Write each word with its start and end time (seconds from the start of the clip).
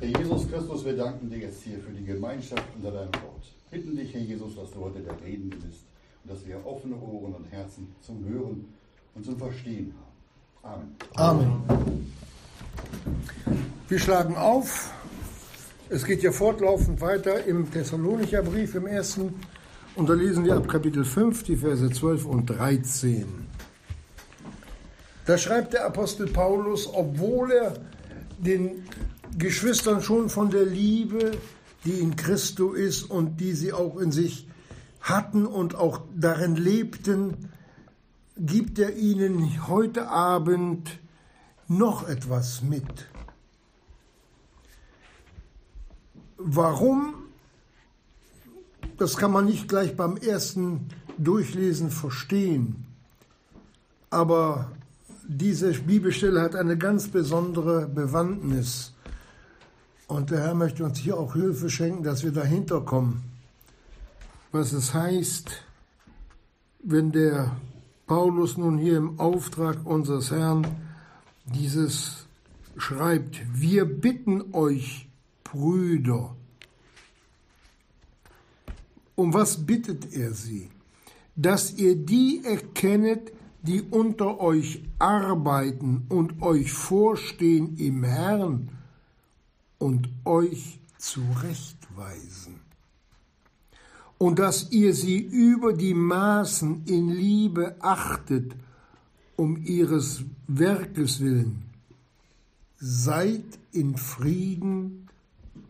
Herr 0.00 0.08
Jesus 0.18 0.48
Christus, 0.48 0.82
wir 0.86 0.96
danken 0.96 1.28
dir 1.28 1.40
jetzt 1.40 1.62
hier 1.62 1.78
für 1.78 1.92
die 1.92 2.02
Gemeinschaft 2.02 2.64
unter 2.74 2.90
deinem 2.90 3.12
Wort. 3.16 3.44
Bitten 3.70 3.94
dich, 3.94 4.14
Herr 4.14 4.22
Jesus, 4.22 4.56
dass 4.56 4.70
du 4.70 4.80
heute 4.80 5.00
der 5.00 5.14
Redende 5.20 5.58
bist 5.58 5.84
und 6.24 6.32
dass 6.32 6.46
wir 6.46 6.64
offene 6.64 6.96
Ohren 6.96 7.34
und 7.34 7.44
Herzen 7.52 7.94
zum 8.00 8.24
Hören 8.24 8.64
und 9.14 9.26
zum 9.26 9.36
Verstehen 9.36 9.94
haben. 10.62 10.96
Amen. 11.16 11.62
Amen. 11.68 12.12
Wir 13.90 13.98
schlagen 13.98 14.36
auf. 14.36 14.90
Es 15.90 16.06
geht 16.06 16.22
ja 16.22 16.32
fortlaufend 16.32 16.98
weiter 17.02 17.44
im 17.44 17.70
Thessalonicher 17.70 18.42
Brief 18.42 18.74
im 18.76 18.86
ersten. 18.86 19.34
Und 19.96 20.08
da 20.08 20.14
lesen 20.14 20.46
wir 20.46 20.56
ab 20.56 20.66
Kapitel 20.66 21.04
5, 21.04 21.42
die 21.42 21.56
Verse 21.56 21.90
12 21.90 22.24
und 22.24 22.46
13. 22.46 23.26
Da 25.26 25.36
schreibt 25.36 25.74
der 25.74 25.84
Apostel 25.84 26.26
Paulus, 26.26 26.88
obwohl 26.90 27.52
er 27.52 27.74
den 28.38 28.82
Geschwistern 29.38 30.02
schon 30.02 30.28
von 30.28 30.50
der 30.50 30.64
Liebe, 30.64 31.32
die 31.84 31.98
in 32.00 32.16
Christo 32.16 32.72
ist 32.72 33.04
und 33.04 33.40
die 33.40 33.52
sie 33.52 33.72
auch 33.72 33.98
in 33.98 34.12
sich 34.12 34.46
hatten 35.00 35.46
und 35.46 35.74
auch 35.74 36.02
darin 36.14 36.56
lebten, 36.56 37.50
gibt 38.36 38.78
er 38.78 38.96
ihnen 38.96 39.66
heute 39.68 40.08
Abend 40.08 40.98
noch 41.68 42.08
etwas 42.08 42.62
mit. 42.62 43.08
Warum? 46.36 47.14
Das 48.96 49.16
kann 49.16 49.30
man 49.30 49.46
nicht 49.46 49.68
gleich 49.68 49.96
beim 49.96 50.16
ersten 50.16 50.88
Durchlesen 51.18 51.90
verstehen. 51.90 52.86
Aber 54.10 54.72
diese 55.26 55.72
Bibelstelle 55.72 56.40
hat 56.40 56.56
eine 56.56 56.76
ganz 56.76 57.08
besondere 57.08 57.86
Bewandtnis. 57.86 58.94
Und 60.10 60.32
der 60.32 60.40
Herr 60.40 60.54
möchte 60.54 60.84
uns 60.84 60.98
hier 60.98 61.16
auch 61.16 61.34
Hilfe 61.34 61.70
schenken, 61.70 62.02
dass 62.02 62.24
wir 62.24 62.32
dahinter 62.32 62.80
kommen, 62.80 63.22
was 64.50 64.72
es 64.72 64.92
heißt, 64.92 65.62
wenn 66.82 67.12
der 67.12 67.56
Paulus 68.08 68.56
nun 68.56 68.76
hier 68.76 68.96
im 68.96 69.20
Auftrag 69.20 69.86
unseres 69.86 70.32
Herrn 70.32 70.66
dieses 71.44 72.26
schreibt. 72.76 73.40
Wir 73.54 73.84
bitten 73.84 74.52
euch, 74.52 75.08
Brüder. 75.44 76.34
Um 79.14 79.32
was 79.32 79.64
bittet 79.64 80.12
er 80.12 80.32
sie? 80.32 80.70
Dass 81.36 81.74
ihr 81.74 81.94
die 81.94 82.42
erkennet, 82.44 83.30
die 83.62 83.80
unter 83.80 84.40
euch 84.40 84.82
arbeiten 84.98 86.06
und 86.08 86.42
euch 86.42 86.72
vorstehen 86.72 87.76
im 87.76 88.02
Herrn 88.02 88.70
und 89.80 90.08
euch 90.24 90.78
zurechtweisen. 90.98 92.60
Und 94.18 94.38
dass 94.38 94.70
ihr 94.70 94.94
sie 94.94 95.18
über 95.18 95.72
die 95.72 95.94
Maßen 95.94 96.84
in 96.84 97.08
Liebe 97.08 97.76
achtet, 97.80 98.54
um 99.36 99.56
ihres 99.64 100.22
Werkes 100.46 101.20
willen. 101.20 101.64
Seid 102.78 103.58
in 103.72 103.96
Frieden 103.96 105.08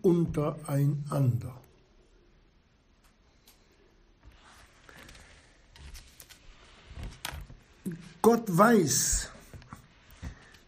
untereinander. 0.02 1.54
Gott 8.20 8.44
weiß, 8.46 9.30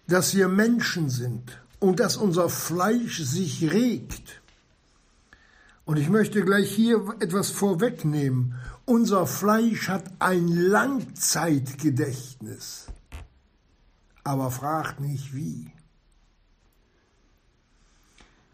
dass 0.06 0.34
wir 0.34 0.48
Menschen 0.48 1.10
sind 1.10 1.61
und 1.82 1.98
dass 1.98 2.16
unser 2.16 2.48
Fleisch 2.48 3.18
sich 3.24 3.72
regt. 3.72 4.40
Und 5.84 5.96
ich 5.96 6.08
möchte 6.08 6.44
gleich 6.44 6.72
hier 6.72 7.16
etwas 7.18 7.50
vorwegnehmen. 7.50 8.54
Unser 8.84 9.26
Fleisch 9.26 9.88
hat 9.88 10.04
ein 10.20 10.46
Langzeitgedächtnis. 10.46 12.86
Aber 14.22 14.52
fragt 14.52 15.00
nicht 15.00 15.34
wie. 15.34 15.72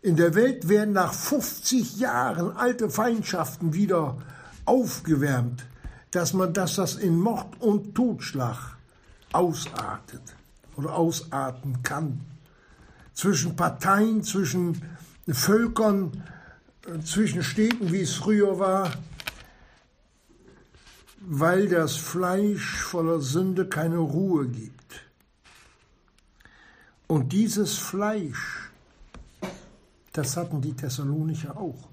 In 0.00 0.16
der 0.16 0.34
Welt 0.34 0.70
werden 0.70 0.94
nach 0.94 1.12
50 1.12 1.98
Jahren 1.98 2.56
alte 2.56 2.88
Feindschaften 2.88 3.74
wieder 3.74 4.16
aufgewärmt, 4.64 5.66
dass 6.12 6.32
man 6.32 6.54
dass 6.54 6.76
das 6.76 6.94
in 6.94 7.20
Mord 7.20 7.60
und 7.60 7.94
Totschlag 7.94 8.78
ausartet 9.32 10.22
oder 10.76 10.94
ausarten 10.94 11.82
kann. 11.82 12.24
Zwischen 13.18 13.56
Parteien, 13.56 14.22
zwischen 14.22 14.80
Völkern, 15.26 16.22
zwischen 17.04 17.42
Städten, 17.42 17.90
wie 17.90 18.02
es 18.02 18.14
früher 18.14 18.60
war, 18.60 18.92
weil 21.18 21.68
das 21.68 21.96
Fleisch 21.96 22.76
voller 22.76 23.20
Sünde 23.20 23.68
keine 23.68 23.96
Ruhe 23.96 24.46
gibt. 24.46 25.02
Und 27.08 27.32
dieses 27.32 27.76
Fleisch, 27.76 28.70
das 30.12 30.36
hatten 30.36 30.60
die 30.60 30.74
Thessalonicher 30.74 31.56
auch. 31.56 31.88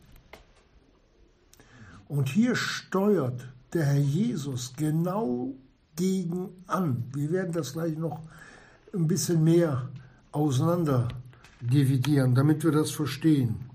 Und 2.08 2.30
hier 2.30 2.56
steuert 2.56 3.48
der 3.74 3.86
Herr 3.86 3.98
Jesus 4.00 4.74
genau 4.78 5.56
gegen 5.96 6.50
an. 6.68 7.04
Wir 7.16 7.32
werden 7.32 7.52
das 7.52 7.74
gleich 7.74 7.98
noch 7.98 8.22
ein 8.94 9.08
bisschen 9.08 9.44
mehr 9.44 9.90
auseinander 10.36 11.08
dividieren, 11.62 12.36
damit 12.36 12.64
wir 12.64 12.72
das 12.72 12.92
verstehen. 12.92 13.70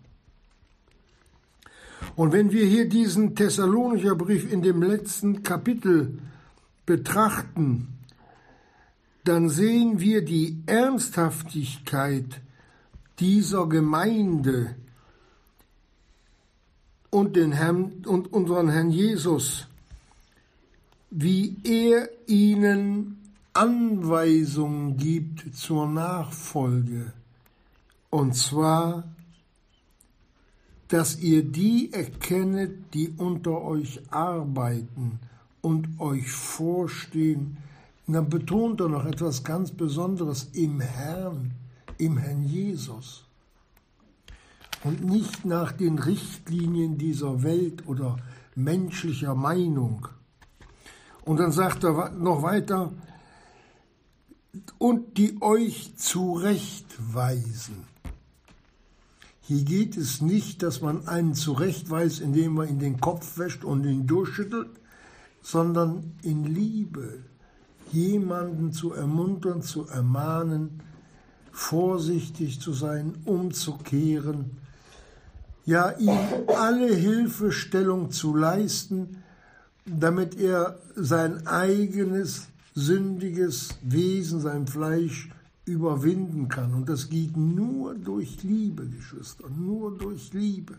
Und 2.17 2.33
wenn 2.33 2.53
wir 2.53 2.65
hier 2.65 2.89
diesen 2.89 3.35
Thessalonicher 3.35 4.15
Brief 4.15 4.51
in 4.51 4.63
dem 4.63 4.83
letzten 4.83 5.43
Kapitel 5.43 6.19
betrachten, 6.87 7.89
dann 9.25 9.49
sehen 9.49 10.01
wir 10.01 10.25
die 10.25 10.63
Ernsthaftigkeit 10.67 12.41
dieser 13.19 13.69
Gemeinde 13.69 14.75
und, 17.11 17.37
den 17.37 17.53
Herrn, 17.53 18.05
und 18.07 18.33
unseren 18.33 18.69
Herrn 18.71 18.91
Jesus, 18.91 19.67
wie 21.11 21.57
er 21.65 22.09
ihnen 22.27 23.20
Anweisungen 23.53 24.97
gibt 24.97 25.55
zur 25.57 25.89
Nachfolge, 25.89 27.13
und 28.11 28.35
zwar, 28.35 29.05
dass 30.89 31.21
ihr 31.21 31.45
die 31.45 31.93
erkennet, 31.93 32.95
die 32.95 33.11
unter 33.17 33.63
euch 33.63 34.01
arbeiten 34.13 35.21
und 35.63 36.01
euch 36.01 36.31
vorstehen, 36.31 37.59
und 38.07 38.15
dann 38.15 38.29
betont 38.29 38.81
er 38.81 38.89
noch 38.89 39.05
etwas 39.05 39.45
ganz 39.45 39.71
Besonderes 39.71 40.51
im 40.53 40.81
Herrn, 40.81 41.53
im 41.99 42.19
Herrn 42.19 42.43
Jesus. 42.43 43.25
Und 44.83 45.05
nicht 45.05 45.45
nach 45.45 45.71
den 45.71 45.99
Richtlinien 45.99 46.99
dieser 46.99 47.45
Welt 47.45 47.87
oder 47.87 48.17
menschlicher 48.57 49.35
Meinung. 49.35 50.09
Und 51.25 51.39
dann 51.39 51.53
sagt 51.53 51.85
er 51.85 52.11
noch 52.11 52.43
weiter, 52.43 52.91
und 54.79 55.17
die 55.17 55.41
euch 55.41 55.97
zurechtweisen. 55.97 57.85
Hier 59.43 59.65
geht 59.65 59.97
es 59.97 60.21
nicht, 60.21 60.63
dass 60.63 60.81
man 60.81 61.09
einen 61.09 61.35
zurechtweist, 61.35 62.21
indem 62.21 62.55
man 62.55 62.69
in 62.69 62.79
den 62.79 63.01
Kopf 63.01 63.39
wäscht 63.39 63.65
und 63.65 63.85
ihn 63.85 64.07
durchschüttelt, 64.07 64.71
sondern 65.43 66.13
in 66.23 66.45
Liebe, 66.45 67.25
jemanden 67.91 68.73
zu 68.73 68.93
ermuntern, 68.93 69.63
zu 69.63 69.89
ermahnen, 69.89 70.83
vorsichtig 71.51 72.61
zu 72.61 72.73
sein, 72.73 73.15
umzukehren, 73.25 74.59
ja 75.65 75.91
ihm 75.99 76.19
alle 76.57 76.95
Hilfestellung 76.95 78.11
zu 78.13 78.37
leisten, 78.37 79.23
damit 79.85 80.37
er 80.39 80.79
sein 80.95 81.47
eigenes 81.47 82.50
sündiges 82.81 83.79
Wesen, 83.83 84.41
sein 84.41 84.67
Fleisch 84.67 85.31
überwinden 85.65 86.49
kann. 86.49 86.75
Und 86.75 86.89
das 86.89 87.09
geht 87.09 87.37
nur 87.37 87.95
durch 87.95 88.43
Liebe, 88.43 88.87
Geschwister, 88.89 89.49
nur 89.49 89.97
durch 89.97 90.33
Liebe. 90.33 90.77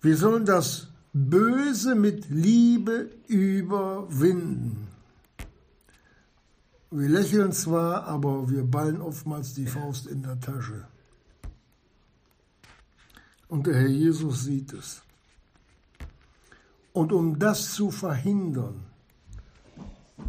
Wir 0.00 0.16
sollen 0.16 0.46
das 0.46 0.88
Böse 1.12 1.94
mit 1.94 2.30
Liebe 2.30 3.10
überwinden. 3.28 4.88
Wir 6.90 7.08
lächeln 7.08 7.52
zwar, 7.52 8.04
aber 8.04 8.50
wir 8.50 8.64
ballen 8.64 9.00
oftmals 9.00 9.54
die 9.54 9.66
Faust 9.66 10.06
in 10.06 10.22
der 10.22 10.40
Tasche. 10.40 10.86
Und 13.48 13.66
der 13.66 13.74
Herr 13.74 13.88
Jesus 13.88 14.44
sieht 14.44 14.72
es. 14.72 15.02
Und 16.92 17.12
um 17.12 17.38
das 17.38 17.74
zu 17.74 17.90
verhindern, 17.90 18.90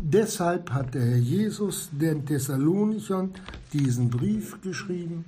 Deshalb 0.04 0.72
hat 0.72 0.94
der 0.94 1.06
Herr 1.06 1.18
Jesus 1.18 1.90
den 1.92 2.26
Thessalonichern 2.26 3.32
diesen 3.74 4.10
Brief 4.10 4.60
geschrieben, 4.62 5.26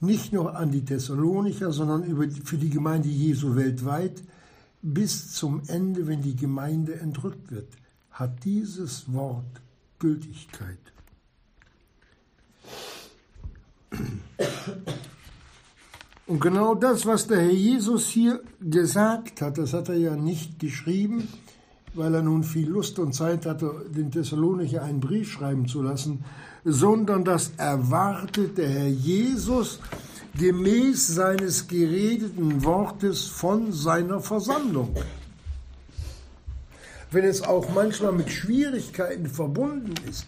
nicht 0.00 0.32
nur 0.32 0.56
an 0.56 0.70
die 0.70 0.84
Thessalonicher, 0.84 1.72
sondern 1.72 2.04
für 2.44 2.58
die 2.58 2.70
Gemeinde 2.70 3.08
Jesu 3.08 3.54
weltweit, 3.54 4.22
bis 4.82 5.32
zum 5.32 5.62
Ende, 5.68 6.06
wenn 6.06 6.22
die 6.22 6.34
Gemeinde 6.34 6.98
entrückt 6.98 7.50
wird, 7.52 7.68
hat 8.10 8.44
dieses 8.44 9.12
Wort 9.12 9.60
Gültigkeit. 9.98 10.78
Und 16.26 16.40
genau 16.40 16.74
das, 16.74 17.04
was 17.04 17.26
der 17.26 17.40
Herr 17.40 17.50
Jesus 17.50 18.06
hier 18.08 18.40
gesagt 18.60 19.40
hat, 19.40 19.58
das 19.58 19.72
hat 19.72 19.88
er 19.88 19.96
ja 19.96 20.14
nicht 20.14 20.60
geschrieben, 20.60 21.28
weil 21.94 22.14
er 22.14 22.22
nun 22.22 22.44
viel 22.44 22.68
Lust 22.68 22.98
und 22.98 23.12
Zeit 23.12 23.44
hatte, 23.44 23.86
den 23.94 24.10
Thessalonicher 24.10 24.82
einen 24.82 25.00
Brief 25.00 25.32
schreiben 25.32 25.66
zu 25.66 25.82
lassen, 25.82 26.24
sondern 26.64 27.24
das 27.24 27.52
erwartet 27.56 28.56
der 28.56 28.68
Herr 28.68 28.88
Jesus 28.88 29.80
gemäß 30.38 31.08
seines 31.08 31.68
geredeten 31.68 32.64
Wortes 32.64 33.24
von 33.26 33.72
seiner 33.72 34.20
Versammlung. 34.20 34.94
Wenn 37.10 37.24
es 37.24 37.42
auch 37.42 37.68
manchmal 37.74 38.12
mit 38.12 38.30
Schwierigkeiten 38.30 39.26
verbunden 39.26 39.94
ist, 40.08 40.26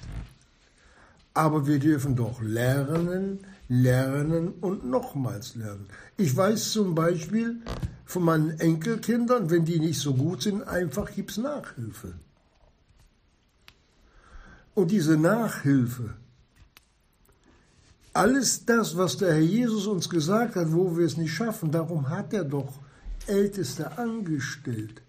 aber 1.33 1.67
wir 1.67 1.79
dürfen 1.79 2.15
doch 2.15 2.43
lernen, 2.43 3.39
lernen 3.69 4.53
und 4.61 4.85
nochmals 4.85 5.55
lernen. 5.55 5.87
Ich 6.17 6.37
weiß 6.37 6.73
zum 6.73 6.95
Beispiel 6.95 7.63
von 8.05 8.25
meinen 8.25 8.61
Enkelkindern, 8.61 9.51
wenn 9.51 9.65
die 9.65 9.81
nicht 9.81 10.01
so 10.01 10.15
gut 10.15 10.43
sind, 10.43 10.63
einfach 10.63 11.13
gibt 11.13 11.31
es 11.31 11.39
Nachhilfe. 11.39 12.15
Und 14.75 14.91
diese 14.91 15.17
Nachhilfe, 15.17 16.15
alles 18.13 18.65
das, 18.65 18.97
was 18.97 19.17
der 19.17 19.35
Herr 19.35 19.41
Jesus 19.41 19.87
uns 19.87 20.09
gesagt 20.09 20.57
hat, 20.57 20.73
wo 20.73 20.97
wir 20.97 21.07
es 21.07 21.17
nicht 21.17 21.33
schaffen, 21.33 21.71
darum 21.71 22.09
hat 22.11 22.33
er 22.33 22.45
doch 22.45 22.81
Älteste 23.27 23.99
angestellt, 23.99 25.03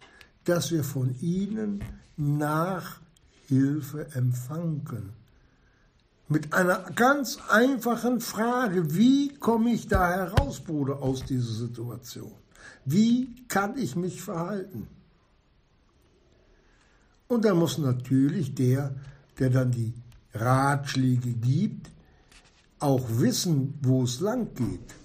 dass 0.46 0.72
wir 0.72 0.84
von 0.84 1.16
ihnen 1.20 1.84
Nachhilfe 2.18 4.08
empfangen 4.14 4.86
können. 4.86 5.25
Mit 6.28 6.54
einer 6.54 6.80
ganz 6.96 7.38
einfachen 7.50 8.20
Frage, 8.20 8.96
wie 8.96 9.36
komme 9.36 9.72
ich 9.72 9.88
da 9.88 10.10
heraus, 10.10 10.60
Bruder, 10.60 11.02
aus 11.02 11.24
dieser 11.24 11.54
Situation? 11.54 12.32
Wie 12.84 13.36
kann 13.48 13.78
ich 13.78 13.96
mich 13.96 14.22
verhalten? 14.22 14.88
Und 17.28 17.46
da 17.46 17.54
muss 17.54 17.78
natürlich 17.78 18.56
der, 18.56 18.96
der 19.38 19.50
dann 19.50 19.72
die 19.72 19.94
Ratschläge 20.34 21.32
gibt, 21.34 21.90
auch 22.80 23.04
wissen, 23.08 23.78
wo 23.82 24.04
es 24.04 24.20
lang 24.20 24.54
geht. 24.56 24.96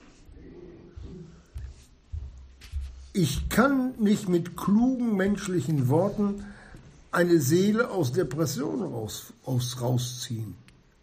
Ich 3.12 3.48
kann 3.48 3.94
nicht 3.98 4.28
mit 4.28 4.56
klugen 4.56 5.16
menschlichen 5.16 5.88
Worten 5.88 6.44
eine 7.10 7.40
Seele 7.40 7.90
aus 7.90 8.12
Depression 8.12 8.82
raus, 8.82 9.32
aus, 9.44 9.80
rausziehen. 9.80 10.54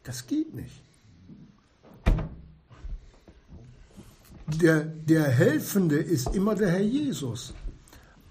Das 0.08 0.26
geht 0.26 0.54
nicht. 0.56 0.84
Der, 4.62 4.86
der 4.86 5.26
Helfende 5.26 5.98
ist 5.98 6.34
immer 6.34 6.56
der 6.56 6.72
Herr 6.72 6.80
Jesus. 6.80 7.54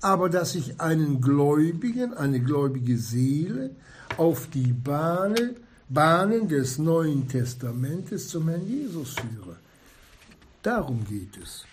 Aber 0.01 0.31
dass 0.31 0.55
ich 0.55 0.81
einen 0.81 1.21
Gläubigen, 1.21 2.15
eine 2.15 2.41
gläubige 2.41 2.97
Seele 2.97 3.77
auf 4.17 4.49
die 4.49 4.73
Bahne, 4.73 5.57
Bahnen 5.91 6.49
des 6.49 6.79
Neuen 6.79 7.29
Testamentes 7.29 8.31
zum 8.31 8.49
Herrn 8.49 8.67
Jesus 8.67 9.11
führe. 9.11 9.57
Darum 10.63 11.05
geht 11.05 11.37
es. 11.37 11.67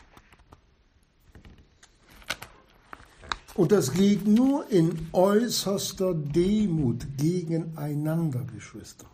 Und 3.55 3.71
das 3.71 3.93
geht 3.93 4.27
nur 4.27 4.69
in 4.69 5.07
äußerster 5.13 6.13
Demut 6.13 7.05
gegeneinander, 7.17 8.43
Geschwister. 8.53 9.12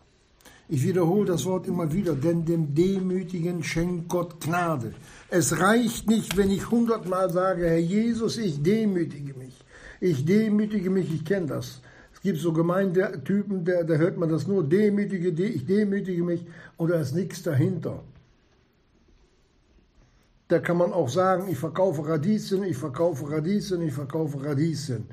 Ich 0.72 0.84
wiederhole 0.84 1.26
das 1.26 1.46
Wort 1.46 1.66
immer 1.66 1.92
wieder, 1.92 2.14
denn 2.14 2.46
dem 2.46 2.76
Demütigen 2.76 3.64
schenkt 3.64 4.08
Gott 4.08 4.40
Gnade. 4.40 4.94
Es 5.28 5.60
reicht 5.60 6.08
nicht, 6.08 6.38
wenn 6.38 6.52
ich 6.52 6.70
hundertmal 6.70 7.32
sage, 7.32 7.66
Herr 7.66 7.80
Jesus, 7.80 8.38
ich 8.38 8.62
demütige 8.62 9.34
mich. 9.34 9.58
Ich 10.00 10.26
demütige 10.26 10.92
mich, 10.92 11.12
ich 11.12 11.26
kenne 11.26 11.48
das. 11.48 11.82
Es 12.14 12.22
gibt 12.22 12.38
so 12.38 12.54
Gemeindetypen, 12.54 13.66
da, 13.66 13.82
da 13.82 13.96
hört 13.96 14.18
man 14.18 14.30
das 14.30 14.46
nur, 14.46 14.64
demütige, 14.64 15.30
ich 15.44 15.66
demütige 15.66 16.22
mich 16.22 16.46
und 16.78 16.92
da 16.92 17.02
ist 17.02 17.16
nichts 17.16 17.42
dahinter. 17.42 18.04
Da 20.50 20.60
kann 20.60 20.78
man 20.78 20.94
auch 20.94 21.10
sagen, 21.10 21.48
ich 21.50 21.58
verkaufe 21.58 22.08
Radieschen, 22.08 22.64
ich 22.64 22.78
verkaufe 22.78 23.32
Radieschen, 23.32 23.82
ich 23.82 23.94
verkaufe 23.94 24.44
Radieschen 24.44 25.08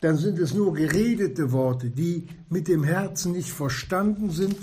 dann 0.00 0.16
sind 0.16 0.38
es 0.38 0.54
nur 0.54 0.74
geredete 0.74 1.50
Worte, 1.52 1.90
die 1.90 2.28
mit 2.48 2.68
dem 2.68 2.84
Herzen 2.84 3.32
nicht 3.32 3.50
verstanden 3.50 4.30
sind 4.30 4.56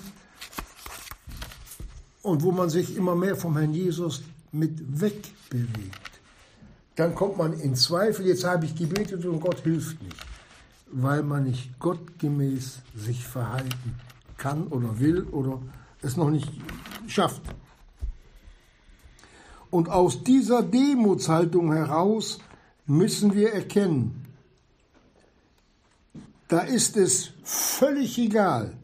und 2.21 2.43
wo 2.43 2.51
man 2.51 2.69
sich 2.69 2.95
immer 2.95 3.15
mehr 3.15 3.35
vom 3.35 3.57
Herrn 3.57 3.73
Jesus 3.73 4.23
mit 4.51 5.01
wegbewegt. 5.01 6.01
Dann 6.95 7.13
kommt 7.13 7.37
man 7.37 7.53
in 7.59 7.75
Zweifel, 7.75 8.25
jetzt 8.25 8.45
habe 8.45 8.65
ich 8.65 8.75
gebetet 8.75 9.25
und 9.25 9.41
Gott 9.41 9.59
hilft 9.59 10.01
nicht, 10.01 10.15
weil 10.91 11.23
man 11.23 11.43
nicht 11.43 11.77
gottgemäß 11.79 12.79
sich 12.95 13.25
verhalten 13.25 13.95
kann 14.37 14.67
oder 14.67 14.99
will 14.99 15.23
oder 15.23 15.61
es 16.01 16.15
noch 16.15 16.29
nicht 16.29 16.49
schafft. 17.07 17.41
Und 19.69 19.89
aus 19.89 20.23
dieser 20.23 20.63
Demutshaltung 20.63 21.73
heraus 21.73 22.39
müssen 22.85 23.33
wir 23.33 23.51
erkennen, 23.51 24.24
da 26.47 26.59
ist 26.59 26.97
es 26.97 27.31
völlig 27.43 28.17
egal, 28.17 28.77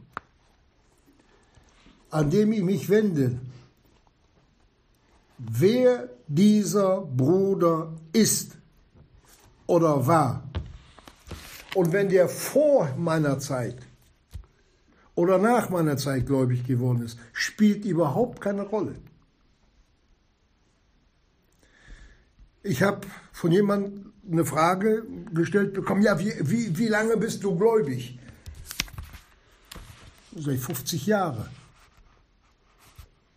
an 2.10 2.30
dem 2.30 2.52
ich 2.52 2.64
mich 2.64 2.90
wende, 2.90 3.40
wer 5.38 6.10
dieser 6.28 7.02
Bruder 7.02 7.94
ist 8.14 8.58
oder 9.68 10.06
war. 10.06 10.44
Und 11.76 11.94
wenn 11.94 12.10
der 12.10 12.28
vor 12.28 12.94
meiner 12.98 13.40
Zeit 13.40 13.78
oder 15.16 15.38
nach 15.38 15.70
meiner 15.70 15.98
Zeit 15.98 16.26
gläubig 16.26 16.66
geworden 16.66 17.04
ist, 17.04 17.18
spielt 17.32 17.86
überhaupt 17.86 18.42
keine 18.42 18.64
Rolle. 18.64 18.96
Ich 22.64 22.84
habe 22.84 23.08
von 23.32 23.52
jemandem 23.52 24.11
eine 24.32 24.46
Frage 24.46 25.04
gestellt 25.34 25.74
bekommen, 25.74 26.02
ja, 26.02 26.18
wie, 26.20 26.34
wie, 26.42 26.78
wie 26.78 26.88
lange 26.88 27.18
bist 27.18 27.44
du 27.44 27.56
gläubig? 27.56 28.18
Sag 30.36 30.54
ich, 30.54 30.62
50 30.62 31.06
Jahre. 31.06 31.50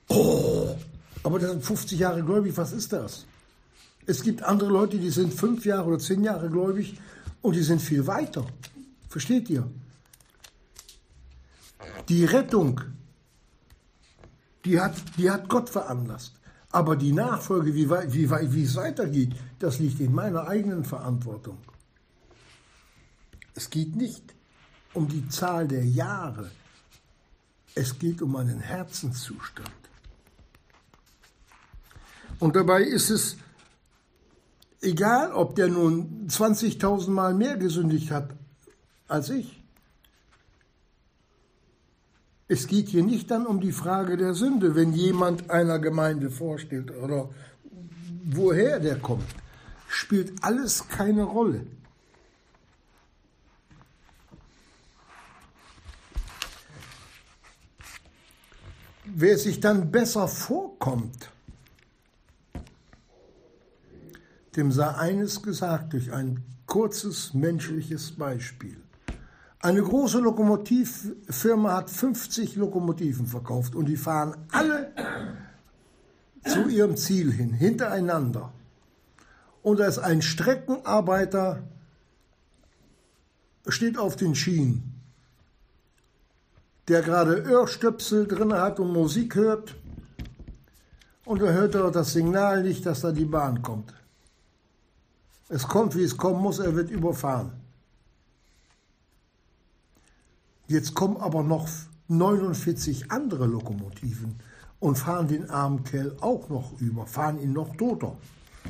Oh, 0.09 0.77
aber 1.23 1.39
das 1.39 1.51
sind 1.51 1.65
50 1.65 1.99
Jahre 1.99 2.23
gläubig, 2.23 2.57
was 2.57 2.73
ist 2.73 2.93
das? 2.93 3.27
Es 4.07 4.23
gibt 4.23 4.43
andere 4.43 4.71
Leute, 4.71 4.99
die 4.99 5.11
sind 5.11 5.33
fünf 5.33 5.65
Jahre 5.65 5.89
oder 5.89 5.99
zehn 5.99 6.23
Jahre 6.23 6.51
gläubig 6.51 7.01
und 7.43 7.57
die 7.57 7.63
sind 7.63 7.81
viel 7.81 8.07
weiter. 8.07 8.47
Versteht 9.09 9.49
ihr? 9.49 9.69
Die 12.09 12.25
Rettung, 12.25 12.81
die 14.65 14.81
hat, 14.81 14.95
die 15.17 15.31
hat 15.31 15.49
Gott 15.49 15.71
veranlasst. 15.71 16.35
Aber 16.71 16.97
die 16.97 17.13
Nachfolge, 17.13 17.75
wie, 17.75 17.89
wie, 17.89 18.53
wie 18.53 18.65
es 18.65 18.75
weitergeht, 18.75 19.33
das 19.65 19.79
liegt 19.79 19.99
in 19.99 20.13
meiner 20.13 20.47
eigenen 20.47 20.85
Verantwortung. 20.85 21.57
Es 23.55 23.71
geht 23.71 23.97
nicht 23.97 24.23
um 24.93 25.09
die 25.09 25.27
Zahl 25.29 25.67
der 25.67 25.87
Jahre, 25.87 26.51
es 27.75 27.99
geht 27.99 28.21
um 28.21 28.37
einen 28.37 28.61
Herzenszustand. 28.61 29.71
Und 32.41 32.57
dabei 32.57 32.83
ist 32.83 33.09
es 33.09 33.39
egal, 34.83 35.33
ob 35.33 35.57
der 35.57 35.69
nun 35.69 36.29
20.000 36.29 37.09
Mal 37.09 37.33
mehr 37.33 37.57
gesündigt 37.57 38.11
hat 38.11 38.35
als 39.09 39.31
ich. 39.31 39.63
Es 42.49 42.67
geht 42.67 42.89
hier 42.89 43.03
nicht 43.03 43.31
dann 43.31 43.47
um 43.47 43.63
die 43.63 43.73
Frage 43.73 44.19
der 44.19 44.35
Sünde, 44.35 44.75
wenn 44.75 44.93
jemand 44.93 45.49
einer 45.49 45.79
Gemeinde 45.79 46.31
vorstellt 46.31 46.95
oder 46.95 47.31
woher 48.25 48.79
der 48.79 48.99
kommt. 48.99 49.44
Spielt 49.95 50.43
alles 50.43 50.89
keine 50.89 51.23
Rolle. 51.23 51.65
Wer 59.05 59.39
sich 59.39 59.61
dann 59.61 59.93
besser 59.93 60.27
vorkommt, 60.27 61.31
dem 64.57 64.73
sei 64.73 64.89
eines 64.89 65.41
gesagt 65.43 65.93
durch 65.93 66.13
ein 66.13 66.43
kurzes 66.67 67.33
menschliches 67.33 68.17
Beispiel. 68.17 68.77
Eine 69.61 69.81
große 69.81 70.19
Lokomotivfirma 70.19 71.73
hat 71.73 71.89
50 71.89 72.57
Lokomotiven 72.57 73.29
verkauft 73.29 73.77
und 73.77 73.87
die 73.87 73.97
fahren 73.97 74.35
alle 74.51 74.93
zu 76.45 76.69
ihrem 76.69 76.97
Ziel 76.97 77.33
hin, 77.33 77.53
hintereinander. 77.53 78.53
Und 79.65 79.81
da 79.81 79.87
ist 79.87 79.99
ein 79.99 80.21
Streckenarbeiter, 80.21 81.63
steht 83.67 83.97
auf 83.97 84.15
den 84.15 84.35
Schienen, 84.35 85.01
der 86.87 87.01
gerade 87.01 87.51
Ohrstöpsel 87.51 88.27
drin 88.29 88.53
hat 88.53 88.79
und 88.79 88.93
Musik 88.93 89.37
hört. 89.37 89.75
Und 91.25 91.41
da 91.41 91.47
hört 91.47 91.75
er 91.75 91.91
das 91.91 92.13
Signal 92.13 92.63
nicht, 92.63 92.85
dass 92.85 93.01
da 93.01 93.11
die 93.11 93.25
Bahn 93.25 93.63
kommt. 93.63 93.95
Es 95.49 95.67
kommt, 95.67 95.97
wie 95.97 96.03
es 96.03 96.19
kommen 96.19 96.43
muss, 96.43 96.59
er 96.59 96.77
wird 96.77 96.91
überfahren. 96.91 97.53
Jetzt 100.67 100.93
kommen 100.93 101.17
aber 101.17 101.43
noch 101.43 101.67
49 102.09 103.11
andere 103.11 103.47
Lokomotiven 103.47 104.35
und 104.79 104.99
fahren 104.99 105.27
den 105.27 105.49
armen 105.49 105.85
Kerl 105.85 106.15
auch 106.21 106.51
noch 106.51 106.79
über, 106.83 107.07
fahren 107.07 107.41
ihn 107.41 107.55
noch 107.55 107.75
toter, 107.77 108.19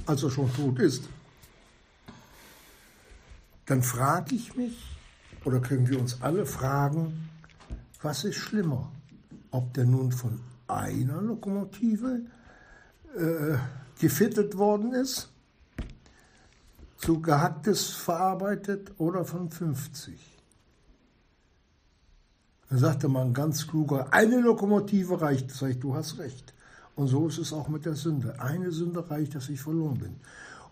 als 0.07 0.23
er 0.23 0.31
schon 0.31 0.53
tot 0.53 0.79
ist. 0.79 1.09
Dann 3.67 3.83
frage 3.83 4.35
ich 4.35 4.57
mich, 4.57 4.77
oder 5.45 5.61
können 5.61 5.89
wir 5.89 5.99
uns 5.99 6.21
alle 6.23 6.47
fragen, 6.47 7.29
was 8.03 8.25
ist 8.25 8.37
schlimmer? 8.37 8.91
Ob 9.51 9.73
der 9.75 9.85
nun 9.85 10.13
von 10.13 10.41
einer 10.67 11.23
Lokomotive 11.23 12.21
äh, 13.17 13.57
gefittet 14.01 14.57
worden 14.57 14.93
ist, 14.93 15.31
zu 16.99 17.21
gehacktes 17.21 17.91
verarbeitet 17.91 18.93
oder 18.99 19.25
von 19.25 19.51
50? 19.51 20.19
Dann 22.69 22.79
sagte 22.79 23.09
man 23.09 23.33
ganz 23.33 23.67
kluger, 23.67 24.13
eine 24.13 24.41
Lokomotive 24.41 25.21
reicht. 25.21 25.51
Sag 25.51 25.71
ich, 25.71 25.81
du 25.81 25.95
hast 25.95 26.19
recht. 26.19 26.54
Und 26.97 27.09
so 27.09 27.29
ist 27.29 27.39
es 27.39 27.53
auch 27.53 27.69
mit 27.69 27.85
der 27.85 27.95
Sünde. 27.95 28.41
Eine 28.41 28.71
Sünde 28.71 29.09
reicht, 29.11 29.35
dass 29.35 29.49
ich 29.49 29.61
verloren 29.61 29.99
bin. 29.99 30.17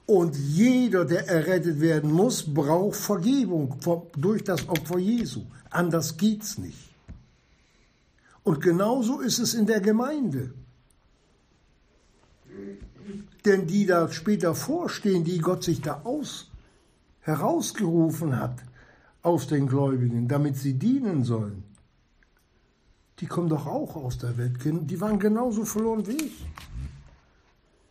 Und 0.07 0.37
jeder, 0.37 1.05
der 1.05 1.29
errettet 1.29 1.81
werden 1.81 2.11
muss, 2.11 2.43
braucht 2.43 2.97
Vergebung 2.97 3.77
durch 4.17 4.45
das 4.45 4.69
Opfer 4.69 4.99
Jesu. 4.99 5.43
Anders 5.71 6.17
geht's 6.17 6.59
nicht. 6.59 6.91
Und 8.45 8.61
genauso 8.61 9.21
ist 9.21 9.39
es 9.39 9.55
in 9.55 9.67
der 9.67 9.81
Gemeinde. 9.81 10.53
Denn 13.45 13.67
die 13.67 13.87
da 13.87 14.11
später 14.11 14.55
vorstehen, 14.55 15.25
die 15.25 15.39
Gott 15.39 15.65
sich 15.65 15.81
da 15.81 16.03
aus, 16.05 16.51
herausgerufen 17.21 18.39
hat 18.39 18.59
aus 19.23 19.47
den 19.47 19.69
Gläubigen, 19.69 20.29
damit 20.29 20.57
sie 20.57 20.75
dienen 20.75 21.25
sollen, 21.25 21.65
die 23.23 23.29
kommen 23.29 23.49
doch 23.49 23.67
auch 23.67 23.95
aus 23.95 24.19
der 24.19 24.37
Welt. 24.37 24.57
Die 24.65 25.01
waren 25.01 25.21
genauso 25.21 25.65
verloren 25.65 26.05
wie 26.09 26.25
ich. 26.25 26.45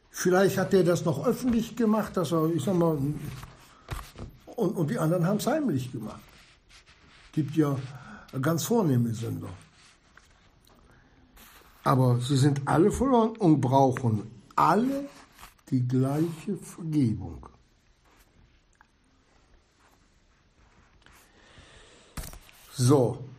Vielleicht 0.10 0.58
hat 0.58 0.74
der 0.74 0.84
das 0.84 1.06
noch 1.06 1.26
öffentlich 1.26 1.78
gemacht, 1.78 2.18
dass 2.18 2.34
er, 2.34 2.54
ich 2.54 2.62
sag 2.62 2.76
mal, 2.76 2.98
und, 4.58 4.76
und 4.76 4.90
die 4.90 5.00
anderen 5.00 5.26
haben 5.26 5.38
es 5.38 5.48
heimlich 5.48 5.90
gemacht. 5.90 6.20
Gibt 7.32 7.56
ja 7.56 7.78
ganz 8.42 8.66
vornehme 8.66 9.14
Sünder. 9.14 9.48
Aber 11.86 12.20
sie 12.20 12.36
sind 12.36 12.62
alle 12.66 12.92
verloren 12.92 13.38
und 13.38 13.62
brauchen 13.62 14.30
alle 14.58 15.06
die 15.70 15.88
gleiche 15.88 16.58
Vergebung. 16.58 17.48
So, 22.74 23.31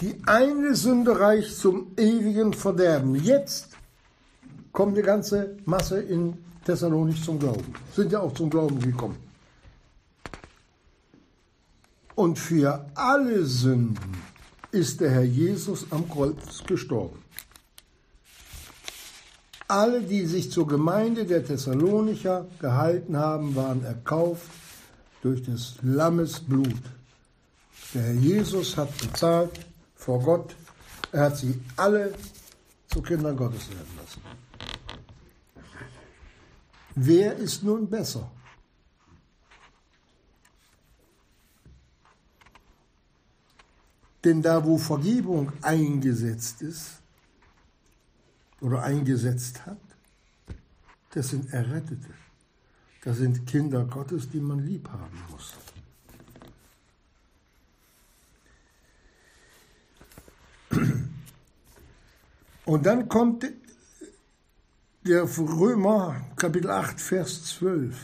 die 0.00 0.16
eine 0.26 0.74
Sünde 0.74 1.18
reicht 1.18 1.56
zum 1.56 1.92
ewigen 1.96 2.52
Verderben. 2.52 3.14
Jetzt 3.14 3.68
kommt 4.72 4.96
die 4.96 5.02
ganze 5.02 5.56
Masse 5.64 6.00
in 6.00 6.36
Thessalonich 6.64 7.22
zum 7.24 7.38
Glauben. 7.38 7.72
Sind 7.94 8.12
ja 8.12 8.20
auch 8.20 8.34
zum 8.34 8.50
Glauben 8.50 8.78
gekommen. 8.80 9.16
Und 12.14 12.38
für 12.38 12.86
alle 12.94 13.44
Sünden 13.44 14.16
ist 14.72 15.00
der 15.00 15.10
Herr 15.10 15.22
Jesus 15.22 15.86
am 15.90 16.08
Kreuz 16.08 16.64
gestorben. 16.66 17.22
Alle, 19.68 20.02
die 20.02 20.26
sich 20.26 20.50
zur 20.50 20.66
Gemeinde 20.66 21.26
der 21.26 21.44
Thessalonicher 21.44 22.46
gehalten 22.58 23.16
haben, 23.16 23.54
waren 23.54 23.84
erkauft 23.84 24.50
durch 25.22 25.42
des 25.42 25.74
Lammes 25.82 26.40
Blut. 26.40 26.82
Der 27.94 28.02
Herr 28.02 28.14
Jesus 28.14 28.76
hat 28.76 28.96
bezahlt 28.98 29.67
vor 29.98 30.22
Gott. 30.22 30.56
Er 31.12 31.24
hat 31.24 31.36
sie 31.36 31.60
alle 31.76 32.14
zu 32.86 33.02
Kindern 33.02 33.36
Gottes 33.36 33.68
werden 33.68 33.96
lassen. 33.98 34.22
Wer 36.94 37.36
ist 37.36 37.62
nun 37.62 37.88
besser? 37.88 38.30
Denn 44.24 44.42
da, 44.42 44.64
wo 44.64 44.78
Vergebung 44.78 45.52
eingesetzt 45.62 46.62
ist 46.62 47.00
oder 48.60 48.82
eingesetzt 48.82 49.64
hat, 49.64 49.78
das 51.10 51.28
sind 51.28 51.52
Errettete. 51.52 52.12
Das 53.04 53.18
sind 53.18 53.46
Kinder 53.46 53.84
Gottes, 53.84 54.28
die 54.28 54.40
man 54.40 54.58
lieb 54.58 54.88
haben 54.88 55.22
muss. 55.30 55.54
Und 62.68 62.84
dann 62.84 63.08
kommt 63.08 63.46
der 65.06 65.22
Römer 65.22 66.20
Kapitel 66.36 66.70
8, 66.70 67.00
Vers 67.00 67.44
12 67.56 67.96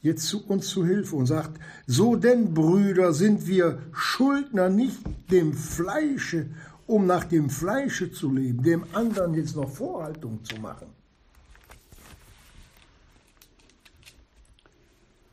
jetzt 0.00 0.28
zu 0.28 0.46
uns 0.46 0.68
zu 0.68 0.86
Hilfe 0.86 1.16
und 1.16 1.26
sagt, 1.26 1.58
so 1.88 2.14
denn, 2.14 2.54
Brüder, 2.54 3.12
sind 3.12 3.48
wir 3.48 3.80
Schuldner 3.90 4.68
nicht 4.68 5.00
dem 5.32 5.54
Fleische, 5.54 6.46
um 6.86 7.06
nach 7.06 7.24
dem 7.24 7.50
Fleische 7.50 8.12
zu 8.12 8.32
leben, 8.32 8.62
dem 8.62 8.84
anderen 8.92 9.34
jetzt 9.34 9.56
noch 9.56 9.70
Vorhaltung 9.70 10.44
zu 10.44 10.60
machen. 10.60 10.86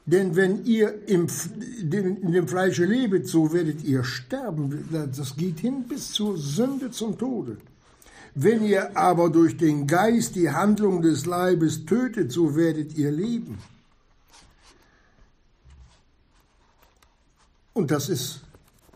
Denn 0.08 0.36
wenn 0.36 0.66
ihr 0.66 1.08
im, 1.08 1.28
in 1.80 2.32
dem 2.32 2.48
Fleische 2.48 2.86
lebet, 2.86 3.28
so 3.28 3.54
werdet 3.54 3.84
ihr 3.84 4.04
sterben. 4.04 4.90
Das 5.16 5.36
geht 5.36 5.60
hin 5.60 5.84
bis 5.88 6.12
zur 6.12 6.36
Sünde 6.40 6.90
zum 6.90 7.20
Tode. 7.20 7.58
Wenn 8.36 8.64
ihr 8.64 8.98
aber 8.98 9.30
durch 9.30 9.58
den 9.58 9.86
Geist 9.86 10.36
die 10.36 10.50
Handlung 10.50 11.02
des 11.02 11.26
Leibes 11.26 11.86
tötet, 11.86 12.32
so 12.32 12.56
werdet 12.56 12.96
ihr 12.98 13.12
leben. 13.12 13.60
Und 17.74 17.92
das 17.92 18.10
ist, 18.10 18.42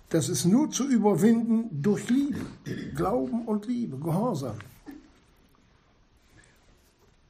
das 0.10 0.29
ist 0.29 0.46
nur 0.46 0.72
zu 0.72 0.88
überwinden 0.88 1.82
durch 1.82 2.10
Liebe, 2.10 2.39
Glauben 2.96 3.46
und 3.46 3.67
Liebe, 3.67 3.98
Gehorsam. 3.98 4.58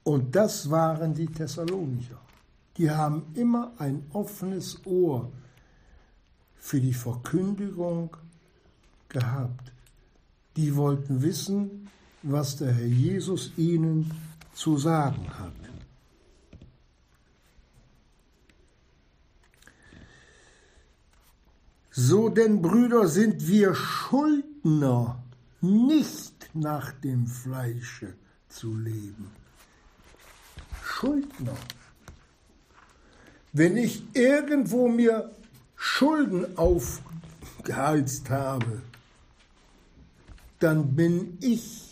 Und 0.04 0.34
das 0.36 0.70
waren 0.70 1.14
die 1.14 1.28
Thessalonicher. 1.28 2.20
Die 2.78 2.90
haben 2.90 3.26
immer 3.34 3.74
ein 3.78 4.06
offenes 4.14 4.86
Ohr 4.86 5.30
für 6.56 6.80
die 6.80 6.94
Verkündigung 6.94 8.16
gehabt. 9.10 9.72
Die 10.56 10.76
wollten 10.76 11.22
wissen, 11.22 11.90
was 12.31 12.57
der 12.57 12.74
Herr 12.74 12.86
Jesus 12.86 13.51
ihnen 13.57 14.12
zu 14.53 14.77
sagen 14.77 15.27
hat. 15.39 15.53
So 21.91 22.29
denn, 22.29 22.62
Brüder, 22.62 23.07
sind 23.07 23.48
wir 23.48 23.74
Schuldner, 23.74 25.24
nicht 25.62 26.50
nach 26.53 26.91
dem 26.91 27.25
Fleische 27.25 28.13
zu 28.50 28.75
leben. 28.75 29.31
Schuldner. 30.84 31.57
Wenn 33.51 33.77
ich 33.77 34.03
irgendwo 34.13 34.88
mir 34.88 35.31
Schulden 35.75 36.57
aufgeheizt 36.57 38.29
habe, 38.29 38.84
dann 40.60 40.96
bin 40.96 41.38
ich 41.41 41.87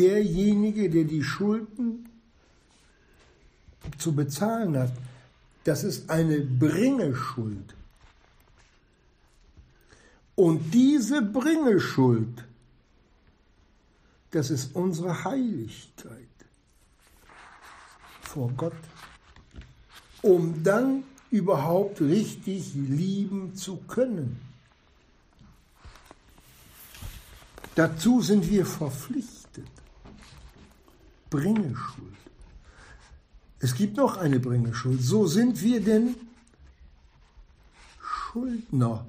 derjenige, 0.00 0.88
der 0.88 1.04
die 1.04 1.22
Schulden 1.22 2.08
zu 3.98 4.14
bezahlen 4.14 4.78
hat. 4.78 4.92
Das 5.64 5.84
ist 5.84 6.08
eine 6.08 6.40
Bringeschuld. 6.40 7.74
Und 10.34 10.72
diese 10.72 11.20
Bringeschuld, 11.20 12.44
das 14.30 14.50
ist 14.50 14.74
unsere 14.74 15.24
Heiligkeit 15.24 16.16
vor 18.22 18.50
Gott, 18.56 18.72
um 20.22 20.62
dann 20.62 21.04
überhaupt 21.30 22.00
richtig 22.00 22.72
lieben 22.74 23.54
zu 23.54 23.76
können. 23.88 24.40
Dazu 27.74 28.20
sind 28.20 28.48
wir 28.48 28.64
verpflichtet. 28.64 29.49
Bringeschuld. 31.30 32.16
Es 33.60 33.74
gibt 33.74 33.96
noch 33.96 34.16
eine 34.16 34.40
Bringeschuld. 34.40 35.00
So 35.00 35.26
sind 35.26 35.62
wir 35.62 35.80
denn 35.80 36.16
Schuldner 38.00 39.06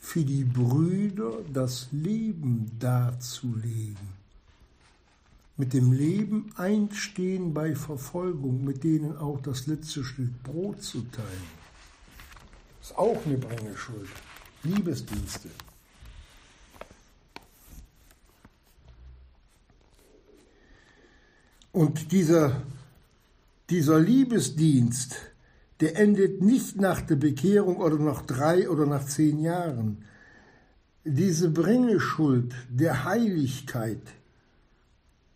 für 0.00 0.24
die 0.24 0.44
Brüder 0.44 1.38
das 1.52 1.88
Leben 1.92 2.70
darzulegen. 2.78 4.20
Mit 5.56 5.74
dem 5.74 5.92
Leben 5.92 6.50
einstehen 6.56 7.52
bei 7.52 7.74
Verfolgung, 7.74 8.64
mit 8.64 8.82
denen 8.82 9.16
auch 9.16 9.40
das 9.40 9.66
letzte 9.66 10.02
Stück 10.04 10.42
Brot 10.42 10.82
zu 10.82 11.02
teilen. 11.02 11.60
Das 12.80 12.90
ist 12.90 12.98
auch 12.98 13.24
eine 13.26 13.36
Bringeschuld. 13.36 14.08
Liebesdienste. 14.62 15.50
Und 21.72 22.10
dieser, 22.12 22.62
dieser 23.68 24.00
Liebesdienst, 24.00 25.16
der 25.80 25.96
endet 25.96 26.42
nicht 26.42 26.76
nach 26.80 27.00
der 27.00 27.16
Bekehrung 27.16 27.76
oder 27.76 27.98
nach 27.98 28.22
drei 28.22 28.68
oder 28.68 28.86
nach 28.86 29.06
zehn 29.06 29.38
Jahren. 29.38 30.04
Diese 31.04 31.48
Bringeschuld 31.50 32.54
der 32.68 33.04
Heiligkeit 33.04 34.02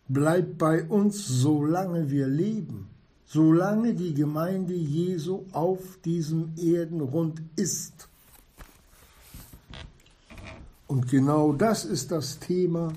bleibt 0.07 0.57
bei 0.57 0.83
uns, 0.83 1.25
solange 1.25 2.11
wir 2.11 2.27
leben, 2.27 2.89
solange 3.25 3.95
die 3.95 4.13
Gemeinde 4.13 4.75
Jesu 4.75 5.45
auf 5.51 5.79
diesem 6.03 6.53
Erdenrund 6.57 7.41
ist. 7.55 8.07
Und 10.85 11.09
genau 11.09 11.53
das 11.53 11.85
ist 11.85 12.11
das 12.11 12.37
Thema 12.37 12.93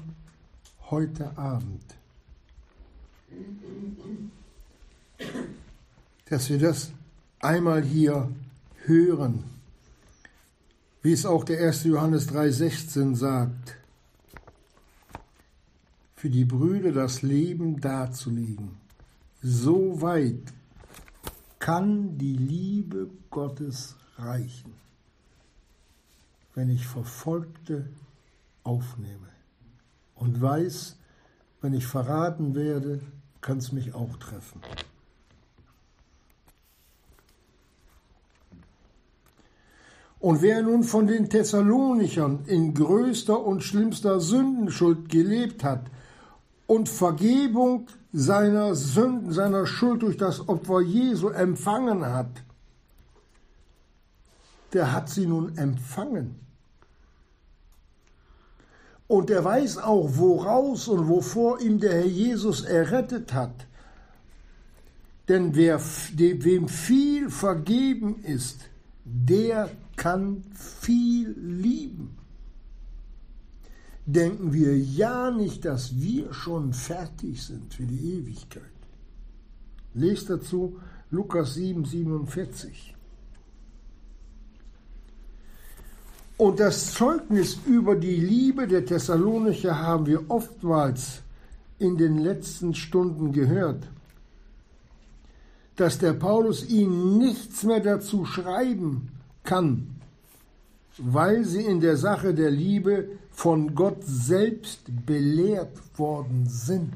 heute 0.91 1.37
Abend. 1.39 1.98
Dass 6.27 6.51
wir 6.51 6.59
das 6.59 6.93
einmal 7.41 7.83
hier 7.83 8.31
hören, 8.85 9.45
wie 11.03 11.13
es 11.13 11.25
auch 11.25 11.45
der 11.45 11.67
1. 11.67 11.85
Johannes 11.85 12.29
3,16 12.29 13.15
sagt, 13.15 13.77
für 16.19 16.31
die 16.31 16.45
Brüder 16.45 16.93
das 16.93 17.23
Leben 17.23 17.81
darzulegen. 17.81 18.73
So 19.41 20.03
weit 20.03 20.53
kann 21.61 22.19
die 22.19 22.37
Liebe 22.37 23.09
Gottes 23.31 23.95
reichen, 24.17 24.73
wenn 26.55 26.71
ich 26.71 26.87
Verfolgte 26.87 27.89
aufnehme 28.65 29.29
und 30.17 30.41
weiß, 30.41 30.97
wenn 31.61 31.73
ich 31.73 31.87
verraten 31.87 32.57
werde, 32.57 33.01
kann 33.41 33.59
es 33.59 33.73
mich 33.73 33.95
auch 33.95 34.17
treffen. 34.17 34.61
Und 40.21 40.43
wer 40.43 40.63
nun 40.63 40.83
von 40.83 41.07
den 41.07 41.31
Thessalonichern 41.31 42.45
in 42.47 42.75
größter 42.75 43.41
und 43.41 43.63
schlimmster 43.63 44.21
Sündenschuld 44.21 45.09
gelebt 45.09 45.63
hat 45.63 45.87
und 46.67 46.89
Vergebung 46.89 47.87
seiner 48.13 48.75
Sünden, 48.75 49.33
seiner 49.33 49.67
Schuld 49.67 50.03
durch 50.03 50.17
das 50.17 50.49
Opfer 50.49 50.81
Jesu 50.81 51.29
empfangen 51.29 52.05
hat, 52.05 52.43
der 54.73 54.93
hat 54.93 55.09
sie 55.09 55.27
nun 55.27 55.57
empfangen. 55.57 56.48
Und 59.09 59.31
er 59.31 59.43
weiß 59.43 59.79
auch, 59.79 60.11
woraus 60.17 60.87
und 60.87 61.09
wovor 61.09 61.61
ihm 61.61 61.81
der 61.81 61.95
Herr 61.95 62.07
Jesus 62.07 62.63
errettet 62.63 63.33
hat. 63.33 63.67
Denn 65.29 65.55
wer, 65.55 65.81
wem 65.81 66.69
viel 66.69 67.31
vergeben 67.31 68.23
ist, 68.23 68.61
der 69.05 69.71
kann 69.97 70.45
viel 70.55 71.35
lieben. 71.39 72.17
Denken 74.05 74.53
wir 74.53 74.77
ja 74.79 75.31
nicht, 75.31 75.65
dass 75.65 76.01
wir 76.01 76.33
schon 76.33 76.73
fertig 76.73 77.43
sind 77.43 77.75
für 77.75 77.85
die 77.85 78.15
Ewigkeit. 78.15 78.63
Lest 79.95 80.31
dazu 80.31 80.79
Lukas 81.11 81.55
7, 81.55 81.85
47. 81.85 82.95
Und 86.39 86.61
das 86.61 86.95
Zeugnis 86.95 87.59
über 87.67 87.97
die 87.97 88.15
Liebe 88.15 88.69
der 88.69 88.87
Thessalonicher 88.87 89.77
haben 89.77 90.07
wir 90.07 90.31
oftmals 90.31 91.23
in 91.81 91.99
den 91.99 92.19
letzten 92.19 92.75
Stunden 92.75 93.33
gehört, 93.33 93.83
dass 95.75 95.99
der 95.99 96.13
Paulus 96.13 96.69
ihnen 96.69 97.19
nichts 97.19 97.65
mehr 97.65 97.81
dazu 97.81 98.25
schreiben 98.25 99.11
kann, 99.43 99.97
weil 100.97 101.45
sie 101.45 101.63
in 101.63 101.81
der 101.81 101.97
Sache 101.97 102.33
der 102.33 102.53
Liebe 102.53 103.09
von 103.33 103.75
Gott 103.75 104.05
selbst 104.05 104.83
belehrt 105.07 105.77
worden 105.99 106.47
sind. 106.47 106.95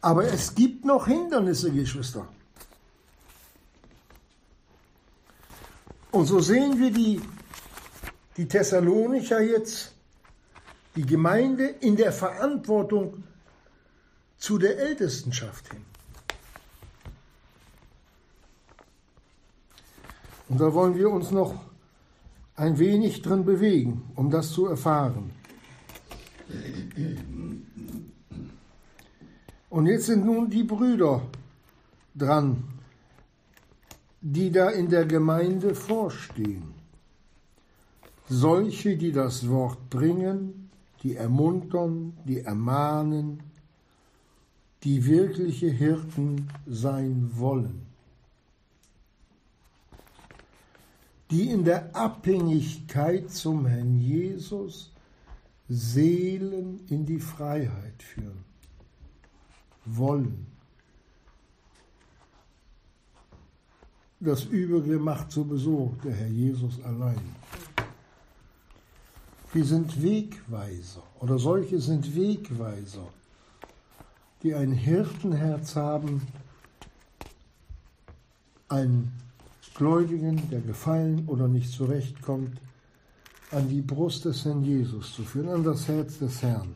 Aber 0.00 0.24
es 0.24 0.54
gibt 0.54 0.86
noch 0.86 1.06
Hindernisse, 1.06 1.70
Geschwister. 1.70 2.26
Und 6.14 6.26
so 6.26 6.38
sehen 6.38 6.78
wir 6.78 6.92
die, 6.92 7.20
die 8.36 8.46
Thessalonicher 8.46 9.40
jetzt, 9.40 9.92
die 10.94 11.04
Gemeinde 11.04 11.66
in 11.66 11.96
der 11.96 12.12
Verantwortung 12.12 13.24
zu 14.36 14.56
der 14.58 14.78
Ältestenschaft 14.78 15.72
hin. 15.72 15.84
Und 20.48 20.60
da 20.60 20.72
wollen 20.72 20.94
wir 20.94 21.10
uns 21.10 21.32
noch 21.32 21.60
ein 22.54 22.78
wenig 22.78 23.20
drin 23.22 23.44
bewegen, 23.44 24.08
um 24.14 24.30
das 24.30 24.52
zu 24.52 24.66
erfahren. 24.66 25.32
Und 29.68 29.86
jetzt 29.86 30.06
sind 30.06 30.24
nun 30.24 30.48
die 30.48 30.62
Brüder 30.62 31.22
dran, 32.14 32.73
die 34.26 34.50
da 34.50 34.70
in 34.70 34.88
der 34.88 35.04
Gemeinde 35.04 35.74
vorstehen. 35.74 36.74
Solche, 38.28 38.96
die 38.96 39.12
das 39.12 39.48
Wort 39.48 39.90
bringen, 39.90 40.70
die 41.02 41.14
ermuntern, 41.14 42.16
die 42.24 42.40
ermahnen, 42.40 43.42
die 44.82 45.04
wirkliche 45.04 45.68
Hirten 45.68 46.48
sein 46.66 47.30
wollen. 47.34 47.84
die 51.30 51.50
in 51.50 51.64
der 51.64 51.94
Abhängigkeit 51.96 53.28
zum 53.30 53.66
Herrn 53.66 53.98
Jesus 53.98 54.92
Seelen 55.68 56.80
in 56.90 57.06
die 57.06 57.18
Freiheit 57.18 58.02
führen 58.02 58.44
wollen. 59.84 60.53
Das 64.24 64.44
Übrige 64.46 64.98
macht 64.98 65.32
sowieso 65.32 65.94
der 66.02 66.14
Herr 66.14 66.28
Jesus 66.28 66.82
allein. 66.82 67.20
Wir 69.52 69.64
sind 69.66 70.02
Wegweiser 70.02 71.02
oder 71.20 71.38
solche 71.38 71.78
sind 71.78 72.16
Wegweiser, 72.16 73.06
die 74.42 74.54
ein 74.54 74.72
Hirtenherz 74.72 75.76
haben, 75.76 76.22
ein 78.70 79.12
Gläubigen, 79.74 80.48
der 80.48 80.62
gefallen 80.62 81.24
oder 81.26 81.46
nicht 81.46 81.70
zurechtkommt, 81.70 82.58
an 83.50 83.68
die 83.68 83.82
Brust 83.82 84.24
des 84.24 84.42
Herrn 84.46 84.64
Jesus 84.64 85.12
zu 85.12 85.22
führen, 85.22 85.50
an 85.50 85.64
das 85.64 85.86
Herz 85.86 86.18
des 86.18 86.40
Herrn. 86.40 86.74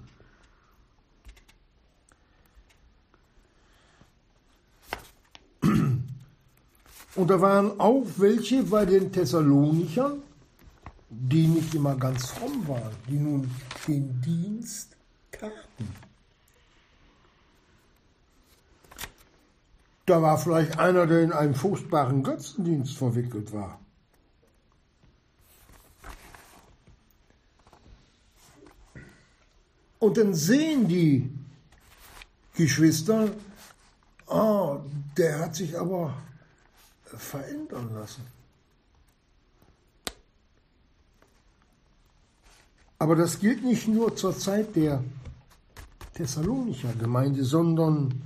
Und 7.18 7.30
da 7.30 7.40
waren 7.40 7.80
auch 7.80 8.04
welche 8.18 8.62
bei 8.62 8.84
den 8.84 9.10
Thessalonichern, 9.10 10.22
die 11.10 11.48
nicht 11.48 11.74
immer 11.74 11.96
ganz 11.96 12.26
fromm 12.26 12.68
waren, 12.68 12.94
die 13.08 13.18
nun 13.18 13.50
den 13.88 14.20
Dienst 14.20 14.96
taten. 15.32 15.88
Da 20.06 20.22
war 20.22 20.38
vielleicht 20.38 20.78
einer, 20.78 21.08
der 21.08 21.22
in 21.22 21.32
einen 21.32 21.56
furchtbaren 21.56 22.22
Götzendienst 22.22 22.96
verwickelt 22.96 23.52
war. 23.52 23.80
Und 29.98 30.16
dann 30.16 30.34
sehen 30.34 30.86
die 30.86 31.32
Geschwister, 32.54 33.32
oh, 34.28 34.78
der 35.16 35.40
hat 35.40 35.56
sich 35.56 35.76
aber 35.76 36.14
verändern 37.16 37.94
lassen. 37.94 38.26
Aber 42.98 43.14
das 43.14 43.38
gilt 43.38 43.64
nicht 43.64 43.86
nur 43.86 44.16
zur 44.16 44.36
Zeit 44.36 44.74
der 44.74 45.02
Thessalonicher 46.14 46.92
Gemeinde, 46.94 47.44
sondern 47.44 48.22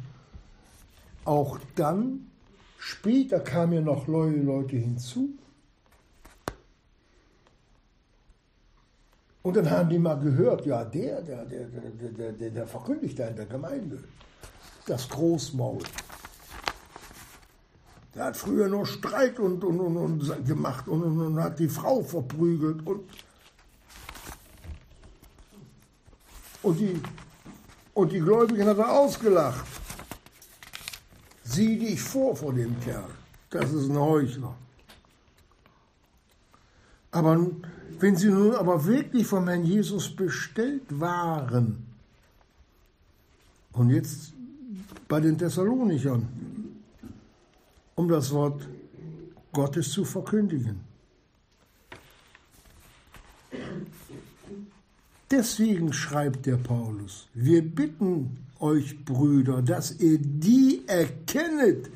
auch 1.24 1.58
dann, 1.76 2.30
später 2.78 3.40
kamen 3.40 3.74
ja 3.74 3.80
noch 3.82 4.06
neue 4.06 4.36
Leute 4.36 4.76
hinzu. 4.76 5.28
Und 9.42 9.56
dann 9.56 9.70
haben 9.70 9.90
die 9.90 9.98
mal 9.98 10.18
gehört, 10.18 10.64
ja, 10.64 10.84
der, 10.84 11.20
der, 11.20 11.44
der, 11.44 11.66
der, 11.66 12.32
der, 12.32 12.50
der 12.50 12.66
verkündigt 12.66 13.18
da 13.18 13.26
in 13.26 13.36
der 13.36 13.46
Gemeinde, 13.46 14.02
das 14.86 15.08
Großmaul. 15.08 15.82
Der 18.14 18.24
hat 18.24 18.36
früher 18.36 18.68
nur 18.68 18.86
Streit 18.86 19.38
und, 19.38 19.64
und, 19.64 19.80
und, 19.80 19.96
und 19.96 20.46
gemacht 20.46 20.86
und, 20.88 21.02
und, 21.02 21.20
und 21.20 21.42
hat 21.42 21.58
die 21.58 21.68
Frau 21.68 22.02
verprügelt 22.02 22.86
und 22.86 23.00
Und 26.62 26.78
die, 26.78 27.00
und 27.94 28.12
die 28.12 28.20
Gläubigen 28.20 28.66
hat 28.66 28.78
er 28.78 28.92
ausgelacht. 28.92 29.66
Sieh 31.42 31.78
dich 31.78 32.00
vor 32.00 32.36
vor 32.36 32.52
dem 32.52 32.78
Kerl. 32.80 33.10
Das 33.50 33.72
ist 33.72 33.90
ein 33.90 33.98
Heuchler. 33.98 34.54
Aber 37.10 37.46
wenn 37.98 38.16
sie 38.16 38.28
nun 38.28 38.54
aber 38.54 38.84
wirklich 38.86 39.26
vom 39.26 39.48
Herrn 39.48 39.64
Jesus 39.64 40.14
bestellt 40.14 41.00
waren, 41.00 41.86
und 43.72 43.90
jetzt 43.90 44.32
bei 45.08 45.18
den 45.20 45.36
Thessalonichern, 45.36 46.28
um 47.94 48.08
das 48.08 48.32
Wort 48.32 48.68
Gottes 49.52 49.90
zu 49.90 50.04
verkündigen, 50.04 50.80
Deswegen 55.32 55.94
schreibt 55.94 56.44
der 56.44 56.58
Paulus, 56.58 57.26
wir 57.32 57.62
bitten 57.62 58.36
euch 58.60 59.02
Brüder, 59.02 59.62
dass 59.62 59.98
ihr 59.98 60.18
die 60.18 60.82
erkennet, 60.86 61.88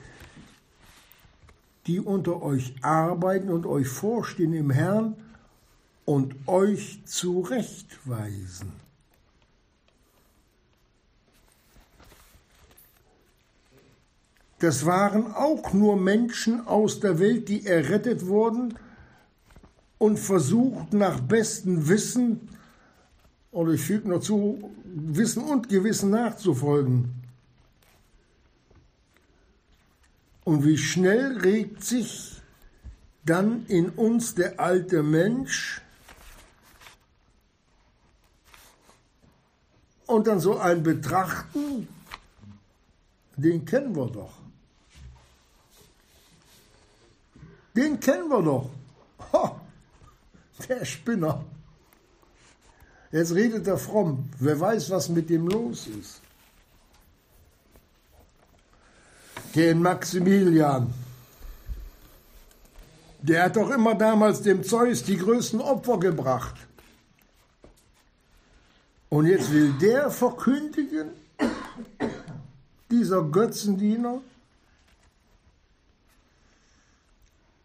die 1.87 2.01
unter 2.01 2.43
euch 2.43 2.75
arbeiten 2.81 3.51
und 3.51 3.67
euch 3.67 3.89
vorstehen 3.89 4.55
im 4.55 4.71
Herrn 4.71 5.17
und 6.07 6.35
euch 6.47 7.03
zurechtweisen. 7.05 8.73
Das 14.67 14.85
waren 14.85 15.33
auch 15.33 15.73
nur 15.75 15.97
Menschen 15.97 16.67
aus 16.67 16.99
der 16.99 17.21
Welt, 17.21 17.49
die 17.49 17.65
errettet 17.65 18.27
wurden 18.27 18.77
und 19.99 20.19
versucht 20.19 20.93
nach 20.93 21.21
bestem 21.21 21.89
Wissen 21.89 22.49
oder 23.53 23.71
ich 23.71 23.83
füge 23.83 24.09
noch 24.09 24.19
zu, 24.19 24.75
Wissen 24.83 25.45
und 25.45 25.69
Gewissen 25.69 26.11
nachzufolgen. 26.11 27.15
Und 30.43 30.65
wie 30.65 30.79
schnell 30.79 31.39
regt 31.39 31.85
sich 31.85 32.43
dann 33.25 33.67
in 33.67 33.91
uns 33.91 34.35
der 34.35 34.59
alte 34.59 35.05
Mensch 35.05 35.81
und 40.07 40.27
dann 40.27 40.41
so 40.41 40.59
ein 40.59 40.83
Betrachten, 40.83 41.87
den 43.37 43.65
kennen 43.65 43.95
wir 43.95 44.07
doch. 44.07 44.46
Den 47.77 48.01
kennen 48.01 48.29
wir 48.31 48.43
doch. 48.43 48.71
Ho, 49.33 49.61
der 50.67 50.85
Spinner. 50.85 51.45
Jetzt 53.13 53.35
redet 53.35 53.67
er 53.67 53.77
fromm. 53.77 54.31
Wer 54.39 54.59
weiß, 54.59 54.91
was 54.91 55.09
mit 55.11 55.29
dem 55.29 55.47
los 55.49 55.87
ist. 55.87 56.21
Den 59.55 59.83
Maximilian. 59.83 60.93
Der 63.21 63.45
hat 63.45 63.57
doch 63.57 63.71
immer 63.71 63.95
damals 63.95 64.43
dem 64.43 64.63
Zeus 64.63 65.03
die 65.03 65.17
größten 65.17 65.61
Opfer 65.61 65.99
gebracht. 65.99 66.55
Und 69.09 69.27
jetzt 69.27 69.53
will 69.53 69.73
der 69.81 70.11
verkündigen, 70.11 71.11
dieser 72.91 73.23
Götzendiener, 73.23 74.21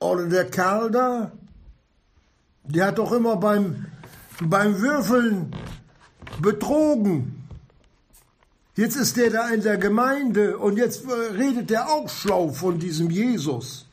oder 0.02 0.28
der 0.28 0.50
Kerl 0.50 0.92
da, 0.92 1.32
der 2.64 2.88
hat 2.88 2.98
doch 2.98 3.12
immer 3.14 3.38
beim 3.38 3.86
beim 4.42 4.82
Würfeln 4.82 5.56
betrogen. 6.42 7.48
Jetzt 8.76 8.96
ist 8.96 9.18
der 9.18 9.30
da 9.30 9.50
in 9.50 9.62
der 9.62 9.78
Gemeinde 9.78 10.58
und 10.58 10.78
jetzt 10.78 11.04
redet 11.36 11.70
der 11.70 11.90
auch 11.90 12.10
schlau 12.10 12.50
von 12.50 12.80
diesem 12.80 13.10
Jesus. 13.10 13.86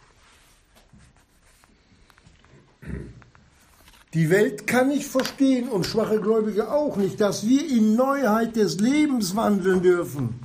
Die 4.14 4.30
Welt 4.30 4.66
kann 4.66 4.88
nicht 4.88 5.06
verstehen 5.06 5.68
und 5.68 5.84
schwache 5.84 6.20
Gläubige 6.20 6.72
auch 6.72 6.96
nicht, 6.96 7.20
dass 7.20 7.46
wir 7.46 7.68
in 7.68 7.94
Neuheit 7.94 8.56
des 8.56 8.80
Lebens 8.80 9.36
wandeln 9.36 9.82
dürfen. 9.82 10.40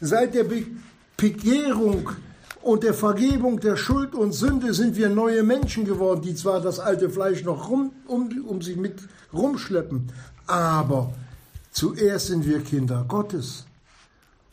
Seit 0.00 0.34
der 0.34 0.46
Bekehrung 1.16 2.10
und 2.64 2.82
der 2.82 2.94
Vergebung 2.94 3.60
der 3.60 3.76
Schuld 3.76 4.14
und 4.14 4.32
Sünde 4.32 4.72
sind 4.72 4.96
wir 4.96 5.10
neue 5.10 5.42
Menschen 5.42 5.84
geworden, 5.84 6.22
die 6.22 6.34
zwar 6.34 6.62
das 6.62 6.80
alte 6.80 7.10
Fleisch 7.10 7.44
noch 7.44 7.68
rum, 7.68 7.92
um, 8.06 8.30
um 8.48 8.62
sich 8.62 8.76
mit 8.76 9.00
rumschleppen, 9.34 10.10
aber 10.46 11.12
zuerst 11.72 12.28
sind 12.28 12.46
wir 12.46 12.60
Kinder 12.60 13.04
Gottes. 13.06 13.66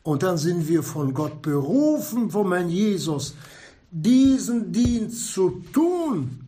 Und 0.04 0.24
dann 0.24 0.38
sind 0.38 0.68
wir 0.68 0.84
von 0.84 1.14
Gott 1.14 1.42
berufen, 1.42 2.32
von 2.32 2.52
Herrn 2.52 2.70
Jesus, 2.70 3.34
diesen 3.92 4.74
Dienst 4.74 5.34
zu 5.34 5.64
tun. 5.72 6.42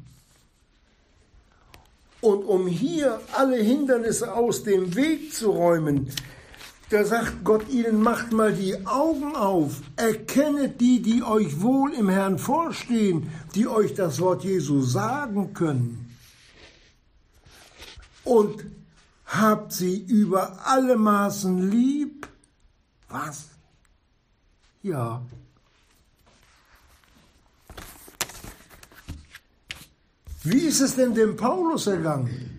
Und 2.19 2.43
um 2.43 2.67
hier 2.67 3.21
alle 3.31 3.57
Hindernisse 3.57 4.33
aus 4.33 4.63
dem 4.63 4.95
Weg 4.95 5.33
zu 5.33 5.51
räumen, 5.51 6.09
da 6.93 7.03
sagt 7.05 7.43
Gott 7.43 7.67
ihnen, 7.69 8.03
macht 8.03 8.33
mal 8.33 8.53
die 8.53 8.85
Augen 8.85 9.35
auf, 9.35 9.81
erkennet 9.95 10.79
die, 10.79 11.01
die 11.01 11.23
euch 11.23 11.59
wohl 11.59 11.91
im 11.91 12.07
Herrn 12.07 12.37
vorstehen, 12.37 13.31
die 13.55 13.67
euch 13.67 13.95
das 13.95 14.19
Wort 14.19 14.43
Jesu 14.43 14.83
sagen 14.83 15.55
können. 15.55 16.15
Und 18.23 18.63
habt 19.25 19.73
sie 19.73 20.03
über 20.03 20.67
alle 20.67 20.95
Maßen 20.95 21.71
lieb. 21.71 22.27
Was? 23.09 23.45
Ja. 24.83 25.23
Wie 30.43 30.59
ist 30.59 30.81
es 30.81 30.95
denn 30.95 31.15
dem 31.15 31.35
Paulus 31.35 31.87
ergangen? 31.87 32.52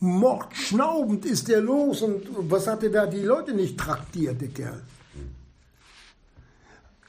Mordschnaubend 0.00 1.24
ist 1.24 1.48
er 1.48 1.60
los 1.60 2.02
und 2.02 2.26
was 2.50 2.66
hat 2.66 2.82
er 2.82 2.90
da 2.90 3.06
die 3.06 3.22
Leute 3.22 3.54
nicht 3.54 3.78
traktiert, 3.78 4.40
der 4.40 4.48
Kerl. 4.48 4.82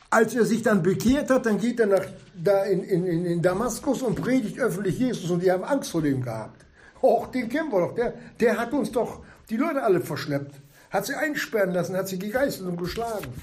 Als 0.09 0.33
er 0.33 0.45
sich 0.45 0.61
dann 0.61 0.81
bekehrt 0.81 1.29
hat, 1.29 1.45
dann 1.45 1.57
geht 1.57 1.81
er 1.81 1.87
nach, 1.87 2.05
da 2.33 2.63
in, 2.63 2.83
in, 2.83 3.25
in 3.25 3.41
Damaskus 3.41 4.01
und 4.01 4.15
predigt 4.15 4.57
öffentlich 4.57 4.97
Jesus 4.97 5.29
und 5.29 5.43
die 5.43 5.51
haben 5.51 5.65
Angst 5.65 5.91
vor 5.91 6.01
dem 6.01 6.21
gehabt. 6.21 6.65
Och, 7.01 7.27
den 7.27 7.49
kennen 7.49 7.71
wir 7.71 7.81
doch, 7.81 7.93
der, 7.93 8.13
der 8.39 8.57
hat 8.57 8.71
uns 8.71 8.91
doch 8.91 9.23
die 9.49 9.57
Leute 9.57 9.83
alle 9.83 9.99
verschleppt, 9.99 10.55
hat 10.89 11.05
sie 11.05 11.13
einsperren 11.13 11.71
lassen, 11.71 11.95
hat 11.95 12.07
sie 12.07 12.19
gegeißelt 12.19 12.67
und 12.67 12.77
geschlagen. 12.77 13.33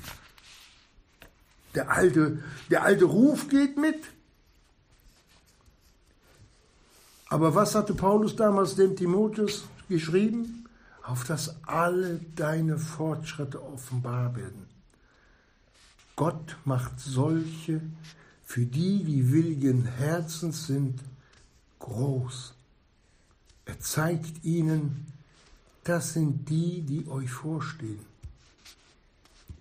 Der 1.74 1.90
alte, 1.90 2.38
der 2.70 2.82
alte 2.82 3.04
Ruf 3.04 3.48
geht 3.48 3.76
mit, 3.76 4.04
Aber 7.28 7.54
was 7.54 7.74
hatte 7.74 7.94
Paulus 7.94 8.36
damals 8.36 8.76
dem 8.76 8.96
Timotheus 8.96 9.64
geschrieben? 9.88 10.66
Auf 11.02 11.24
dass 11.24 11.56
alle 11.66 12.20
deine 12.34 12.78
Fortschritte 12.78 13.62
offenbar 13.62 14.34
werden. 14.36 14.66
Gott 16.16 16.56
macht 16.64 16.98
solche, 16.98 17.80
für 18.44 18.64
die, 18.64 19.04
die 19.04 19.32
willigen 19.32 19.84
Herzens 19.84 20.66
sind, 20.66 21.00
groß. 21.80 22.54
Er 23.66 23.80
zeigt 23.80 24.44
ihnen, 24.44 25.06
das 25.82 26.14
sind 26.14 26.48
die, 26.48 26.82
die 26.82 27.06
euch 27.08 27.30
vorstehen. 27.30 28.00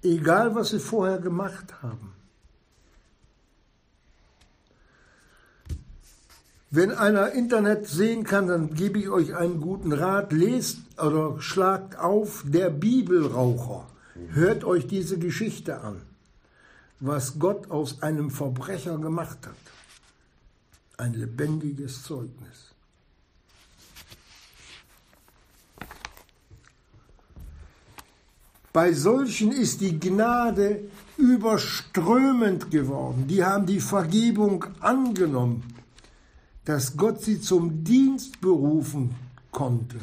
Egal, 0.01 0.53
was 0.55 0.69
sie 0.69 0.79
vorher 0.79 1.17
gemacht 1.17 1.81
haben. 1.81 2.12
Wenn 6.75 6.91
einer 6.91 7.33
Internet 7.33 7.87
sehen 7.87 8.23
kann, 8.23 8.47
dann 8.47 8.73
gebe 8.73 8.97
ich 8.97 9.07
euch 9.07 9.35
einen 9.35 9.61
guten 9.61 9.93
Rat. 9.93 10.33
Lest 10.33 10.79
oder 10.97 11.39
schlagt 11.39 11.99
auf 11.99 12.43
der 12.47 12.71
Bibelraucher. 12.71 13.85
Hört 14.29 14.63
euch 14.63 14.87
diese 14.87 15.19
Geschichte 15.19 15.81
an. 15.81 16.01
was 17.05 17.37
Gott 17.37 17.69
aus 17.69 18.01
einem 18.01 18.31
Verbrecher 18.31 18.97
gemacht 18.97 19.39
hat. 19.45 19.63
Ein 20.97 21.13
lebendiges 21.15 22.01
Zeugnis. 22.03 22.71
Bei 28.71 28.93
solchen 28.93 29.51
ist 29.51 29.81
die 29.81 29.99
Gnade 29.99 30.85
überströmend 31.17 32.71
geworden. 32.71 33.27
Die 33.27 33.43
haben 33.43 33.65
die 33.65 33.81
Vergebung 33.81 34.65
angenommen, 34.79 35.72
dass 36.65 36.95
Gott 36.95 37.21
sie 37.21 37.41
zum 37.41 37.83
Dienst 37.83 38.39
berufen 38.39 39.15
konnte. 39.51 39.97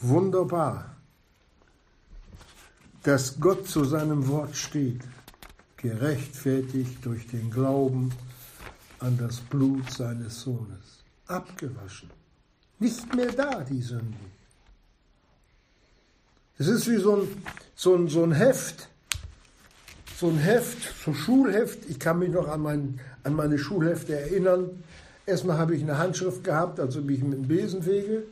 Wunderbar, 0.00 0.96
dass 3.02 3.38
Gott 3.38 3.68
zu 3.68 3.84
seinem 3.84 4.26
Wort 4.28 4.56
steht, 4.56 5.02
gerechtfertigt 5.76 7.04
durch 7.04 7.26
den 7.26 7.50
Glauben 7.50 8.10
an 8.98 9.16
das 9.18 9.40
Blut 9.40 9.90
seines 9.90 10.40
Sohnes, 10.40 11.04
abgewaschen. 11.26 12.10
Nicht 12.78 13.14
mehr 13.14 13.32
da, 13.32 13.62
die 13.62 13.82
Sünde. 13.82 14.16
Es 16.58 16.66
ist 16.66 16.88
wie 16.90 16.96
so 16.96 17.16
ein, 17.16 17.42
so 17.74 17.94
ein, 17.94 18.08
so 18.08 18.22
ein 18.22 18.32
Heft, 18.32 18.88
so 20.20 20.28
ein 20.28 20.36
Heft, 20.36 20.76
so 21.02 21.14
Schulheft. 21.14 21.88
Ich 21.88 21.98
kann 21.98 22.18
mich 22.18 22.28
noch 22.28 22.46
an, 22.46 22.60
mein, 22.60 23.00
an 23.24 23.32
meine 23.32 23.56
Schulhefte 23.58 24.20
erinnern. 24.20 24.82
Erstmal 25.24 25.56
habe 25.56 25.74
ich 25.74 25.82
eine 25.82 25.96
Handschrift 25.96 26.44
gehabt, 26.44 26.78
also 26.78 27.08
wie 27.08 27.14
ich 27.14 27.22
mit 27.22 27.38
dem 27.38 27.48
Besen 27.48 27.82
fege. 27.82 28.24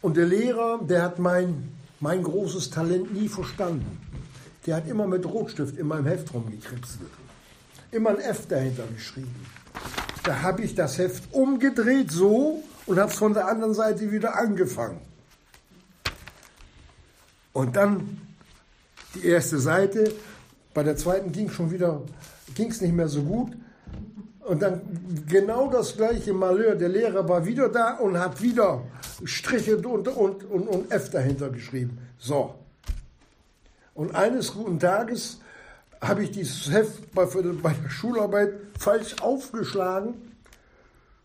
Und 0.00 0.16
der 0.16 0.24
Lehrer, 0.24 0.80
der 0.82 1.02
hat 1.02 1.18
mein, 1.18 1.68
mein 2.00 2.22
großes 2.22 2.70
Talent 2.70 3.12
nie 3.12 3.28
verstanden. 3.28 4.00
Der 4.64 4.76
hat 4.76 4.88
immer 4.88 5.06
mit 5.06 5.26
Rotstift 5.26 5.76
in 5.76 5.86
meinem 5.86 6.06
Heft 6.06 6.32
rumgekritzelt. 6.32 7.10
Immer 7.90 8.10
ein 8.10 8.20
F 8.20 8.46
dahinter 8.48 8.84
geschrieben. 8.86 9.34
Da 10.22 10.40
habe 10.40 10.62
ich 10.62 10.74
das 10.74 10.96
Heft 10.96 11.24
umgedreht 11.34 12.10
so 12.10 12.62
und 12.86 12.98
habe 12.98 13.10
es 13.10 13.18
von 13.18 13.34
der 13.34 13.48
anderen 13.48 13.74
Seite 13.74 14.10
wieder 14.10 14.38
angefangen. 14.38 15.00
Und 17.52 17.76
dann 17.76 18.22
die 19.14 19.26
erste 19.26 19.58
Seite. 19.58 20.10
Bei 20.74 20.82
der 20.82 20.96
zweiten 20.96 21.30
ging 21.30 21.48
schon 21.48 21.70
wieder, 21.70 22.02
ging 22.54 22.70
es 22.70 22.80
nicht 22.80 22.92
mehr 22.92 23.08
so 23.08 23.22
gut. 23.22 23.52
Und 24.40 24.60
dann 24.60 24.82
genau 25.26 25.70
das 25.70 25.96
gleiche 25.96 26.34
Malheur. 26.34 26.74
Der 26.74 26.90
Lehrer 26.90 27.26
war 27.26 27.46
wieder 27.46 27.68
da 27.68 27.94
und 27.94 28.18
hat 28.18 28.42
wieder 28.42 28.82
Striche 29.24 29.78
und, 29.78 30.08
und, 30.08 30.44
und, 30.44 30.68
und 30.68 30.92
F 30.92 31.08
dahinter 31.10 31.48
geschrieben. 31.48 31.96
So. 32.18 32.54
Und 33.94 34.14
eines 34.14 34.52
guten 34.52 34.78
Tages 34.78 35.38
habe 36.00 36.24
ich 36.24 36.32
dieses 36.32 36.70
Heft 36.70 37.14
bei, 37.14 37.24
bei 37.24 37.72
der 37.72 37.88
Schularbeit 37.88 38.52
falsch 38.78 39.16
aufgeschlagen. 39.22 40.14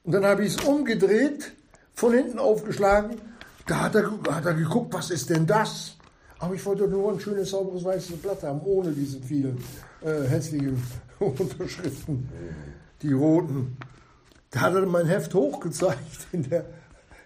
Und 0.04 0.14
dann 0.14 0.24
habe 0.24 0.46
ich 0.46 0.56
es 0.56 0.64
umgedreht, 0.64 1.52
von 1.94 2.14
hinten 2.14 2.40
aufgeschlagen. 2.40 3.18
Da 3.68 3.82
hat 3.82 3.96
er, 3.96 4.12
hat 4.32 4.46
er 4.46 4.54
geguckt, 4.54 4.94
was 4.94 5.10
ist 5.10 5.30
denn 5.30 5.46
das? 5.46 5.98
Aber 6.40 6.56
ich 6.56 6.66
wollte 6.66 6.88
nur 6.88 7.12
ein 7.12 7.20
schönes, 7.20 7.50
sauberes, 7.50 7.84
weißes 7.84 8.18
Blatt 8.18 8.44
haben, 8.44 8.62
ohne 8.62 8.92
diese 8.92 9.20
vielen 9.22 9.62
äh, 10.02 10.24
hässlichen 10.24 10.82
Unterschriften, 11.20 12.30
die 13.02 13.12
roten. 13.12 13.78
Da 14.50 14.62
hat 14.62 14.74
er 14.74 14.86
mein 14.86 15.06
Heft 15.06 15.34
hochgezeigt 15.34 16.28
in 16.32 16.50
der, 16.50 16.66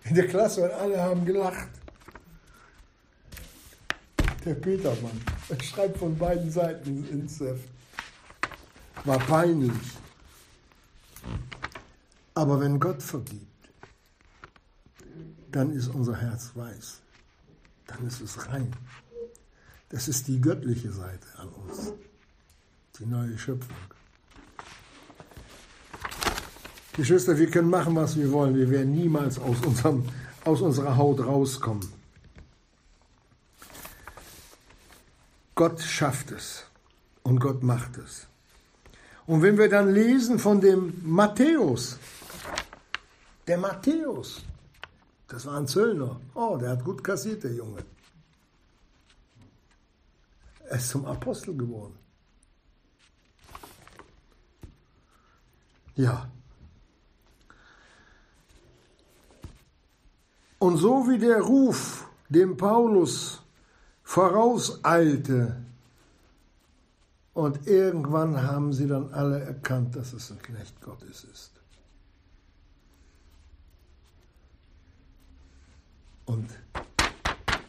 in 0.03 0.15
der 0.15 0.27
Klasse 0.27 0.63
und 0.63 0.71
alle 0.71 1.01
haben 1.01 1.23
gelacht. 1.25 1.69
Der 4.43 4.55
Petermann, 4.55 5.21
er 5.47 5.63
schreibt 5.63 5.97
von 5.97 6.17
beiden 6.17 6.51
Seiten 6.51 7.07
ins 7.09 7.39
Heft. 7.39 7.69
War 9.05 9.19
peinlich. 9.19 9.71
Aber 12.33 12.59
wenn 12.59 12.79
Gott 12.79 13.01
vergibt, 13.01 13.47
dann 15.51 15.71
ist 15.71 15.87
unser 15.87 16.19
Herz 16.19 16.51
weiß. 16.55 17.01
Dann 17.87 18.07
ist 18.07 18.21
es 18.21 18.49
rein. 18.49 18.73
Das 19.93 20.07
ist 20.07 20.27
die 20.27 20.41
göttliche 20.41 20.91
Seite 20.91 21.27
an 21.37 21.49
uns, 21.49 21.93
die 22.97 23.05
neue 23.05 23.37
Schöpfung. 23.37 23.77
Geschwister, 26.93 27.37
wir 27.37 27.51
können 27.51 27.69
machen, 27.69 27.95
was 27.95 28.17
wir 28.17 28.31
wollen. 28.31 28.55
Wir 28.55 28.71
werden 28.71 28.91
niemals 28.91 29.37
aus, 29.37 29.63
unserem, 29.63 30.09
aus 30.45 30.61
unserer 30.61 30.97
Haut 30.97 31.19
rauskommen. 31.19 31.87
Gott 35.53 35.79
schafft 35.79 36.31
es 36.31 36.63
und 37.21 37.39
Gott 37.39 37.61
macht 37.61 37.99
es. 37.99 38.25
Und 39.27 39.43
wenn 39.43 39.59
wir 39.59 39.69
dann 39.69 39.93
lesen 39.93 40.39
von 40.39 40.59
dem 40.59 41.01
Matthäus, 41.03 41.99
der 43.45 43.59
Matthäus, 43.59 44.41
das 45.27 45.45
war 45.45 45.59
ein 45.59 45.67
Zöllner. 45.67 46.19
Oh, 46.33 46.57
der 46.57 46.71
hat 46.71 46.83
gut 46.83 47.03
kassiert, 47.03 47.43
der 47.43 47.53
Junge. 47.53 47.83
Er 50.73 50.79
ist 50.79 50.89
zum 50.89 51.05
Apostel 51.05 51.55
geworden. 51.55 51.95
Ja. 55.93 56.31
Und 60.57 60.77
so 60.77 61.07
wie 61.07 61.19
der 61.19 61.41
Ruf 61.41 62.07
dem 62.27 62.57
Paulus 62.57 63.43
vorauseilte, 64.01 65.63
und 67.35 67.67
irgendwann 67.67 68.41
haben 68.41 68.73
sie 68.73 68.87
dann 68.87 69.13
alle 69.13 69.41
erkannt, 69.41 69.95
dass 69.95 70.13
es 70.13 70.31
ein 70.31 70.41
Knecht 70.41 70.81
Gottes 70.81 71.23
ist. 71.23 71.51
Und 76.25 76.49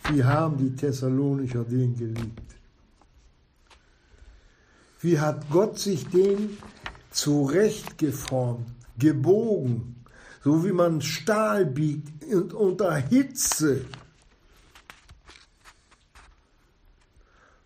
wie 0.08 0.24
haben 0.24 0.56
die 0.56 0.74
Thessalonicher 0.74 1.64
den 1.64 1.94
geliebt? 1.94 2.43
Wie 5.04 5.20
hat 5.20 5.50
Gott 5.50 5.78
sich 5.78 6.08
den 6.08 6.56
zurechtgeformt, 7.10 8.66
gebogen, 8.98 9.96
so 10.42 10.64
wie 10.64 10.72
man 10.72 11.02
Stahl 11.02 11.66
biegt 11.66 12.24
und 12.24 12.54
unter 12.54 12.96
Hitze 12.96 13.84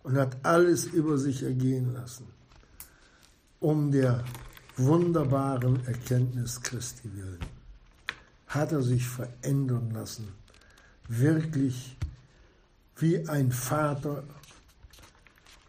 und 0.03 0.17
hat 0.17 0.35
alles 0.43 0.83
über 0.83 1.17
sich 1.17 1.43
ergehen 1.43 1.93
lassen, 1.93 2.27
um 3.61 3.89
der 3.89 4.21
wunderbaren 4.75 5.85
Erkenntnis 5.85 6.59
Christi 6.61 7.09
willen. 7.15 7.39
Hat 8.47 8.73
er 8.73 8.81
sich 8.81 9.07
verändern 9.07 9.91
lassen, 9.91 10.27
wirklich 11.07 11.95
wie 12.97 13.25
ein 13.29 13.53
Vater 13.53 14.25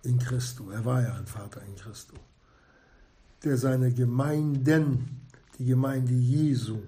in 0.02 0.18
Christo. 0.18 0.70
Er 0.70 0.84
war 0.84 1.02
ja 1.02 1.14
ein 1.14 1.26
Vater 1.26 1.62
in 1.62 1.76
Christo. 1.76 2.14
Der 3.44 3.56
seine 3.56 3.92
Gemeinden, 3.92 5.20
die 5.58 5.66
Gemeinde 5.66 6.12
Jesu, 6.12 6.78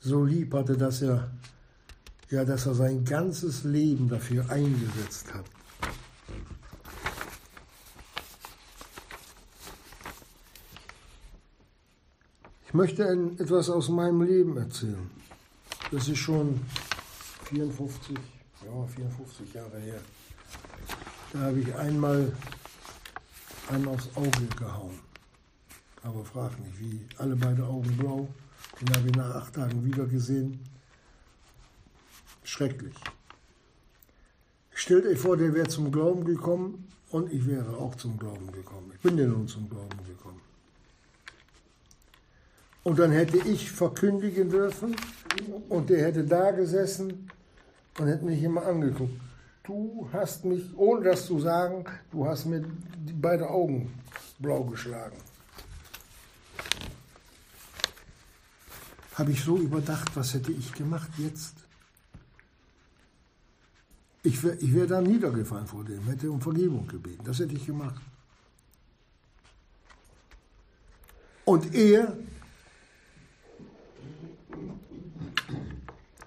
so 0.00 0.24
lieb 0.24 0.54
hatte, 0.54 0.76
dass 0.76 1.02
er, 1.02 1.30
ja, 2.30 2.44
dass 2.44 2.66
er 2.66 2.74
sein 2.74 3.04
ganzes 3.04 3.64
Leben 3.64 4.08
dafür 4.08 4.48
eingesetzt 4.50 5.32
hat. 5.34 5.44
Ich 12.66 12.74
möchte 12.74 13.02
etwas 13.38 13.70
aus 13.70 13.88
meinem 13.88 14.22
Leben 14.22 14.56
erzählen. 14.56 15.10
Das 15.90 16.06
ist 16.06 16.18
schon 16.18 16.60
54, 17.44 18.14
ja, 18.62 18.86
54 18.86 19.54
Jahre 19.54 19.78
her. 19.78 20.00
Da 21.32 21.40
habe 21.40 21.60
ich 21.60 21.74
einmal 21.74 22.32
einen 23.68 23.88
aufs 23.88 24.08
Auge 24.14 24.46
gehauen. 24.58 24.98
Aber 26.02 26.24
frag 26.24 26.58
nicht, 26.60 26.80
wie. 26.80 27.06
Alle 27.18 27.36
beide 27.36 27.64
Augen 27.64 27.96
blau. 27.96 28.28
Den 28.80 28.96
habe 28.96 29.08
ich 29.08 29.14
nach 29.14 29.34
acht 29.34 29.54
Tagen 29.54 29.84
wieder 29.84 30.06
gesehen. 30.06 30.58
Schrecklich. 32.44 32.94
Stellt 34.72 35.04
euch 35.06 35.18
vor, 35.18 35.36
der 35.36 35.52
wäre 35.52 35.68
zum 35.68 35.92
Glauben 35.92 36.24
gekommen 36.24 36.88
und 37.10 37.30
ich 37.32 37.46
wäre 37.46 37.76
auch 37.76 37.94
zum 37.96 38.18
Glauben 38.18 38.50
gekommen. 38.52 38.92
Ich 38.94 39.00
bin 39.00 39.18
ja 39.18 39.26
nun 39.26 39.48
zum 39.48 39.68
Glauben 39.68 39.98
gekommen. 40.06 40.40
Und 42.84 42.98
dann 42.98 43.10
hätte 43.10 43.36
ich 43.38 43.70
verkündigen 43.70 44.48
dürfen 44.48 44.96
und 45.68 45.90
der 45.90 46.06
hätte 46.06 46.24
da 46.24 46.52
gesessen 46.52 47.28
und 47.98 48.06
hätte 48.06 48.24
mich 48.24 48.42
immer 48.42 48.64
angeguckt 48.64 49.20
du 49.68 50.08
hast 50.12 50.44
mich, 50.44 50.64
ohne 50.76 51.04
das 51.04 51.26
zu 51.26 51.38
sagen, 51.40 51.84
du 52.10 52.26
hast 52.26 52.46
mir 52.46 52.64
beide 53.20 53.48
Augen 53.48 53.92
blau 54.38 54.64
geschlagen. 54.64 55.16
Habe 59.14 59.32
ich 59.32 59.44
so 59.44 59.58
überdacht, 59.58 60.10
was 60.14 60.32
hätte 60.32 60.52
ich 60.52 60.72
gemacht 60.72 61.10
jetzt? 61.18 61.54
Ich 64.22 64.42
wäre 64.42 64.58
wär 64.60 64.86
dann 64.86 65.04
niedergefallen 65.04 65.66
vor 65.66 65.84
dem, 65.84 66.06
hätte 66.06 66.30
um 66.30 66.40
Vergebung 66.40 66.86
gebeten. 66.86 67.24
Das 67.24 67.38
hätte 67.38 67.54
ich 67.54 67.66
gemacht. 67.66 68.00
Und 71.44 71.74
er, 71.74 72.16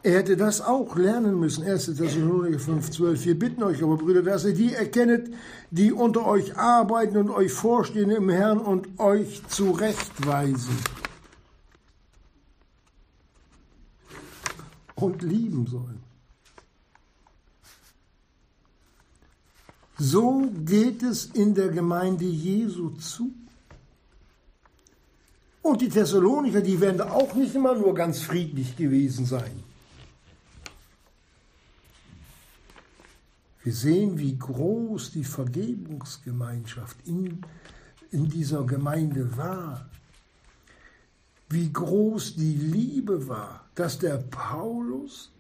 er 0.03 0.17
hätte 0.17 0.35
das 0.35 0.61
auch 0.61 0.95
lernen 0.95 1.39
müssen. 1.39 1.63
1. 1.63 1.85
Thessalonicher 1.85 2.59
5, 2.59 2.89
12. 2.89 3.25
Wir 3.25 3.37
bitten 3.37 3.61
euch 3.61 3.83
aber, 3.83 3.97
Brüder, 3.97 4.23
dass 4.23 4.45
ihr 4.45 4.53
die 4.53 4.73
erkennet, 4.73 5.31
die 5.69 5.91
unter 5.91 6.25
euch 6.25 6.57
arbeiten 6.57 7.17
und 7.17 7.29
euch 7.29 7.51
vorstehen 7.51 8.09
im 8.09 8.29
Herrn 8.29 8.59
und 8.59 8.99
euch 8.99 9.43
zurechtweisen. 9.47 10.75
Und 14.95 15.21
lieben 15.21 15.67
sollen. 15.67 16.01
So 19.97 20.49
geht 20.65 21.03
es 21.03 21.25
in 21.25 21.53
der 21.53 21.69
Gemeinde 21.69 22.25
Jesu 22.25 22.89
zu. 22.91 23.31
Und 25.61 25.81
die 25.81 25.89
Thessalonicher, 25.89 26.61
die 26.61 26.81
werden 26.81 27.01
auch 27.01 27.35
nicht 27.35 27.53
immer 27.53 27.75
nur 27.75 27.93
ganz 27.93 28.21
friedlich 28.21 28.75
gewesen 28.75 29.27
sein. 29.27 29.70
Wir 33.63 33.73
sehen, 33.73 34.17
wie 34.17 34.37
groß 34.37 35.11
die 35.11 35.23
Vergebungsgemeinschaft 35.23 36.97
in, 37.05 37.41
in 38.09 38.27
dieser 38.27 38.65
Gemeinde 38.65 39.37
war. 39.37 39.87
Wie 41.49 41.71
groß 41.71 42.35
die 42.35 42.55
Liebe 42.55 43.27
war, 43.27 43.69
dass 43.75 43.99
der 43.99 44.17
Paulus 44.17 45.31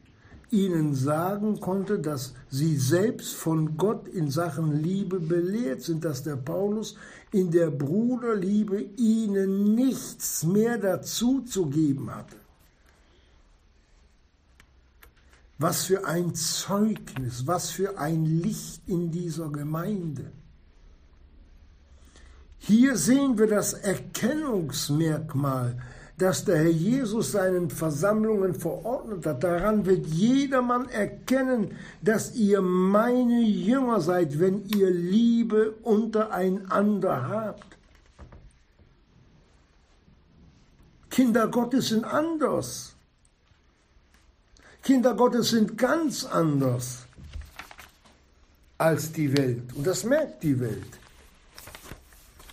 ihnen 0.51 0.93
sagen 0.93 1.59
konnte, 1.61 1.99
dass 1.99 2.33
sie 2.49 2.75
selbst 2.75 3.33
von 3.33 3.77
Gott 3.77 4.07
in 4.09 4.29
Sachen 4.29 4.83
Liebe 4.83 5.19
belehrt 5.19 5.81
sind, 5.81 6.03
dass 6.03 6.23
der 6.23 6.35
Paulus 6.35 6.97
in 7.31 7.49
der 7.51 7.71
Bruderliebe 7.71 8.81
ihnen 8.97 9.73
nichts 9.73 10.43
mehr 10.43 10.77
dazu 10.77 11.41
zu 11.41 11.67
geben 11.67 12.13
hatte. 12.13 12.40
Was 15.61 15.85
für 15.85 16.05
ein 16.05 16.33
Zeugnis, 16.33 17.45
was 17.45 17.69
für 17.69 17.99
ein 17.99 18.25
Licht 18.25 18.81
in 18.87 19.11
dieser 19.11 19.49
Gemeinde. 19.49 20.31
Hier 22.57 22.97
sehen 22.97 23.37
wir 23.37 23.47
das 23.47 23.73
Erkennungsmerkmal 23.73 25.77
das 26.21 26.45
der 26.45 26.57
Herr 26.57 26.69
Jesus 26.69 27.31
seinen 27.31 27.69
Versammlungen 27.69 28.53
verordnet 28.53 29.25
hat. 29.25 29.43
Daran 29.43 29.85
wird 29.85 30.05
jedermann 30.05 30.87
erkennen, 30.89 31.75
dass 32.01 32.35
ihr 32.35 32.61
meine 32.61 33.41
Jünger 33.41 34.01
seid, 34.01 34.39
wenn 34.39 34.65
ihr 34.67 34.91
Liebe 34.91 35.71
untereinander 35.81 37.27
habt. 37.27 37.77
Kinder 41.09 41.47
Gottes 41.47 41.89
sind 41.89 42.05
anders. 42.05 42.95
Kinder 44.83 45.13
Gottes 45.13 45.51
sind 45.51 45.77
ganz 45.77 46.25
anders 46.25 47.05
als 48.77 49.11
die 49.11 49.35
Welt. 49.37 49.73
Und 49.75 49.85
das 49.85 50.03
merkt 50.03 50.41
die 50.43 50.59
Welt. 50.59 50.99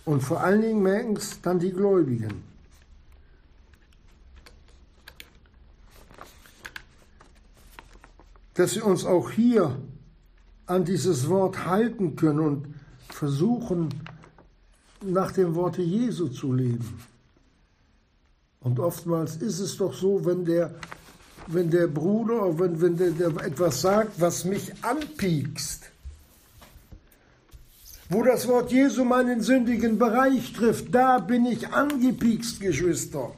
Und 0.05 0.21
vor 0.21 0.41
allen 0.41 0.61
Dingen 0.61 0.83
merken 0.83 1.17
es 1.17 1.41
dann 1.41 1.59
die 1.59 1.71
Gläubigen. 1.71 2.49
dass 8.59 8.75
wir 8.75 8.85
uns 8.85 9.05
auch 9.05 9.31
hier 9.31 9.77
an 10.65 10.83
dieses 10.83 11.29
Wort 11.29 11.63
halten 11.65 12.17
können 12.17 12.39
und 12.39 12.75
versuchen, 13.07 13.87
nach 15.01 15.31
dem 15.31 15.55
Worte 15.55 15.81
Jesu 15.81 16.27
zu 16.27 16.51
leben. 16.51 17.01
Und 18.59 18.81
oftmals 18.81 19.37
ist 19.37 19.61
es 19.61 19.77
doch 19.77 19.93
so, 19.93 20.25
wenn 20.25 20.43
der, 20.43 20.75
wenn 21.51 21.71
der 21.71 21.87
Bruder, 21.87 22.59
wenn, 22.59 22.79
wenn 22.79 22.95
der, 22.95 23.11
der 23.11 23.29
etwas 23.43 23.81
sagt, 23.81 24.21
was 24.21 24.45
mich 24.45 24.71
anpiekst, 24.83 25.89
wo 28.09 28.23
das 28.23 28.47
Wort 28.47 28.71
Jesu 28.71 29.03
meinen 29.03 29.41
sündigen 29.41 29.97
Bereich 29.97 30.53
trifft, 30.53 30.93
da 30.93 31.17
bin 31.17 31.45
ich 31.45 31.67
angepiekst, 31.67 32.59
Geschwister. 32.59 33.33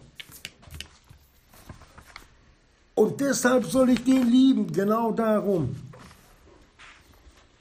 Und 2.96 3.22
deshalb 3.22 3.66
soll 3.66 3.92
ich 3.92 4.04
den 4.04 4.30
lieben, 4.30 4.72
genau 4.72 5.12
darum. 5.12 5.76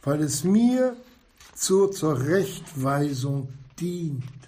Weil 0.03 0.23
es 0.23 0.45
mir 0.45 0.97
zur 1.55 1.93
Zurechtweisung 1.93 3.49
dient. 3.79 4.40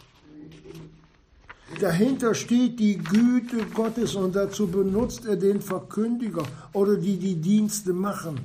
Dahinter 1.83 2.33
steht 2.37 2.79
die 2.79 2.97
Güte 2.97 3.67
Gottes 3.67 4.15
und 4.15 4.37
dazu 4.37 4.69
benutzt 4.69 5.27
er 5.27 5.35
den 5.35 5.61
Verkündiger 5.61 6.47
oder 6.73 6.97
die 6.97 7.17
die 7.17 7.35
Dienste 7.35 7.93
machen. 7.93 8.39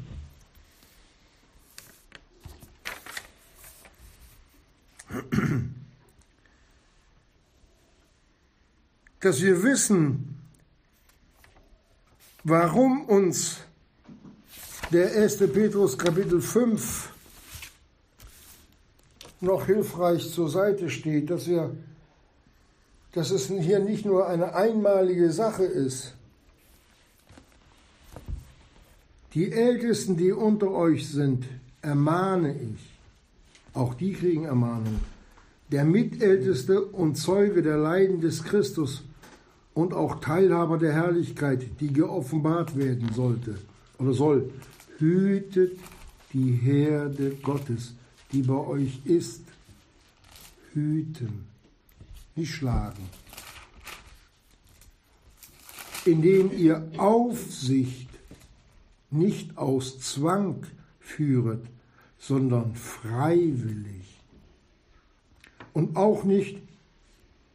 Dass 9.20 9.40
wir 9.40 9.62
wissen, 9.62 10.40
warum 12.44 13.06
uns 13.06 13.58
der 14.92 15.16
1. 15.16 15.38
Petrus 15.54 15.96
Kapitel 15.96 16.42
5 16.42 17.14
noch 19.42 19.68
hilfreich 19.68 20.28
zur 20.28 20.50
Seite 20.50 20.90
steht, 20.90 21.30
dass 21.30 21.46
wir 21.46 21.78
dass 23.18 23.32
es 23.32 23.48
hier 23.48 23.80
nicht 23.80 24.06
nur 24.06 24.28
eine 24.28 24.54
einmalige 24.54 25.32
Sache 25.32 25.64
ist. 25.64 26.14
Die 29.34 29.52
Ältesten, 29.52 30.18
die 30.18 30.32
unter 30.32 30.70
euch 30.70 31.10
sind, 31.10 31.46
ermahne 31.82 32.56
ich, 32.56 32.94
auch 33.74 33.96
die 33.96 34.14
kriegen 34.14 34.46
Ermahnung, 34.46 35.00
der 35.72 35.84
Mitälteste 35.84 36.80
und 36.80 37.16
Zeuge 37.16 37.64
der 37.64 37.78
Leiden 37.78 38.22
des 38.22 38.44
Christus 38.44 39.04
und 39.74 39.96
auch 39.96 40.20
Teilhaber 40.20 40.78
der 40.78 40.94
Herrlichkeit, 40.94 41.66
die 41.80 41.92
geoffenbart 41.92 42.78
werden 42.78 43.12
sollte 43.16 43.58
oder 43.98 44.14
soll. 44.14 44.52
Hütet 45.00 45.80
die 46.34 46.52
Herde 46.52 47.32
Gottes, 47.42 47.96
die 48.32 48.44
bei 48.44 48.54
euch 48.54 49.00
ist. 49.06 49.42
Hüten, 50.74 51.57
nicht 52.38 52.54
schlagen. 52.54 53.04
Indem 56.06 56.52
ihr 56.58 56.90
Aufsicht 56.98 58.10
nicht 59.12 59.58
aus 59.58 60.00
Zwang 60.00 60.66
führet, 61.00 61.66
sondern 62.20 62.76
freiwillig. 62.76 64.22
Und 65.74 65.96
auch 65.96 66.24
nicht 66.24 66.58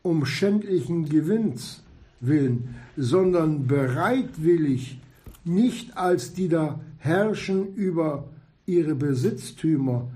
um 0.02 0.26
schändlichen 0.26 1.08
Gewinns, 1.08 1.82
willen, 2.22 2.76
sondern 2.96 3.66
bereitwillig, 3.66 4.98
nicht 5.44 5.96
als 5.96 6.32
die 6.32 6.48
da 6.48 6.80
herrschen 6.98 7.74
über 7.74 8.28
ihre 8.64 8.94
Besitztümer, 8.94 10.08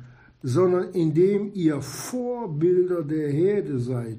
sondern 0.42 0.92
indem 0.92 1.50
ihr 1.52 1.82
Vorbilder 1.82 3.02
der 3.02 3.30
Herde 3.30 3.80
seid. 3.80 4.18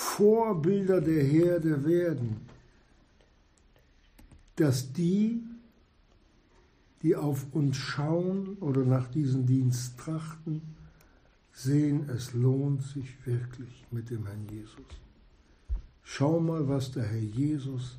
Vorbilder 0.00 1.00
der 1.00 1.24
Herde 1.24 1.84
werden, 1.84 2.36
dass 4.54 4.92
die, 4.92 5.42
die 7.02 7.16
auf 7.16 7.46
uns 7.52 7.76
schauen 7.76 8.56
oder 8.60 8.84
nach 8.84 9.08
diesem 9.08 9.44
Dienst 9.44 9.98
trachten, 9.98 10.62
sehen, 11.52 12.08
es 12.10 12.32
lohnt 12.32 12.82
sich 12.82 13.26
wirklich 13.26 13.86
mit 13.90 14.08
dem 14.10 14.24
Herrn 14.24 14.46
Jesus. 14.48 14.86
Schau 16.04 16.38
mal, 16.38 16.68
was 16.68 16.92
der 16.92 17.04
Herr 17.04 17.18
Jesus 17.18 17.96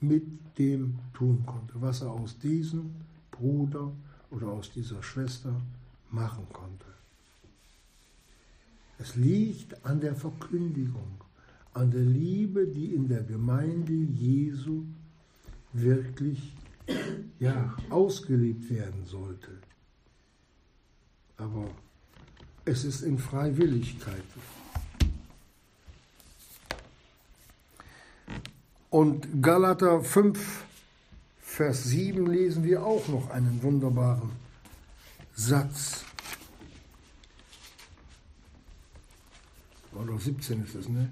mit 0.00 0.24
dem 0.58 0.98
tun 1.14 1.44
konnte, 1.46 1.80
was 1.80 2.02
er 2.02 2.10
aus 2.10 2.38
diesem 2.38 2.94
Bruder 3.30 3.90
oder 4.30 4.48
aus 4.48 4.70
dieser 4.70 5.02
Schwester 5.02 5.58
machen 6.10 6.46
konnte. 6.52 6.86
Es 8.98 9.16
liegt 9.16 9.84
an 9.84 10.00
der 10.00 10.14
Verkündigung, 10.14 11.21
an 11.74 11.90
der 11.90 12.02
Liebe, 12.02 12.66
die 12.66 12.94
in 12.94 13.08
der 13.08 13.22
Gemeinde 13.22 13.92
Jesu 13.92 14.84
wirklich 15.72 16.54
ja, 17.38 17.74
ausgelebt 17.90 18.68
werden 18.70 19.04
sollte. 19.04 19.50
Aber 21.36 21.70
es 22.64 22.84
ist 22.84 23.02
in 23.02 23.18
Freiwilligkeit. 23.18 24.22
Und 28.90 29.42
Galater 29.42 30.02
5, 30.02 30.64
Vers 31.40 31.84
7 31.84 32.26
lesen 32.26 32.64
wir 32.64 32.84
auch 32.84 33.08
noch 33.08 33.30
einen 33.30 33.62
wunderbaren 33.62 34.30
Satz. 35.34 36.04
Oder 39.94 40.18
17 40.18 40.64
ist 40.64 40.74
es, 40.74 40.88
ne? 40.88 41.10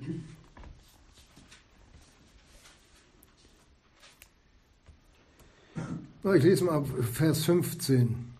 Ich 6.23 6.43
lese 6.43 6.65
mal 6.65 6.85
Vers 6.85 7.45
15. 7.45 8.31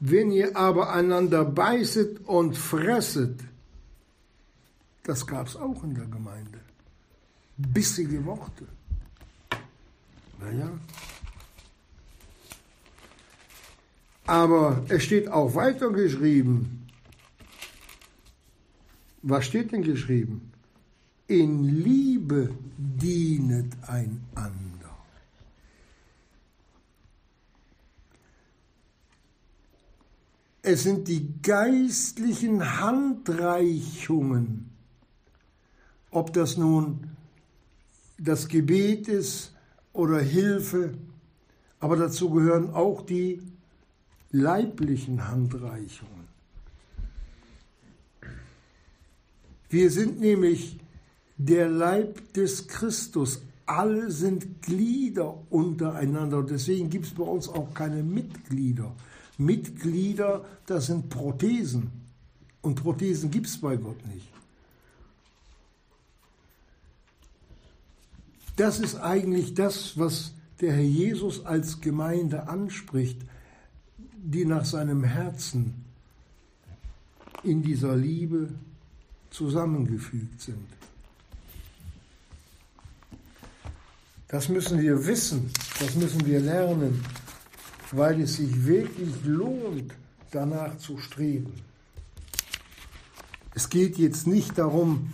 Wenn 0.00 0.32
ihr 0.32 0.56
aber 0.56 0.92
einander 0.92 1.44
beißet 1.44 2.26
und 2.26 2.56
fresset, 2.56 3.40
das 5.04 5.26
gab 5.26 5.46
es 5.46 5.56
auch 5.56 5.82
in 5.84 5.94
der 5.94 6.06
Gemeinde. 6.06 6.60
Bissige 7.56 8.24
Worte. 8.24 8.66
Naja. 10.40 10.70
Aber 14.26 14.84
es 14.88 15.04
steht 15.04 15.28
auch 15.28 15.54
weiter 15.54 15.90
geschrieben. 15.90 16.88
Was 19.22 19.46
steht 19.46 19.72
denn 19.72 19.82
geschrieben? 19.82 20.52
In 21.28 21.64
Liebe 21.64 22.50
dienet 22.76 23.72
einander. 23.86 24.73
Es 30.66 30.82
sind 30.82 31.08
die 31.08 31.42
geistlichen 31.42 32.80
Handreichungen, 32.80 34.70
ob 36.10 36.32
das 36.32 36.56
nun 36.56 37.10
das 38.16 38.48
Gebet 38.48 39.06
ist 39.08 39.52
oder 39.92 40.20
Hilfe, 40.20 40.94
aber 41.80 41.96
dazu 41.96 42.30
gehören 42.30 42.70
auch 42.70 43.02
die 43.02 43.42
leiblichen 44.30 45.28
Handreichungen. 45.28 46.28
Wir 49.68 49.90
sind 49.90 50.18
nämlich 50.18 50.80
der 51.36 51.68
Leib 51.68 52.32
des 52.32 52.68
Christus. 52.68 53.42
Alle 53.66 54.10
sind 54.10 54.62
Glieder 54.62 55.42
untereinander. 55.50 56.42
Deswegen 56.42 56.88
gibt 56.88 57.04
es 57.04 57.12
bei 57.12 57.24
uns 57.24 57.50
auch 57.50 57.74
keine 57.74 58.02
Mitglieder. 58.02 58.96
Mitglieder, 59.38 60.44
das 60.66 60.86
sind 60.86 61.10
Prothesen. 61.10 61.90
Und 62.62 62.76
Prothesen 62.76 63.30
gibt 63.30 63.46
es 63.46 63.60
bei 63.60 63.76
Gott 63.76 64.04
nicht. 64.06 64.28
Das 68.56 68.78
ist 68.78 68.96
eigentlich 68.96 69.54
das, 69.54 69.98
was 69.98 70.32
der 70.60 70.72
Herr 70.72 70.82
Jesus 70.82 71.44
als 71.44 71.80
Gemeinde 71.80 72.48
anspricht, 72.48 73.20
die 74.16 74.44
nach 74.44 74.64
seinem 74.64 75.02
Herzen 75.02 75.84
in 77.42 77.62
dieser 77.62 77.96
Liebe 77.96 78.48
zusammengefügt 79.30 80.40
sind. 80.40 80.66
Das 84.28 84.48
müssen 84.48 84.80
wir 84.80 85.06
wissen, 85.06 85.50
das 85.80 85.94
müssen 85.96 86.24
wir 86.24 86.40
lernen 86.40 87.04
weil 87.94 88.20
es 88.20 88.36
sich 88.36 88.66
wirklich 88.66 89.24
lohnt, 89.24 89.94
danach 90.30 90.76
zu 90.78 90.98
streben. 90.98 91.52
Es 93.54 93.68
geht 93.68 93.98
jetzt 93.98 94.26
nicht 94.26 94.58
darum, 94.58 95.12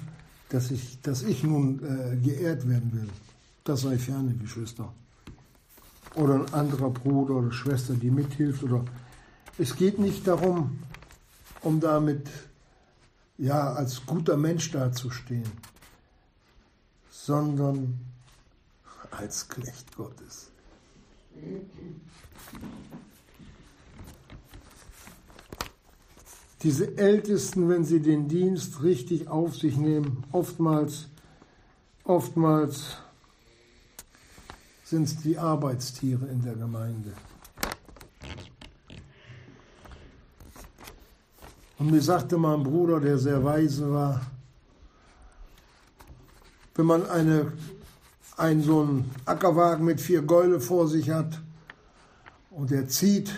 dass 0.49 0.71
ich, 0.71 1.01
dass 1.03 1.23
ich 1.23 1.43
nun 1.43 1.81
äh, 1.85 2.17
geehrt 2.17 2.69
werden 2.69 2.91
will. 2.93 3.09
Das 3.65 3.83
sei 3.83 3.99
ferne, 3.99 4.35
Geschwister. 4.35 4.93
Oder 6.15 6.37
ein 6.37 6.55
anderer 6.55 6.91
Bruder 6.91 7.35
oder 7.35 7.53
Schwester, 7.53 7.95
die 7.95 8.11
mithilft. 8.11 8.63
Oder 8.63 8.85
es 9.59 9.77
geht 9.77 9.99
nicht 9.99 10.27
darum, 10.27 10.79
um 11.61 11.81
damit 11.81 12.29
ja 13.37 13.75
als 13.75 14.05
guter 14.07 14.37
Mensch 14.37 14.71
dazustehen, 14.71 15.51
sondern 17.11 18.01
als 19.11 19.49
Knecht 19.49 19.95
Gottes. 19.97 20.51
Diese 26.63 26.99
Ältesten, 26.99 27.69
wenn 27.71 27.85
sie 27.85 28.01
den 28.01 28.29
Dienst 28.29 28.83
richtig 28.83 29.29
auf 29.29 29.57
sich 29.57 29.77
nehmen, 29.77 30.25
oftmals, 30.31 31.09
oftmals 32.05 32.99
sind 34.85 35.05
es 35.05 35.17
die 35.23 35.39
Arbeitstiere 35.39 36.27
in 36.27 36.43
der 36.43 36.55
Gemeinde. 36.55 37.13
Und 41.79 41.91
mir 41.91 42.03
sagte 42.03 42.37
mal 42.37 42.57
ein 42.57 42.63
Bruder, 42.63 43.01
der 43.01 43.17
sehr 43.17 43.43
weise 43.43 43.91
war, 43.91 44.21
wenn 46.75 46.85
man 46.85 47.07
eine, 47.09 47.53
einen 48.41 48.63
so 48.63 48.81
einen 48.81 49.11
Ackerwagen 49.27 49.85
mit 49.85 50.01
vier 50.01 50.23
Gäule 50.23 50.61
vor 50.61 50.89
sich 50.89 51.11
hat, 51.11 51.41
und 52.51 52.73
er 52.73 52.89
zieht 52.89 53.33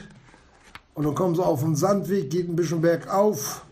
und 0.94 1.04
dann 1.04 1.14
kommen 1.14 1.34
sie 1.34 1.44
auf 1.44 1.60
den 1.60 1.76
Sandweg, 1.76 2.30
geht 2.30 2.48
ein 2.48 2.56
bisschen 2.56 2.80
bergauf 2.80 3.64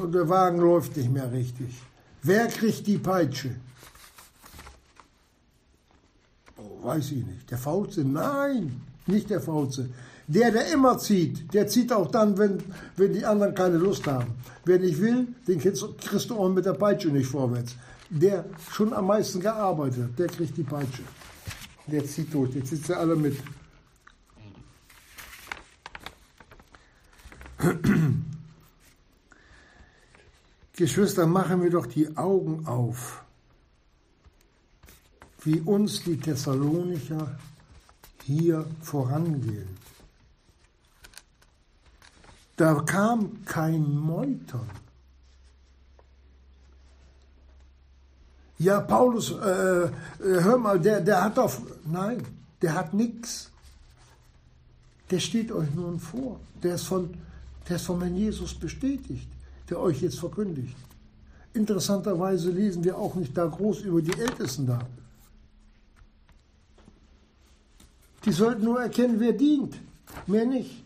und 0.00 0.12
der 0.12 0.28
Wagen 0.28 0.58
läuft 0.58 0.96
nicht 0.96 1.10
mehr 1.10 1.30
richtig. 1.32 1.74
Wer 2.22 2.46
kriegt 2.48 2.86
die 2.86 2.98
Peitsche? 2.98 3.50
Oh, 6.56 6.84
weiß 6.84 7.12
ich 7.12 7.24
nicht. 7.24 7.50
Der 7.50 7.58
Faulze? 7.58 8.04
Nein, 8.04 8.80
nicht 9.06 9.30
der 9.30 9.40
Faulze. 9.40 9.90
Der, 10.28 10.50
der 10.50 10.72
immer 10.72 10.98
zieht, 10.98 11.52
der 11.54 11.68
zieht 11.68 11.92
auch 11.92 12.10
dann, 12.10 12.36
wenn, 12.36 12.58
wenn 12.96 13.12
die 13.12 13.24
anderen 13.24 13.54
keine 13.54 13.76
Lust 13.76 14.06
haben. 14.06 14.34
Wer 14.64 14.80
nicht 14.80 15.00
will, 15.00 15.28
den 15.46 15.60
kriegst 15.60 16.30
du 16.30 16.36
auch 16.36 16.48
mit 16.48 16.66
der 16.66 16.72
Peitsche 16.72 17.08
nicht 17.08 17.28
vorwärts. 17.28 17.76
Der 18.08 18.44
schon 18.70 18.92
am 18.92 19.06
meisten 19.06 19.40
gearbeitet 19.40 20.04
hat, 20.04 20.18
der 20.18 20.28
kriegt 20.28 20.56
die 20.56 20.62
Peitsche. 20.62 21.02
Der 21.86 22.04
zieht 22.04 22.32
durch, 22.32 22.54
jetzt 22.54 22.70
sitzen 22.70 22.94
alle 22.94 23.16
mit. 23.16 23.36
Geschwister, 30.76 31.26
machen 31.26 31.62
wir 31.62 31.70
doch 31.70 31.86
die 31.86 32.16
Augen 32.16 32.66
auf, 32.66 33.24
wie 35.40 35.60
uns 35.60 36.04
die 36.04 36.18
Thessalonicher 36.18 37.38
hier 38.24 38.66
vorangehen. 38.82 39.76
Da 42.56 42.74
kam 42.80 43.44
kein 43.44 43.96
Meutern. 43.96 44.68
Ja, 48.58 48.80
Paulus, 48.80 49.32
äh, 49.32 49.84
äh 49.84 49.90
hör 50.18 50.58
mal, 50.58 50.80
der, 50.80 51.00
der 51.00 51.24
hat 51.24 51.36
doch, 51.36 51.52
nein, 51.84 52.22
der 52.62 52.74
hat 52.74 52.94
nichts. 52.94 53.50
Der 55.10 55.20
steht 55.20 55.52
euch 55.52 55.72
nun 55.74 56.00
vor. 56.00 56.40
Der 56.62 56.74
ist 56.74 56.84
von 56.84 57.14
der 57.68 57.76
ist 57.76 57.86
von 57.86 58.00
Herrn 58.00 58.16
Jesus 58.16 58.54
bestätigt, 58.54 59.28
der 59.68 59.80
euch 59.80 60.00
jetzt 60.00 60.18
verkündigt. 60.18 60.76
Interessanterweise 61.52 62.50
lesen 62.50 62.84
wir 62.84 62.96
auch 62.96 63.14
nicht 63.14 63.36
da 63.36 63.46
groß 63.46 63.80
über 63.80 64.02
die 64.02 64.12
Ältesten 64.12 64.66
da. 64.66 64.80
Die 68.24 68.32
sollten 68.32 68.64
nur 68.64 68.80
erkennen, 68.80 69.18
wer 69.18 69.32
dient, 69.32 69.74
mehr 70.26 70.44
nicht. 70.44 70.84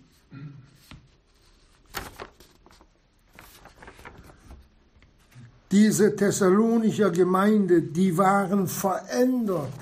Diese 5.70 6.16
Thessalonicher 6.16 7.10
Gemeinde, 7.10 7.82
die 7.82 8.16
waren 8.18 8.66
verändert. 8.66 9.72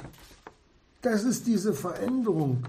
Das 1.01 1.24
ist 1.24 1.47
diese 1.47 1.72
Veränderung 1.72 2.64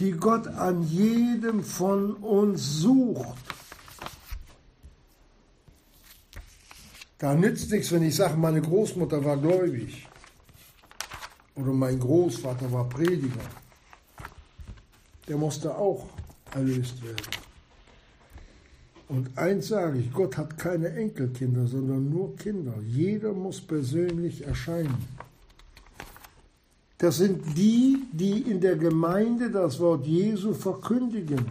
die 0.00 0.12
Gott 0.12 0.46
an 0.46 0.82
jedem 0.82 1.62
von 1.62 2.14
uns 2.14 2.80
sucht. 2.80 3.36
Da 7.18 7.34
nützt 7.34 7.70
nichts, 7.70 7.92
wenn 7.92 8.02
ich 8.02 8.16
sage, 8.16 8.36
meine 8.36 8.62
Großmutter 8.62 9.22
war 9.22 9.36
gläubig 9.36 10.08
oder 11.54 11.72
mein 11.72 11.98
Großvater 11.98 12.72
war 12.72 12.88
Prediger. 12.88 13.44
Der 15.28 15.36
musste 15.36 15.76
auch 15.76 16.06
erlöst 16.54 17.02
werden. 17.04 17.39
Und 19.10 19.36
eins 19.36 19.66
sage 19.66 19.98
ich, 19.98 20.12
Gott 20.12 20.36
hat 20.36 20.56
keine 20.56 20.90
Enkelkinder, 20.90 21.66
sondern 21.66 22.08
nur 22.10 22.36
Kinder. 22.36 22.74
Jeder 22.86 23.32
muss 23.32 23.60
persönlich 23.60 24.46
erscheinen. 24.46 25.04
Das 26.96 27.16
sind 27.16 27.56
die, 27.56 28.04
die 28.12 28.42
in 28.42 28.60
der 28.60 28.76
Gemeinde 28.76 29.50
das 29.50 29.80
Wort 29.80 30.06
Jesu 30.06 30.54
verkündigen, 30.54 31.44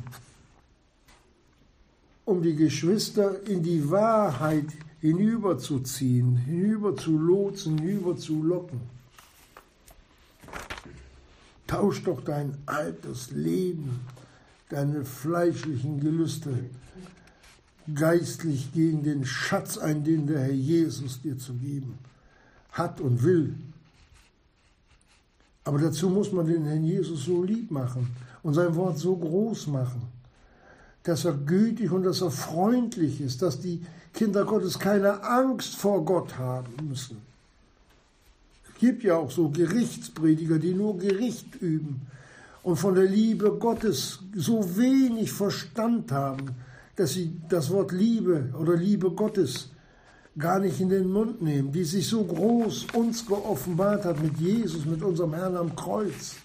um 2.24 2.41
die 2.41 2.55
Geschwister 2.55 3.45
in 3.45 3.62
die 3.62 3.91
Wahrheit 3.91 4.68
hinüberzuziehen, 5.01 6.38
hinüber 6.38 6.95
zu 6.95 7.18
lotsen, 7.18 7.78
hinüber 7.78 8.16
zu 8.16 8.41
locken. 8.41 8.80
Tausch 11.68 12.03
doch 12.05 12.24
dein 12.24 12.57
altes 12.66 13.32
Leben, 13.32 13.99
deine 14.70 15.03
fleischlichen 15.03 15.99
Gelüste 15.99 16.51
geistlich 17.95 18.71
gegen 18.73 19.03
den 19.03 19.25
Schatz 19.25 19.77
ein, 19.77 20.03
den 20.03 20.27
der 20.27 20.41
Herr 20.41 20.53
Jesus 20.53 21.21
dir 21.21 21.38
zu 21.38 21.53
geben 21.53 21.97
hat 22.71 23.01
und 23.01 23.23
will. 23.23 23.55
Aber 25.63 25.80
dazu 25.80 26.09
muss 26.09 26.32
man 26.32 26.47
den 26.47 26.65
Herrn 26.65 26.84
Jesus 26.84 27.25
so 27.25 27.43
lieb 27.43 27.71
machen 27.71 28.07
und 28.43 28.53
sein 28.53 28.75
Wort 28.75 28.97
so 28.97 29.15
groß 29.15 29.67
machen, 29.67 30.01
dass 31.03 31.25
er 31.25 31.34
gütig 31.34 31.91
und 31.91 32.03
dass 32.03 32.21
er 32.21 32.32
freundlich 32.32 33.21
ist, 33.21 33.41
dass 33.41 33.59
die 33.59 33.82
Kinder 34.13 34.45
Gottes 34.45 34.80
keine 34.80 35.23
Angst 35.23 35.75
vor 35.75 36.03
Gott 36.05 36.38
haben 36.38 36.73
müssen. 36.88 37.17
Es 38.67 38.80
gibt 38.80 39.03
ja 39.03 39.15
auch 39.15 39.30
so 39.30 39.49
Gerichtsprediger, 39.49 40.57
die 40.57 40.73
nur 40.73 40.97
Gericht 40.97 41.55
üben 41.61 42.01
und 42.63 42.77
von 42.77 42.95
der 42.95 43.05
Liebe 43.05 43.51
Gottes 43.51 44.19
so 44.36 44.77
wenig 44.77 45.32
Verstand 45.32 46.11
haben, 46.11 46.55
dass 47.00 47.14
sie 47.14 47.32
das 47.47 47.70
Wort 47.72 47.93
Liebe 47.93 48.54
oder 48.60 48.76
Liebe 48.76 49.10
Gottes 49.12 49.70
gar 50.38 50.60
nicht 50.60 50.82
in 50.82 50.89
den 50.89 51.10
Mund 51.10 51.41
nehmen, 51.41 51.72
die 51.72 51.86
sich 51.86 52.08
so 52.08 52.26
groß 52.26 52.88
uns 52.93 53.26
geoffenbart 53.26 54.04
hat 54.04 54.22
mit 54.22 54.38
Jesus, 54.38 54.86
mit 54.86 55.02
unserem 55.02 55.34
Herrn 55.34 55.56
am 55.56 55.74
Kreuz. 55.76 56.36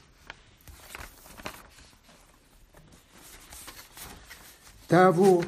Da, 4.87 5.17
wo 5.17 5.43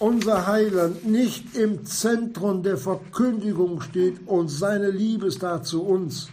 unser 0.00 0.48
Heiland 0.48 1.06
nicht 1.06 1.56
im 1.56 1.86
Zentrum 1.86 2.64
der 2.64 2.76
Verkündigung 2.76 3.82
steht 3.82 4.26
und 4.26 4.48
seine 4.48 4.90
Liebestat 4.90 5.64
zu 5.64 5.84
uns, 5.84 6.28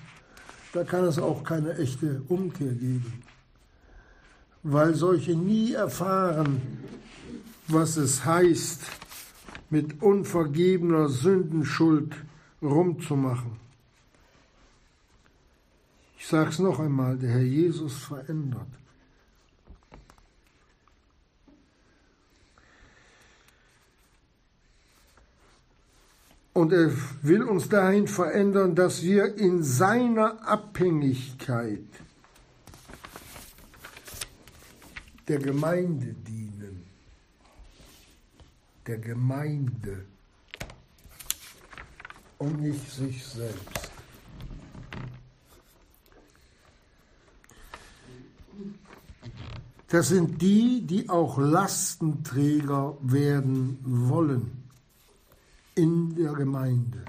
da 0.73 0.83
kann 0.83 1.05
es 1.05 1.19
auch 1.19 1.43
keine 1.43 1.77
echte 1.77 2.23
Umkehr 2.29 2.73
geben. 2.73 3.21
Weil 4.63 4.95
solche 4.95 5.35
nie 5.35 5.73
erfahren, 5.73 6.61
was 7.73 7.97
es 7.97 8.25
heißt, 8.25 8.81
mit 9.69 10.01
unvergebener 10.01 11.09
Sündenschuld 11.09 12.15
rumzumachen. 12.61 13.59
Ich 16.17 16.27
sage 16.27 16.49
es 16.49 16.59
noch 16.59 16.79
einmal, 16.79 17.17
der 17.17 17.31
Herr 17.31 17.41
Jesus 17.41 18.03
verändert. 18.03 18.67
Und 26.53 26.73
er 26.73 26.91
will 27.21 27.43
uns 27.43 27.69
dahin 27.69 28.07
verändern, 28.07 28.75
dass 28.75 29.01
wir 29.03 29.35
in 29.35 29.63
seiner 29.63 30.45
Abhängigkeit 30.47 31.79
der 35.27 35.39
Gemeinde 35.39 36.13
dienen 36.27 36.50
der 38.87 38.97
Gemeinde 38.97 40.05
und 42.37 42.61
nicht 42.61 42.89
sich 42.89 43.25
selbst. 43.25 43.91
Das 49.87 50.07
sind 50.07 50.41
die, 50.41 50.81
die 50.87 51.09
auch 51.09 51.37
Lastenträger 51.37 52.97
werden 53.01 53.77
wollen 53.83 54.63
in 55.75 56.15
der 56.15 56.31
Gemeinde. 56.31 57.03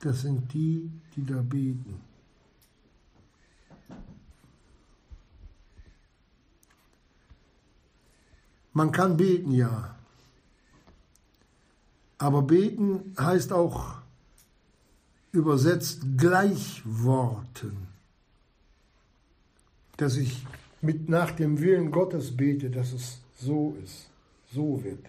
Das 0.00 0.20
sind 0.20 0.52
die, 0.52 0.90
die 1.16 1.24
da 1.24 1.40
beten. 1.40 2.11
Man 8.72 8.92
kann 8.92 9.16
beten, 9.16 9.52
ja. 9.52 9.94
Aber 12.18 12.42
beten 12.42 13.14
heißt 13.18 13.52
auch 13.52 13.96
übersetzt 15.32 16.02
Gleichworten. 16.16 17.88
Dass 19.96 20.16
ich 20.16 20.46
mit 20.80 21.08
nach 21.08 21.32
dem 21.32 21.60
Willen 21.60 21.90
Gottes 21.90 22.36
bete, 22.36 22.70
dass 22.70 22.92
es 22.92 23.20
so 23.38 23.76
ist, 23.82 24.08
so 24.52 24.82
wird. 24.82 25.04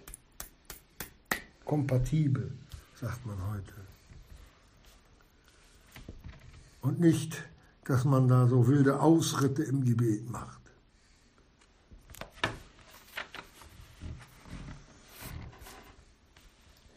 Kompatibel, 1.66 2.52
sagt 3.00 3.26
man 3.26 3.38
heute. 3.52 3.74
Und 6.82 7.00
nicht, 7.00 7.44
dass 7.86 8.04
man 8.06 8.28
da 8.28 8.48
so 8.48 8.68
wilde 8.68 9.00
Ausritte 9.00 9.64
im 9.64 9.84
Gebet 9.84 10.30
macht. 10.30 10.63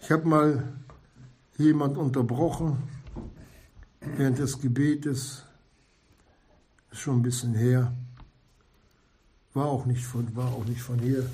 Ich 0.07 0.13
habe 0.13 0.29
mal 0.29 0.63
jemand 1.57 1.99
unterbrochen 1.99 2.81
während 4.17 4.39
des 4.39 4.57
Gebetes, 4.57 5.45
ist 6.93 7.01
schon 7.01 7.17
ein 7.19 7.23
bisschen 7.23 7.55
her, 7.55 7.93
war 9.53 9.67
auch 9.67 9.85
nicht 9.85 10.05
von, 10.05 10.37
war 10.37 10.53
auch 10.53 10.65
nicht 10.65 10.81
von 10.81 11.01
hier, 11.01 11.29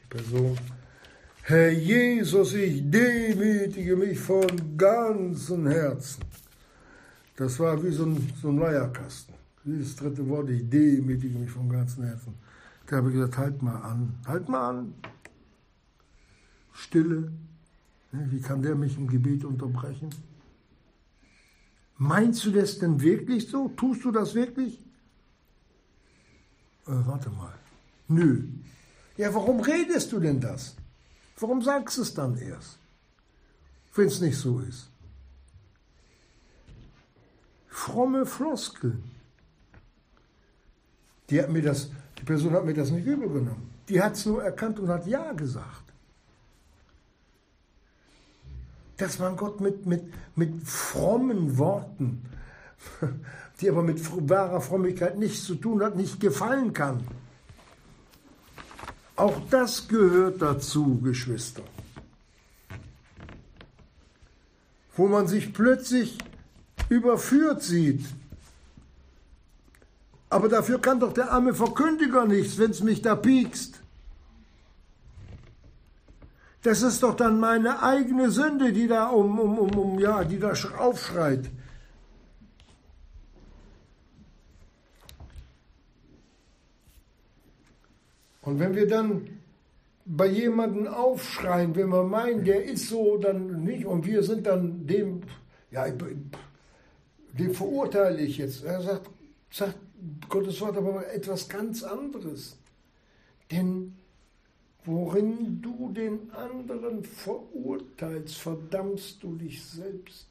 die 0.00 0.06
Person. 0.08 0.56
Herr 1.42 1.70
Jesus, 1.70 2.54
ich 2.54 2.90
demütige 2.90 3.94
mich 3.94 4.18
von 4.18 4.78
ganzem 4.78 5.66
Herzen. 5.66 6.24
Das 7.36 7.60
war 7.60 7.84
wie 7.84 7.90
so 7.90 8.06
ein, 8.06 8.32
so 8.40 8.48
ein 8.48 8.56
Leierkasten. 8.56 9.34
Dieses 9.66 9.94
dritte 9.96 10.26
Wort, 10.30 10.48
ich 10.48 10.66
demütige 10.66 11.38
mich 11.38 11.50
von 11.50 11.68
ganzem 11.68 12.04
Herzen. 12.04 12.32
Da 12.86 12.96
habe 12.96 13.08
ich 13.08 13.16
gesagt, 13.16 13.36
halt 13.36 13.60
mal 13.60 13.82
an, 13.82 14.14
halt 14.26 14.48
mal 14.48 14.70
an. 14.70 14.94
Stille, 16.72 17.30
wie 18.12 18.40
kann 18.40 18.62
der 18.62 18.74
mich 18.74 18.96
im 18.96 19.06
Gebet 19.06 19.44
unterbrechen? 19.44 20.10
Meinst 21.96 22.44
du 22.44 22.52
das 22.52 22.78
denn 22.78 23.00
wirklich 23.00 23.48
so? 23.48 23.68
Tust 23.70 24.04
du 24.04 24.12
das 24.12 24.34
wirklich? 24.34 24.78
Äh, 26.86 26.92
warte 27.06 27.28
mal. 27.30 27.52
Nö. 28.06 28.44
Ja, 29.16 29.34
warum 29.34 29.60
redest 29.60 30.12
du 30.12 30.20
denn 30.20 30.40
das? 30.40 30.76
Warum 31.38 31.60
sagst 31.60 31.98
du 31.98 32.02
es 32.02 32.14
dann 32.14 32.36
erst? 32.38 32.78
Wenn 33.94 34.06
es 34.06 34.20
nicht 34.20 34.38
so 34.38 34.60
ist. 34.60 34.88
Fromme 37.66 38.24
Floskeln. 38.24 39.02
Die, 41.28 41.42
hat 41.42 41.50
mir 41.50 41.62
das, 41.62 41.90
die 42.18 42.24
Person 42.24 42.52
hat 42.52 42.64
mir 42.64 42.74
das 42.74 42.90
nicht 42.90 43.06
übel 43.06 43.28
genommen. 43.28 43.70
Die 43.88 44.00
hat 44.00 44.14
es 44.14 44.24
nur 44.24 44.42
erkannt 44.42 44.78
und 44.78 44.88
hat 44.88 45.06
Ja 45.06 45.32
gesagt. 45.32 45.87
Dass 48.98 49.18
man 49.18 49.36
Gott 49.36 49.60
mit, 49.60 49.86
mit, 49.86 50.02
mit 50.36 50.62
frommen 50.64 51.56
Worten, 51.56 52.22
die 53.60 53.70
aber 53.70 53.82
mit 53.82 54.00
wahrer 54.28 54.60
Frömmigkeit 54.60 55.18
nichts 55.18 55.44
zu 55.44 55.54
tun 55.54 55.82
hat, 55.82 55.96
nicht 55.96 56.20
gefallen 56.20 56.72
kann. 56.72 57.06
Auch 59.16 59.40
das 59.50 59.88
gehört 59.88 60.42
dazu, 60.42 61.00
Geschwister. 61.00 61.62
Wo 64.94 65.06
man 65.06 65.26
sich 65.26 65.52
plötzlich 65.52 66.18
überführt 66.88 67.62
sieht. 67.62 68.04
Aber 70.28 70.48
dafür 70.48 70.80
kann 70.80 71.00
doch 71.00 71.12
der 71.12 71.32
arme 71.32 71.54
Verkündiger 71.54 72.26
nichts, 72.26 72.58
wenn 72.58 72.72
es 72.72 72.82
mich 72.82 73.00
da 73.00 73.14
piekst. 73.14 73.80
Das 76.68 76.82
ist 76.82 77.02
doch 77.02 77.16
dann 77.16 77.40
meine 77.40 77.82
eigene 77.82 78.30
Sünde, 78.30 78.74
die 78.74 78.86
da 78.86 79.06
um, 79.06 79.38
um, 79.38 79.58
um, 79.58 79.70
um 79.70 79.98
ja, 79.98 80.22
die 80.22 80.38
da 80.38 80.52
aufschreit. 80.76 81.48
Und 88.42 88.58
wenn 88.58 88.76
wir 88.76 88.86
dann 88.86 89.26
bei 90.04 90.26
jemandem 90.26 90.88
aufschreien, 90.88 91.74
wenn 91.74 91.88
wir 91.88 92.04
meinen, 92.04 92.44
der 92.44 92.62
ist 92.62 92.90
so, 92.90 93.16
dann 93.16 93.64
nicht, 93.64 93.86
und 93.86 94.04
wir 94.04 94.22
sind 94.22 94.46
dann 94.46 94.86
dem, 94.86 95.22
ja, 95.70 95.86
dem 95.88 97.54
verurteile 97.54 98.20
ich 98.20 98.36
jetzt. 98.36 98.62
Er 98.64 98.82
sagt, 98.82 99.08
sagt 99.50 99.78
Gottes 100.28 100.60
Wort 100.60 100.76
aber 100.76 101.10
etwas 101.14 101.48
ganz 101.48 101.82
anderes. 101.82 102.58
Denn 103.50 103.97
Worin 105.18 105.60
du 105.60 105.92
den 105.92 106.30
anderen 106.30 107.02
verurteilst, 107.02 108.36
verdammst 108.36 109.20
du 109.22 109.34
dich 109.34 109.64
selbst. 109.64 110.26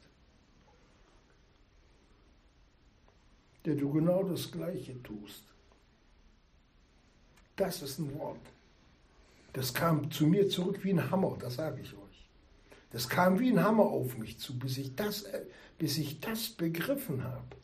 Der 3.66 3.74
du 3.74 3.92
genau 3.92 4.22
das 4.22 4.50
Gleiche 4.50 5.02
tust. 5.02 5.44
Das 7.56 7.82
ist 7.82 7.98
ein 7.98 8.18
Wort. 8.18 8.40
Das 9.52 9.74
kam 9.74 10.10
zu 10.10 10.26
mir 10.26 10.48
zurück 10.48 10.82
wie 10.84 10.92
ein 10.92 11.10
Hammer, 11.10 11.36
das 11.38 11.56
sage 11.56 11.82
ich 11.82 11.92
euch. 11.92 12.28
Das 12.90 13.08
kam 13.08 13.38
wie 13.38 13.50
ein 13.50 13.62
Hammer 13.62 13.84
auf 13.84 14.16
mich 14.16 14.38
zu, 14.38 14.58
bis 14.58 14.78
ich 14.78 14.94
das, 14.94 15.26
bis 15.76 15.98
ich 15.98 16.20
das 16.20 16.48
begriffen 16.48 17.24
habe. 17.24 17.56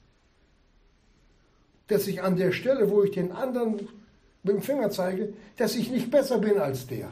dass 1.86 2.06
ich 2.06 2.22
an 2.22 2.36
der 2.36 2.52
Stelle, 2.52 2.90
wo 2.90 3.02
ich 3.02 3.10
den 3.10 3.32
anderen 3.32 3.88
mit 4.44 4.56
dem 4.56 4.62
Finger 4.62 4.90
zeige, 4.90 5.32
dass 5.56 5.74
ich 5.74 5.90
nicht 5.90 6.10
besser 6.10 6.38
bin 6.38 6.58
als 6.58 6.86
der. 6.86 7.10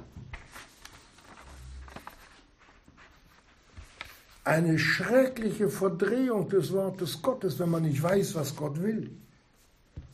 Eine 4.45 4.79
schreckliche 4.79 5.69
Verdrehung 5.69 6.49
des 6.49 6.73
Wortes 6.73 7.23
Gottes, 7.23 7.59
wenn 7.59 7.71
man 7.71 7.85
nicht 7.85 8.03
weiß, 8.03 8.35
was 8.35 8.55
Gott 8.55 8.83
will. 8.83 9.11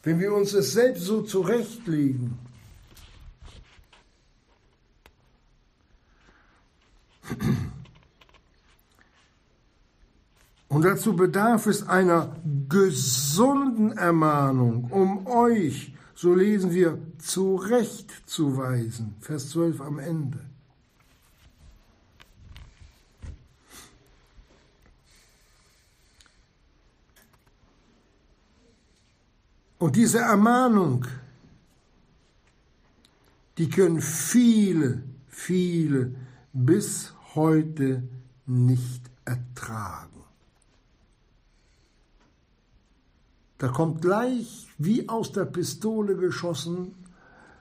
Wenn 0.03 0.21
wir 0.21 0.33
uns 0.33 0.53
es 0.53 0.73
selbst 0.73 1.03
so 1.03 1.23
zurechtlegen. 1.23 2.39
Und 10.69 10.83
dazu 10.83 11.16
bedarf 11.16 11.66
es 11.66 11.89
einer 11.89 12.37
gesunden 12.69 13.97
Ermahnung, 13.97 14.85
um 14.93 15.27
euch, 15.27 15.93
so 16.21 16.35
lesen 16.35 16.73
wir, 16.73 16.99
zurechtzuweisen. 17.19 19.14
Vers 19.21 19.51
12 19.51 19.81
am 19.81 20.01
Ende. 20.01 20.41
Und 29.79 29.95
diese 29.95 30.19
Ermahnung, 30.19 31.07
die 33.57 33.69
können 33.69 34.01
viele, 34.01 35.05
viele 35.29 36.16
bis 36.53 37.14
heute 37.37 38.03
nicht 38.45 39.09
ertragen. 39.25 40.18
Da 43.59 43.68
kommt 43.68 44.02
gleich 44.02 44.68
wie 44.78 45.09
aus 45.09 45.32
der 45.32 45.44
Pistole 45.44 46.16
geschossen, 46.16 46.94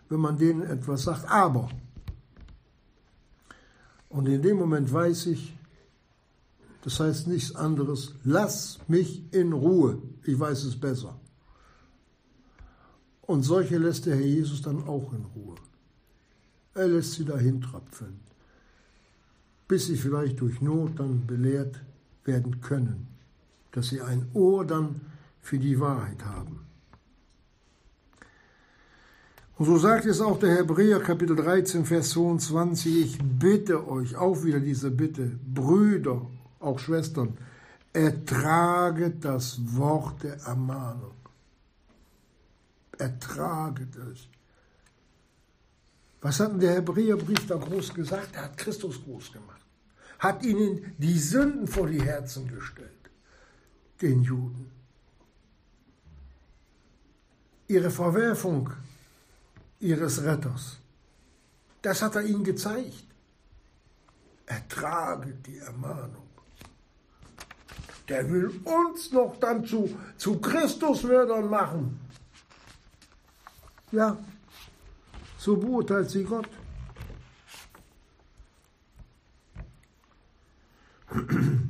wenn 0.10 0.20
man 0.20 0.38
denen 0.38 0.62
etwas 0.62 1.04
sagt, 1.04 1.30
aber. 1.30 1.70
Und 4.10 4.28
in 4.28 4.42
dem 4.42 4.58
Moment 4.58 4.92
weiß 4.92 5.26
ich, 5.28 5.58
das 6.84 7.00
heißt 7.00 7.28
nichts 7.28 7.56
anderes, 7.56 8.14
lass 8.24 8.80
mich 8.88 9.24
in 9.34 9.52
Ruhe, 9.52 10.02
ich 10.24 10.40
weiß 10.40 10.64
es 10.64 10.80
besser. 10.80 11.20
Und 13.24 13.44
solche 13.44 13.78
lässt 13.78 14.06
der 14.06 14.16
Herr 14.16 14.26
Jesus 14.26 14.62
dann 14.62 14.88
auch 14.88 15.12
in 15.12 15.26
Ruhe. 15.36 15.56
Er 16.76 16.88
lässt 16.88 17.14
sie 17.14 17.26
dahin 17.26 17.60
trapfen, 17.60 18.20
bis 19.68 19.88
sie 19.88 19.98
vielleicht 19.98 20.40
durch 20.40 20.62
Not 20.62 21.00
dann 21.00 21.26
belehrt 21.26 21.82
werden 22.24 22.62
können, 22.62 23.08
dass 23.72 23.88
sie 23.88 24.02
ein 24.02 24.30
Ohr 24.34 24.64
dann 24.64 25.02
für 25.48 25.58
die 25.58 25.80
Wahrheit 25.80 26.26
haben. 26.26 26.60
Und 29.58 29.66
so 29.66 29.78
sagt 29.78 30.06
es 30.06 30.20
auch 30.20 30.38
der 30.40 30.58
Hebräer 30.58 31.00
Kapitel 31.00 31.38
13, 31.38 31.86
Vers 31.86 32.10
22, 32.10 33.02
ich 33.06 33.18
bitte 33.22 33.88
euch, 33.88 34.18
auch 34.18 34.44
wieder 34.44 34.60
diese 34.60 34.92
Bitte, 34.92 35.40
Brüder, 35.46 36.22
auch 36.60 36.78
Schwestern, 36.80 37.38
ertraget 37.94 39.24
das 39.24 39.58
Wort 39.78 40.22
der 40.24 40.36
Ermahnung. 40.42 41.16
Ertraget 42.98 43.96
es. 43.96 44.28
Was 46.20 46.42
hat 46.42 46.52
denn 46.52 46.60
der 46.60 46.76
Hebräerbrief 46.76 47.48
da 47.48 47.56
groß 47.56 47.94
gesagt? 47.94 48.36
Er 48.36 48.44
hat 48.44 48.58
Christus 48.58 49.02
groß 49.02 49.32
gemacht. 49.32 49.62
Hat 50.20 50.44
ihnen 50.44 50.94
die 50.98 51.18
Sünden 51.18 51.68
vor 51.68 51.88
die 51.88 52.02
Herzen 52.02 52.50
gestellt, 52.50 52.92
den 54.02 54.24
Juden 54.24 54.77
ihre 57.68 57.90
Verwerfung 57.90 58.70
ihres 59.80 60.24
Retters. 60.24 60.78
Das 61.82 62.02
hat 62.02 62.16
er 62.16 62.24
ihnen 62.24 62.44
gezeigt. 62.44 63.06
Ertrage 64.46 65.34
die 65.46 65.58
Ermahnung. 65.58 66.28
Der 68.08 68.30
will 68.30 68.62
uns 68.64 69.12
noch 69.12 69.38
dann 69.40 69.66
zu, 69.66 69.94
zu 70.16 70.40
Christusmördern 70.40 71.50
machen. 71.50 72.00
Ja, 73.92 74.18
so 75.38 75.58
beurteilt 75.58 76.10
sie 76.10 76.24
Gott. 76.24 76.48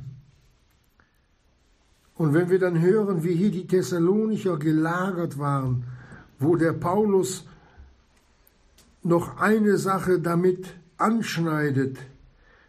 Und 2.18 2.34
wenn 2.34 2.50
wir 2.50 2.58
dann 2.58 2.80
hören, 2.80 3.22
wie 3.22 3.34
hier 3.34 3.52
die 3.52 3.66
Thessalonicher 3.66 4.58
gelagert 4.58 5.38
waren, 5.38 5.84
wo 6.40 6.56
der 6.56 6.72
Paulus 6.72 7.46
noch 9.04 9.38
eine 9.38 9.78
Sache 9.78 10.18
damit 10.18 10.66
anschneidet, 10.96 11.96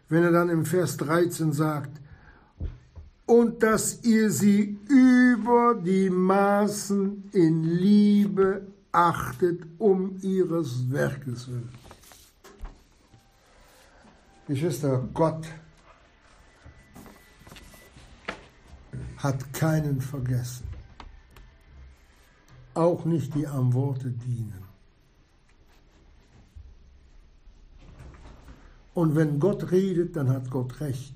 wenn 0.08 0.22
er 0.22 0.30
dann 0.30 0.50
im 0.50 0.64
Vers 0.64 0.96
13 0.98 1.52
sagt, 1.52 1.90
und 3.26 3.62
dass 3.62 4.02
ihr 4.04 4.30
sie 4.30 4.78
über 4.88 5.74
die 5.74 6.10
Maßen 6.10 7.30
in 7.32 7.64
Liebe 7.64 8.62
achtet 8.92 9.62
um 9.78 10.16
ihres 10.22 10.90
Werkes 10.90 11.48
willen. 11.48 11.68
Geschwister, 14.48 15.08
Gott 15.14 15.46
hat 19.22 19.52
keinen 19.52 20.00
vergessen. 20.00 20.66
Auch 22.74 23.04
nicht 23.04 23.34
die 23.34 23.46
am 23.46 23.74
Worte 23.74 24.10
dienen. 24.10 24.64
Und 28.94 29.14
wenn 29.14 29.38
Gott 29.38 29.70
redet, 29.70 30.16
dann 30.16 30.30
hat 30.30 30.50
Gott 30.50 30.80
recht. 30.80 31.14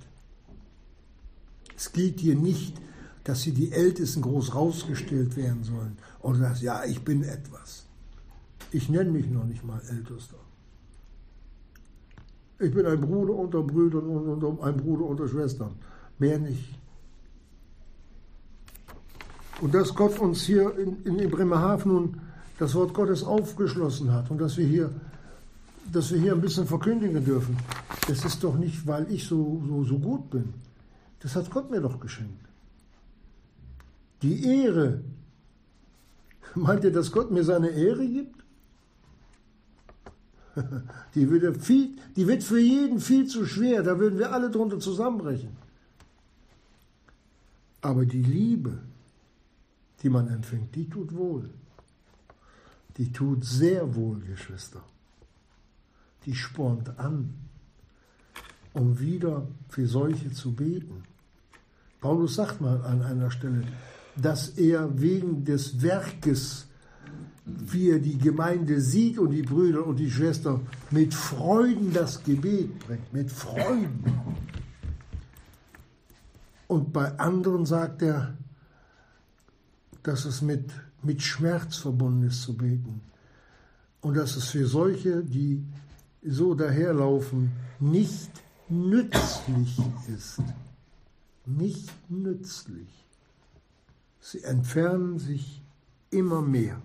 Es 1.76 1.92
geht 1.92 2.20
hier 2.20 2.36
nicht, 2.36 2.80
dass 3.24 3.42
sie 3.42 3.52
die 3.52 3.72
Ältesten 3.72 4.22
groß 4.22 4.54
rausgestellt 4.54 5.36
werden 5.36 5.64
sollen 5.64 5.96
oder 6.20 6.38
dass, 6.40 6.62
ja, 6.62 6.84
ich 6.84 7.02
bin 7.02 7.22
etwas. 7.22 7.86
Ich 8.70 8.88
nenne 8.88 9.10
mich 9.10 9.28
noch 9.28 9.44
nicht 9.44 9.64
mal 9.64 9.80
Ältester. 9.88 10.36
Ich 12.58 12.72
bin 12.72 12.86
ein 12.86 13.00
Bruder 13.00 13.34
unter 13.34 13.62
Brüdern 13.62 14.06
und 14.06 14.60
ein 14.62 14.76
Bruder 14.76 15.06
unter 15.06 15.28
Schwestern. 15.28 15.74
Mehr 16.18 16.38
nicht. 16.38 16.78
Und 19.64 19.72
dass 19.74 19.94
Gott 19.94 20.18
uns 20.18 20.42
hier 20.42 20.76
in, 20.76 21.02
in 21.06 21.30
Bremerhaven 21.30 21.90
nun 21.90 22.20
das 22.58 22.74
Wort 22.74 22.92
Gottes 22.92 23.24
aufgeschlossen 23.24 24.12
hat 24.12 24.30
und 24.30 24.36
dass 24.36 24.58
wir 24.58 24.66
hier, 24.66 24.90
dass 25.90 26.12
wir 26.12 26.20
hier 26.20 26.34
ein 26.34 26.42
bisschen 26.42 26.66
verkündigen 26.66 27.24
dürfen, 27.24 27.56
das 28.06 28.26
ist 28.26 28.44
doch 28.44 28.58
nicht, 28.58 28.86
weil 28.86 29.10
ich 29.10 29.26
so, 29.26 29.62
so, 29.66 29.82
so 29.84 29.98
gut 29.98 30.28
bin. 30.28 30.52
Das 31.20 31.34
hat 31.34 31.50
Gott 31.50 31.70
mir 31.70 31.80
doch 31.80 31.98
geschenkt. 31.98 32.44
Die 34.20 34.44
Ehre. 34.44 35.00
Meint 36.54 36.84
ihr, 36.84 36.92
dass 36.92 37.10
Gott 37.10 37.30
mir 37.30 37.42
seine 37.42 37.70
Ehre 37.70 38.06
gibt? 38.06 38.44
Die, 41.14 41.30
würde 41.30 41.54
viel, 41.54 41.96
die 42.16 42.26
wird 42.28 42.42
für 42.44 42.60
jeden 42.60 43.00
viel 43.00 43.26
zu 43.26 43.46
schwer, 43.46 43.82
da 43.82 43.98
würden 43.98 44.18
wir 44.18 44.30
alle 44.30 44.50
drunter 44.50 44.78
zusammenbrechen. 44.78 45.56
Aber 47.80 48.04
die 48.04 48.22
Liebe, 48.22 48.78
die 50.04 50.10
man 50.10 50.28
empfängt, 50.28 50.74
die 50.76 50.88
tut 50.88 51.14
wohl. 51.14 51.48
Die 52.98 53.10
tut 53.10 53.44
sehr 53.44 53.96
wohl, 53.96 54.20
Geschwister. 54.20 54.82
Die 56.26 56.34
spornt 56.34 56.98
an, 56.98 57.34
um 58.74 59.00
wieder 59.00 59.48
für 59.68 59.86
solche 59.86 60.30
zu 60.30 60.52
beten. 60.52 61.02
Paulus 62.00 62.34
sagt 62.34 62.60
mal 62.60 62.82
an 62.82 63.02
einer 63.02 63.30
Stelle, 63.30 63.62
dass 64.14 64.50
er 64.50 65.00
wegen 65.00 65.44
des 65.44 65.80
Werkes, 65.80 66.66
wie 67.46 67.90
er 67.90 67.98
die 67.98 68.18
Gemeinde 68.18 68.80
sieht 68.80 69.18
und 69.18 69.30
die 69.30 69.42
Brüder 69.42 69.86
und 69.86 69.96
die 69.96 70.10
Schwestern, 70.10 70.66
mit 70.90 71.14
Freuden 71.14 71.92
das 71.94 72.22
Gebet 72.22 72.78
bringt, 72.86 73.12
mit 73.12 73.30
Freuden. 73.30 74.04
Und 76.68 76.92
bei 76.92 77.18
anderen 77.18 77.64
sagt 77.64 78.02
er, 78.02 78.34
dass 80.04 80.26
es 80.26 80.42
mit, 80.42 80.70
mit 81.02 81.22
Schmerz 81.22 81.78
verbunden 81.78 82.28
ist 82.28 82.42
zu 82.42 82.56
beten. 82.56 83.00
Und 84.00 84.16
dass 84.16 84.36
es 84.36 84.48
für 84.48 84.66
solche, 84.66 85.24
die 85.24 85.64
so 86.22 86.54
daherlaufen, 86.54 87.52
nicht 87.80 88.30
nützlich 88.68 89.78
ist. 90.14 90.40
Nicht 91.46 91.90
nützlich. 92.10 92.88
Sie 94.20 94.42
entfernen 94.42 95.18
sich 95.18 95.62
immer 96.10 96.42
mehr. 96.42 96.80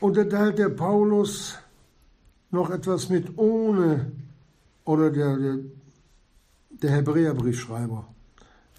Und 0.00 0.16
da 0.16 0.24
teilt 0.24 0.58
der 0.58 0.68
Paulus 0.68 1.58
noch 2.50 2.70
etwas 2.70 3.08
mit 3.08 3.38
ohne 3.38 4.12
oder 4.84 5.10
der, 5.10 5.36
der 5.36 5.58
der 6.82 6.90
Hebräerbriefschreiber. 6.90 8.06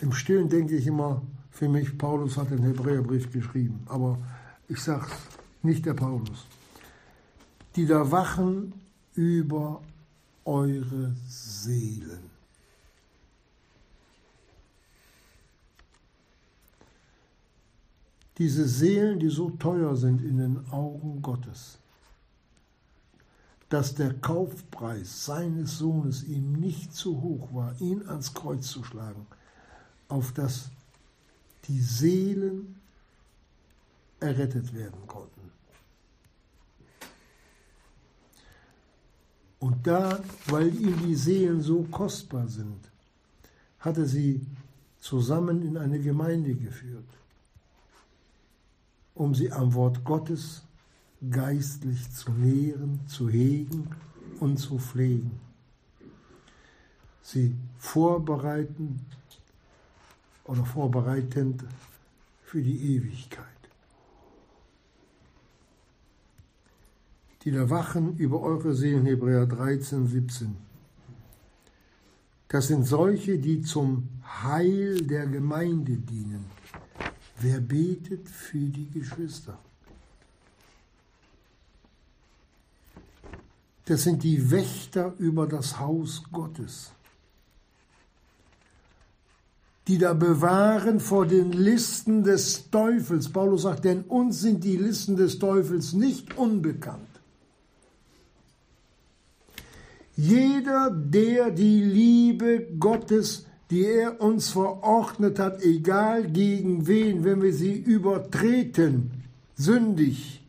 Im 0.01 0.11
Stillen 0.11 0.49
denke 0.49 0.75
ich 0.75 0.87
immer, 0.87 1.21
für 1.51 1.69
mich, 1.69 1.97
Paulus 1.97 2.37
hat 2.37 2.51
den 2.51 2.63
Hebräerbrief 2.63 3.31
geschrieben, 3.31 3.81
aber 3.87 4.19
ich 4.67 4.79
sage 4.79 5.07
nicht 5.63 5.85
der 5.85 5.93
Paulus. 5.93 6.45
Die 7.75 7.85
da 7.85 8.09
wachen 8.11 8.73
über 9.13 9.81
eure 10.43 11.15
Seelen. 11.27 12.35
Diese 18.37 18.67
Seelen, 18.67 19.19
die 19.19 19.29
so 19.29 19.49
teuer 19.51 19.95
sind 19.95 20.21
in 20.21 20.37
den 20.37 20.69
Augen 20.69 21.21
Gottes, 21.21 21.77
dass 23.69 23.95
der 23.95 24.13
Kaufpreis 24.13 25.25
seines 25.25 25.77
Sohnes 25.77 26.23
ihm 26.23 26.53
nicht 26.53 26.93
zu 26.93 27.21
hoch 27.21 27.53
war, 27.53 27.79
ihn 27.81 28.07
ans 28.07 28.33
Kreuz 28.33 28.67
zu 28.67 28.83
schlagen, 28.83 29.25
auf 30.07 30.31
das 30.33 30.69
die 31.67 31.81
Seelen 31.81 32.79
errettet 34.19 34.73
werden 34.73 35.07
konnten. 35.07 35.51
Und 39.59 39.87
da, 39.87 40.19
weil 40.45 40.67
ihm 40.75 41.01
die 41.07 41.15
Seelen 41.15 41.61
so 41.61 41.83
kostbar 41.83 42.47
sind, 42.47 42.79
hat 43.79 43.97
er 43.97 44.05
sie 44.05 44.45
zusammen 44.99 45.63
in 45.63 45.77
eine 45.77 45.99
Gemeinde 45.99 46.53
geführt, 46.53 47.07
um 49.15 49.33
sie 49.33 49.51
am 49.51 49.73
Wort 49.73 50.03
Gottes 50.03 50.64
geistlich 51.29 52.11
zu 52.11 52.31
nähren, 52.31 52.99
zu 53.07 53.29
hegen 53.29 53.89
und 54.39 54.57
zu 54.57 54.79
pflegen. 54.79 55.31
Sie 57.21 57.55
vorbereiten 57.77 58.99
oder 60.43 60.65
vorbereitend 60.65 61.63
für 62.43 62.61
die 62.61 62.95
Ewigkeit. 62.95 63.55
die 67.45 67.51
da 67.51 67.69
wachen 67.69 68.17
über 68.17 68.41
eure 68.41 68.73
Seelen, 68.73 69.05
Hebräer 69.05 69.45
13, 69.45 70.07
17. 70.07 70.57
Das 72.47 72.67
sind 72.67 72.85
solche, 72.85 73.37
die 73.37 73.61
zum 73.61 74.09
Heil 74.43 75.05
der 75.05 75.27
Gemeinde 75.27 75.97
dienen. 75.97 76.45
Wer 77.39 77.59
betet 77.59 78.27
für 78.29 78.57
die 78.57 78.89
Geschwister? 78.89 79.59
Das 83.85 84.03
sind 84.03 84.23
die 84.23 84.49
Wächter 84.49 85.13
über 85.19 85.47
das 85.47 85.79
Haus 85.79 86.23
Gottes, 86.31 86.91
die 89.87 89.99
da 89.99 90.13
bewahren 90.13 90.99
vor 90.99 91.27
den 91.27 91.51
Listen 91.51 92.23
des 92.23 92.71
Teufels. 92.71 93.29
Paulus 93.29 93.61
sagt, 93.61 93.85
denn 93.85 94.01
uns 94.01 94.41
sind 94.41 94.63
die 94.63 94.77
Listen 94.77 95.15
des 95.15 95.37
Teufels 95.37 95.93
nicht 95.93 96.35
unbekannt. 96.35 97.07
Jeder, 100.17 100.89
der 100.89 101.51
die 101.51 101.81
Liebe 101.81 102.67
Gottes, 102.79 103.45
die 103.69 103.85
er 103.85 104.21
uns 104.21 104.49
verordnet 104.49 105.39
hat, 105.39 105.61
egal 105.61 106.31
gegen 106.31 106.87
wen, 106.87 107.23
wenn 107.23 107.41
wir 107.41 107.53
sie 107.53 107.73
übertreten, 107.73 109.11
sündig, 109.55 110.44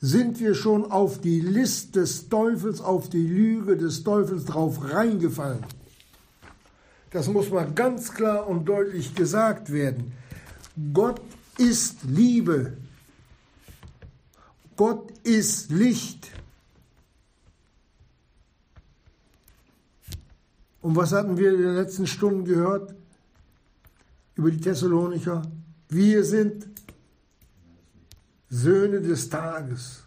sind 0.00 0.40
wir 0.40 0.54
schon 0.54 0.90
auf 0.90 1.20
die 1.20 1.40
List 1.40 1.94
des 1.96 2.28
Teufels, 2.28 2.80
auf 2.80 3.10
die 3.10 3.26
Lüge 3.26 3.76
des 3.76 4.02
Teufels 4.02 4.46
drauf 4.46 4.92
reingefallen. 4.92 5.64
Das 7.10 7.28
muss 7.28 7.50
mal 7.50 7.70
ganz 7.70 8.14
klar 8.14 8.46
und 8.46 8.64
deutlich 8.66 9.14
gesagt 9.14 9.72
werden. 9.72 10.12
Gott 10.94 11.20
ist 11.58 12.04
Liebe. 12.04 12.78
Gott 14.76 15.12
ist 15.22 15.70
Licht. 15.70 16.30
Und 20.80 20.96
was 20.96 21.12
hatten 21.12 21.36
wir 21.36 21.52
in 21.52 21.60
den 21.60 21.74
letzten 21.74 22.06
Stunden 22.06 22.46
gehört 22.46 22.94
über 24.34 24.50
die 24.50 24.60
Thessalonicher? 24.60 25.42
Wir 25.90 26.24
sind 26.24 26.69
Söhne 28.50 29.00
des 29.00 29.30
Tages. 29.30 30.02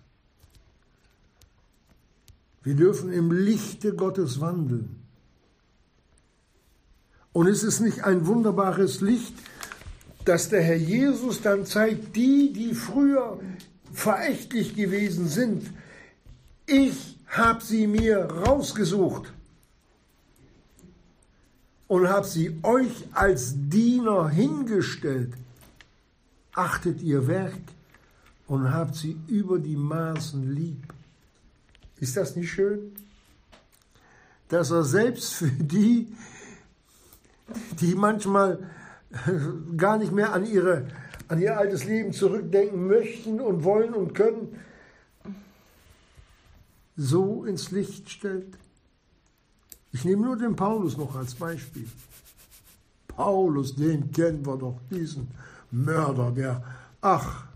Wir 2.61 2.75
dürfen 2.75 3.11
im 3.11 3.31
Lichte 3.31 3.95
Gottes 3.95 4.41
wandeln. 4.41 5.01
Und 7.31 7.47
ist 7.47 7.63
es 7.63 7.79
nicht 7.79 8.03
ein 8.03 8.27
wunderbares 8.27 9.01
Licht, 9.01 9.33
dass 10.25 10.49
der 10.49 10.61
Herr 10.61 10.75
Jesus 10.75 11.41
dann 11.41 11.65
zeigt, 11.65 12.15
die, 12.15 12.53
die 12.53 12.75
früher 12.75 13.39
verächtlich 13.91 14.75
gewesen 14.75 15.27
sind, 15.27 15.71
ich 16.65 17.17
habe 17.27 17.63
sie 17.63 17.87
mir 17.87 18.25
rausgesucht 18.25 19.33
und 21.87 22.07
habe 22.07 22.25
sie 22.25 22.59
euch 22.63 23.07
als 23.13 23.53
Diener 23.55 24.29
hingestellt. 24.29 25.33
Achtet 26.53 27.01
ihr 27.01 27.27
Werk 27.27 27.72
und 28.53 28.71
habt 28.71 28.93
sie 28.93 29.17
über 29.27 29.57
die 29.57 29.75
Maßen 29.75 30.53
lieb. 30.53 30.93
Ist 31.99 32.15
das 32.15 32.35
nicht 32.35 32.51
schön? 32.51 32.91
Dass 34.47 34.69
er 34.69 34.83
selbst 34.83 35.33
für 35.33 35.49
die, 35.49 36.15
die 37.79 37.95
manchmal 37.95 38.59
gar 39.75 39.97
nicht 39.97 40.11
mehr 40.11 40.33
an, 40.33 40.45
ihre, 40.45 40.87
an 41.29 41.41
ihr 41.41 41.57
altes 41.57 41.85
Leben 41.85 42.13
zurückdenken 42.13 42.85
möchten 42.85 43.41
und 43.41 43.63
wollen 43.63 43.95
und 43.95 44.13
können, 44.13 44.59
so 46.95 47.45
ins 47.45 47.71
Licht 47.71 48.11
stellt. 48.11 48.55
Ich 49.91 50.05
nehme 50.05 50.27
nur 50.27 50.37
den 50.37 50.55
Paulus 50.55 50.95
noch 50.95 51.15
als 51.15 51.33
Beispiel. 51.33 51.87
Paulus, 53.07 53.75
den 53.75 54.11
kennen 54.11 54.45
wir 54.45 54.57
doch, 54.57 54.79
diesen 54.91 55.27
Mörder, 55.71 56.29
der, 56.29 56.63
ach. 57.01 57.52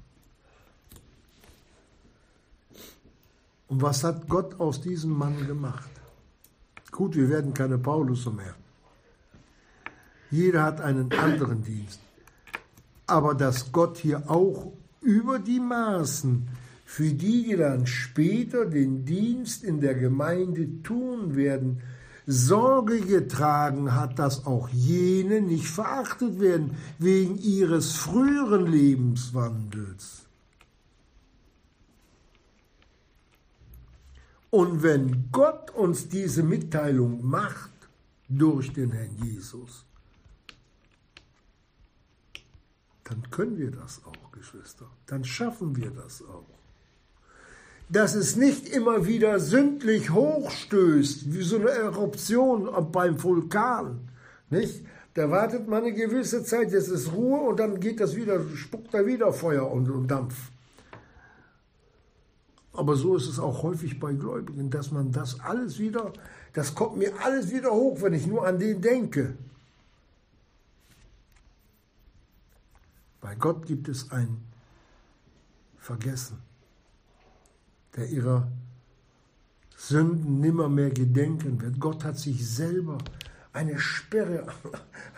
Und 3.68 3.82
was 3.82 4.03
hat 4.03 4.28
Gott 4.30 4.59
aus 4.59 4.82
diesem 4.82 5.11
Mann 5.11 5.45
gemacht? 5.45 5.89
Gut, 6.91 7.15
wir 7.15 7.30
werden 7.30 7.53
keine 7.53 7.78
Paulus 7.78 8.26
mehr. 8.26 8.55
Jeder 10.32 10.63
hat 10.63 10.82
einen 10.82 11.11
anderen 11.11 11.63
Dienst. 11.63 11.99
Aber 13.05 13.34
dass 13.34 13.72
Gott 13.72 13.97
hier 13.97 14.30
auch 14.30 14.74
über 15.01 15.39
die 15.39 15.59
Maßen 15.59 16.47
für 16.86 17.11
die, 17.11 17.43
die 17.43 17.55
dann 17.55 17.86
später 17.88 18.65
den 18.65 19.05
Dienst 19.05 19.63
in 19.63 19.82
der 19.82 19.95
Gemeinde 19.95 20.82
tun 20.84 21.36
werden, 21.36 21.82
Sorge 22.26 22.99
getragen 22.99 23.95
hat, 23.95 24.20
dass 24.20 24.45
auch 24.45 24.68
jene 24.70 25.41
nicht 25.41 25.68
verachtet 25.68 26.41
werden 26.41 26.72
wegen 26.99 27.38
ihres 27.38 27.93
früheren 27.93 28.68
Lebenswandels. 28.68 30.26
Und 34.49 34.83
wenn 34.83 35.29
Gott 35.31 35.71
uns 35.71 36.09
diese 36.09 36.43
Mitteilung 36.43 37.25
macht 37.25 37.71
durch 38.29 38.73
den 38.73 38.91
Herrn 38.91 39.15
Jesus, 39.23 39.85
dann 43.03 43.29
können 43.29 43.57
wir 43.57 43.71
das 43.71 44.01
auch, 44.05 44.31
Geschwister. 44.31 44.85
Dann 45.07 45.23
schaffen 45.23 45.75
wir 45.75 45.89
das 45.89 46.21
auch 46.21 46.45
dass 47.89 48.15
es 48.15 48.35
nicht 48.35 48.67
immer 48.67 49.05
wieder 49.05 49.39
sündlich 49.39 50.09
hochstößt, 50.09 51.33
wie 51.33 51.43
so 51.43 51.57
eine 51.57 51.69
Eruption 51.69 52.69
beim 52.91 53.21
Vulkan. 53.21 54.09
Nicht? 54.49 54.85
Da 55.13 55.31
wartet 55.31 55.67
man 55.67 55.83
eine 55.83 55.93
gewisse 55.93 56.43
Zeit, 56.43 56.71
jetzt 56.71 56.89
ist 56.89 57.11
Ruhe 57.13 57.39
und 57.39 57.59
dann 57.59 57.79
geht 57.79 57.99
das 57.99 58.15
wieder, 58.15 58.41
spuckt 58.55 58.93
da 58.93 59.05
wieder 59.05 59.33
Feuer 59.33 59.71
und, 59.71 59.89
und 59.89 60.07
Dampf. 60.09 60.35
Aber 62.78 62.95
so 62.95 63.17
ist 63.17 63.28
es 63.28 63.39
auch 63.39 63.63
häufig 63.63 63.99
bei 63.99 64.13
Gläubigen, 64.13 64.69
dass 64.69 64.91
man 64.91 65.11
das 65.11 65.39
alles 65.41 65.80
wieder, 65.80 66.13
das 66.53 66.73
kommt 66.75 66.97
mir 66.97 67.11
alles 67.23 67.51
wieder 67.51 67.71
hoch, 67.71 68.01
wenn 68.01 68.13
ich 68.13 68.25
nur 68.28 68.47
an 68.47 68.59
den 68.59 68.82
denke. 68.82 69.36
Bei 73.19 73.36
Gott 73.36 73.65
gibt 73.65 73.89
es 73.89 74.11
ein 74.11 74.38
Vergessen 75.78 76.47
der 77.97 78.07
ihrer 78.07 78.47
Sünden 79.75 80.39
nimmermehr 80.39 80.91
gedenken 80.91 81.61
wird. 81.61 81.80
Gott 81.80 82.03
hat 82.03 82.17
sich 82.17 82.47
selber 82.47 82.99
eine 83.51 83.80
Sperre 83.80 84.47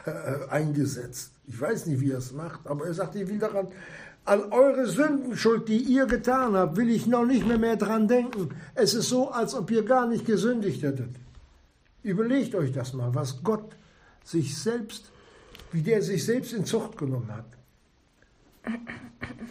eingesetzt. 0.50 1.34
Ich 1.46 1.60
weiß 1.60 1.86
nicht, 1.86 2.00
wie 2.00 2.12
er 2.12 2.20
es 2.20 2.32
macht, 2.32 2.66
aber 2.66 2.88
er 2.88 2.94
sagt, 2.94 3.16
ich 3.16 3.28
will 3.28 3.40
daran, 3.40 3.68
an 4.26 4.52
eure 4.52 4.88
Sündenschuld, 4.88 5.68
die 5.68 5.78
ihr 5.78 6.06
getan 6.06 6.54
habt, 6.56 6.78
will 6.78 6.90
ich 6.90 7.08
noch 7.08 7.26
nicht 7.26 7.48
mehr, 7.48 7.58
mehr 7.58 7.78
dran 7.78 8.08
denken. 8.08 8.50
Es 8.76 8.94
ist 8.94 9.10
so, 9.10 9.32
als 9.32 9.56
ob 9.56 9.72
ihr 9.72 9.84
gar 9.84 10.08
nicht 10.08 10.26
gesündigt 10.26 10.84
hättet. 10.84 11.16
Überlegt 12.04 12.56
euch 12.56 12.72
das 12.72 12.94
mal, 12.94 13.14
was 13.16 13.44
Gott 13.44 13.76
sich 14.24 14.58
selbst, 14.58 15.12
wie 15.72 15.82
der 15.82 16.02
sich 16.02 16.24
selbst 16.26 16.54
in 16.54 16.66
Zucht 16.66 16.98
genommen 16.98 17.34
hat. 17.34 17.46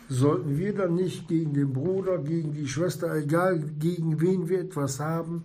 Sollten 0.08 0.56
wir 0.56 0.74
dann 0.74 0.94
nicht 0.94 1.28
gegen 1.28 1.54
den 1.54 1.72
Bruder, 1.72 2.18
gegen 2.18 2.52
die 2.52 2.68
Schwester, 2.68 3.14
egal 3.14 3.58
gegen 3.58 4.20
wen 4.20 4.48
wir 4.48 4.60
etwas 4.60 5.00
haben, 5.00 5.44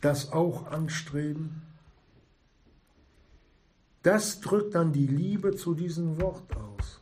das 0.00 0.32
auch 0.32 0.66
anstreben? 0.70 1.62
Das 4.02 4.40
drückt 4.40 4.74
dann 4.74 4.92
die 4.92 5.06
Liebe 5.06 5.56
zu 5.56 5.74
diesem 5.74 6.20
Wort 6.20 6.56
aus. 6.56 6.97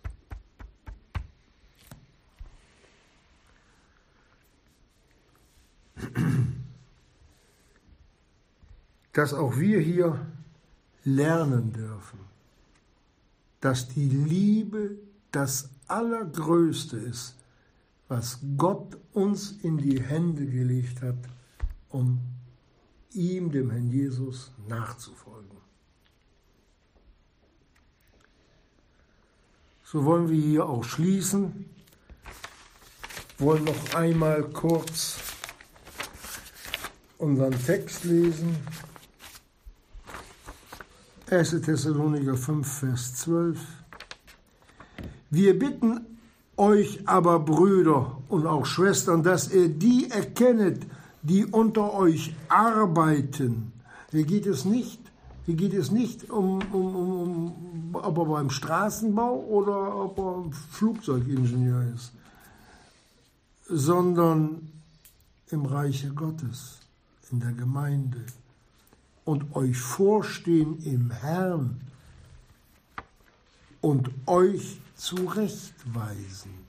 Dass 9.12 9.32
auch 9.32 9.56
wir 9.56 9.80
hier 9.80 10.26
lernen 11.04 11.72
dürfen, 11.72 12.18
dass 13.60 13.88
die 13.88 14.08
Liebe 14.08 14.98
das 15.32 15.70
Allergrößte 15.88 16.96
ist, 16.98 17.36
was 18.08 18.38
Gott 18.56 18.96
uns 19.12 19.52
in 19.62 19.78
die 19.78 20.00
Hände 20.00 20.46
gelegt 20.46 21.02
hat, 21.02 21.16
um 21.88 22.20
ihm, 23.12 23.50
dem 23.50 23.70
Herrn 23.70 23.90
Jesus, 23.90 24.52
nachzufolgen. 24.68 25.56
So 29.84 30.04
wollen 30.04 30.28
wir 30.28 30.40
hier 30.40 30.66
auch 30.66 30.84
schließen, 30.84 31.70
wollen 33.38 33.64
noch 33.64 33.94
einmal 33.94 34.42
kurz 34.42 35.18
unseren 37.18 37.52
Text 37.64 38.04
lesen. 38.04 38.56
1. 41.30 41.60
Thessaloniker 41.62 42.36
5, 42.36 42.66
Vers 42.66 43.14
12. 43.16 43.58
Wir 45.30 45.58
bitten 45.58 46.00
euch 46.56 47.06
aber, 47.06 47.40
Brüder 47.40 48.18
und 48.28 48.46
auch 48.46 48.64
Schwestern, 48.64 49.22
dass 49.22 49.52
ihr 49.52 49.68
die 49.68 50.10
erkennet, 50.10 50.86
die 51.22 51.44
unter 51.44 51.94
euch 51.94 52.34
arbeiten. 52.48 53.72
Hier 54.12 54.24
geht 54.24 54.46
es 54.46 54.64
nicht, 54.64 55.00
hier 55.44 55.56
geht 55.56 55.74
es 55.74 55.90
nicht 55.90 56.30
um, 56.30 56.60
um, 56.72 56.96
um, 56.96 57.20
um 57.20 57.90
ob 57.92 58.18
er 58.18 58.24
beim 58.24 58.50
Straßenbau 58.50 59.40
oder 59.48 59.96
ob 59.96 60.18
er 60.18 60.44
Flugzeugingenieur 60.70 61.84
ist, 61.94 62.12
sondern 63.68 64.70
im 65.50 65.66
Reiche 65.66 66.10
Gottes, 66.10 66.80
in 67.30 67.40
der 67.40 67.52
Gemeinde 67.52 68.24
und 69.24 69.54
euch 69.54 69.76
vorstehen 69.76 70.78
im 70.84 71.10
Herrn 71.10 71.80
und 73.80 74.10
euch 74.26 74.80
zurechtweisen. 74.94 76.66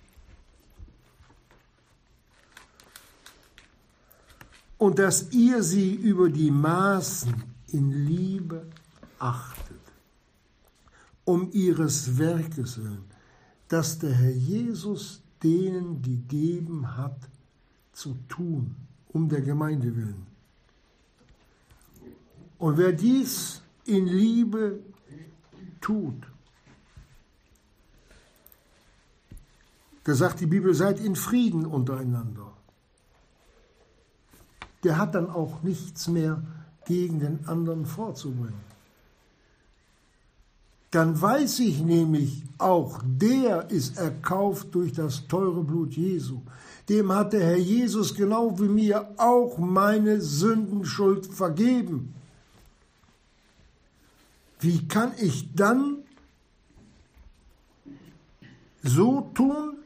Und 4.78 5.00
dass 5.00 5.32
ihr 5.32 5.64
sie 5.64 5.94
über 5.96 6.30
die 6.30 6.52
Maßen 6.52 7.44
in 7.70 7.92
Liebe 8.06 8.68
achtet, 9.18 9.82
um 11.26 11.52
ihres 11.52 12.18
Werkes 12.18 12.78
willen, 12.78 13.06
das 13.68 14.00
der 14.00 14.14
Herr 14.14 14.32
Jesus 14.32 15.22
denen 15.44 16.02
gegeben 16.02 16.98
hat 16.98 17.18
zu 17.94 18.18
tun, 18.28 18.76
um 19.10 19.30
der 19.30 19.42
Gemeinde 19.42 19.96
willen 19.96 20.27
und 22.60 22.78
wer 22.78 22.92
dies 22.92 23.62
in 23.86 24.08
Liebe 24.08 24.80
tut, 25.82 26.16
da 30.04 30.16
sagt 30.16 30.40
die 30.40 30.46
Bibel, 30.46 30.74
seid 30.74 31.00
in 31.00 31.16
Frieden 31.16 31.66
untereinander. 31.66 32.54
Der 34.84 34.98
hat 34.98 35.16
dann 35.16 35.30
auch 35.30 35.64
nichts 35.64 36.08
mehr 36.08 36.42
gegen 36.86 37.20
den 37.20 37.48
anderen 37.48 37.86
vorzubringen. 37.86 38.68
Dann 40.92 41.22
weiß 41.22 41.60
ich 41.60 41.82
nämlich, 41.82 42.44
auch 42.58 43.02
der 43.06 43.70
ist 43.70 43.98
erkauft 43.98 44.74
durch 44.74 44.94
das 44.94 45.28
teure 45.28 45.64
Blut 45.64 45.94
Jesu. 45.94 46.40
Dem 46.88 47.12
hat 47.12 47.34
der 47.34 47.42
Herr 47.42 47.58
Jesus 47.58 48.16
genau 48.16 48.58
wie 48.60 48.70
mir 48.70 49.10
auch 49.18 49.58
meine 49.58 50.22
Sündenschuld 50.22 51.26
vergeben. 51.26 52.14
Wie 54.60 54.88
kann 54.88 55.14
ich 55.18 55.54
dann 55.54 56.04
so 58.82 59.30
tun, 59.34 59.78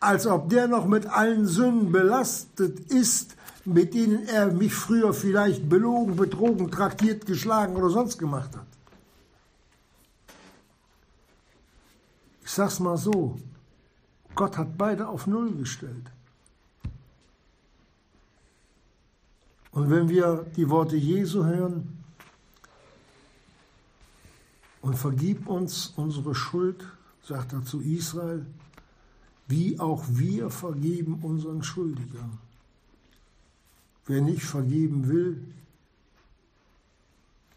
als 0.00 0.26
ob 0.26 0.48
der 0.48 0.66
noch 0.66 0.86
mit 0.86 1.06
allen 1.06 1.46
Sünden 1.46 1.92
belastet 1.92 2.80
ist, 2.90 3.36
mit 3.64 3.94
denen 3.94 4.26
er 4.26 4.52
mich 4.52 4.74
früher 4.74 5.14
vielleicht 5.14 5.68
belogen, 5.68 6.16
betrogen, 6.16 6.70
traktiert, 6.70 7.26
geschlagen 7.26 7.76
oder 7.76 7.90
sonst 7.90 8.18
gemacht 8.18 8.56
hat? 8.56 8.66
Ich 12.44 12.50
sag's 12.50 12.80
mal 12.80 12.96
so, 12.96 13.38
Gott 14.34 14.58
hat 14.58 14.76
beide 14.76 15.06
auf 15.06 15.28
Null 15.28 15.52
gestellt. 15.52 16.10
Und 19.70 19.88
wenn 19.88 20.08
wir 20.08 20.44
die 20.56 20.68
Worte 20.68 20.96
Jesu 20.96 21.44
hören, 21.44 22.01
und 24.82 24.96
vergib 24.96 25.46
uns 25.46 25.94
unsere 25.96 26.34
Schuld, 26.34 26.84
sagt 27.22 27.52
er 27.54 27.64
zu 27.64 27.80
Israel, 27.80 28.44
wie 29.46 29.78
auch 29.80 30.04
wir 30.08 30.50
vergeben 30.50 31.20
unseren 31.22 31.62
Schuldigern. 31.62 32.38
Wer 34.06 34.20
nicht 34.20 34.42
vergeben 34.42 35.08
will, 35.08 35.42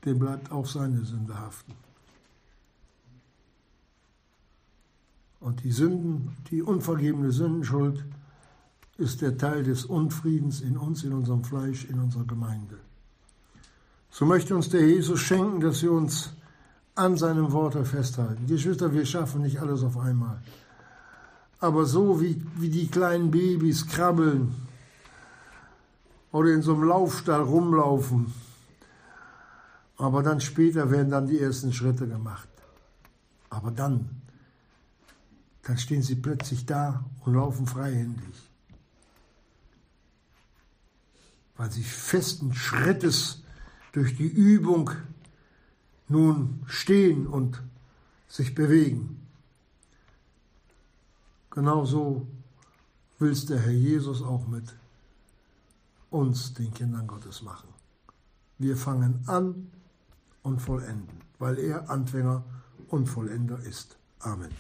dem 0.05 0.19
bleibt 0.19 0.51
auch 0.51 0.67
seine 0.67 1.03
Sünde 1.03 1.38
haften. 1.38 1.73
Und 5.39 5.63
die 5.63 5.71
Sünden, 5.71 6.36
die 6.51 6.61
unvergebene 6.61 7.32
Sündenschuld, 7.32 8.05
ist 8.97 9.21
der 9.21 9.38
Teil 9.38 9.63
des 9.63 9.86
Unfriedens 9.86 10.61
in 10.61 10.78
uns, 10.78 11.03
in 11.03 11.13
unserem 11.13 11.43
Fleisch, 11.43 11.86
in 11.86 11.99
unserer 11.99 12.26
Gemeinde. 12.26 12.78
So 14.11 14.26
möchte 14.26 14.55
uns 14.55 14.69
der 14.69 14.88
Jesus 14.88 15.19
schenken, 15.19 15.59
dass 15.59 15.82
wir 15.82 15.91
uns 15.91 16.34
an 16.96 17.18
seinem 17.18 17.52
Wort 17.52 17.76
festhalten. 17.88 18.48
Geschwister, 18.48 18.93
wir 18.93 19.06
schaffen 19.06 19.41
nicht 19.41 19.60
alles 19.60 19.84
auf 19.84 19.98
einmal. 19.98 20.41
Aber 21.60 21.86
so 21.86 22.22
wie, 22.22 22.41
wie 22.56 22.70
die 22.70 22.88
kleinen 22.88 23.32
Babys 23.32 23.86
krabbeln 23.88 24.56
oder 26.32 26.50
in 26.50 26.62
so 26.62 26.74
einem 26.74 26.84
Laufstall 26.84 27.41
rumlaufen, 27.41 28.34
aber 29.98 30.24
dann 30.24 30.41
später 30.41 30.91
werden 30.91 31.10
dann 31.10 31.28
die 31.28 31.39
ersten 31.39 31.72
Schritte 31.72 32.08
gemacht. 32.08 32.50
Aber 33.50 33.72
dann, 33.72 34.10
dann 35.64 35.78
stehen 35.78 36.02
sie 36.02 36.16
plötzlich 36.16 36.66
da 36.66 37.06
und 37.24 37.36
laufen 37.36 37.66
freihändig. 37.66 38.36
Weil 41.56 41.72
sie 41.72 41.84
festen 41.84 42.54
Schrittes 42.54 43.43
durch 43.93 44.18
die 44.18 44.28
Übung 44.28 44.91
nun 46.08 46.64
stehen 46.68 47.28
und 47.28 47.62
sich 48.28 48.53
bewegen. 48.56 49.22
Genauso 51.51 52.28
will 53.20 53.32
es 53.32 53.45
der 53.45 53.60
Herr 53.60 53.72
Jesus 53.72 54.22
auch 54.22 54.45
mit 54.47 54.76
uns, 56.10 56.53
den 56.53 56.74
Kindern 56.74 57.08
Gottes, 57.08 57.41
machen. 57.41 57.70
Wir 58.58 58.78
fangen 58.78 59.24
an 59.28 59.72
und 60.43 60.62
vollenden, 60.62 61.22
weil 61.39 61.60
er 61.60 61.89
Anfänger 61.89 62.43
und 62.89 63.08
Vollender 63.08 63.60
ist. 63.60 63.97
Amen. 64.20 64.51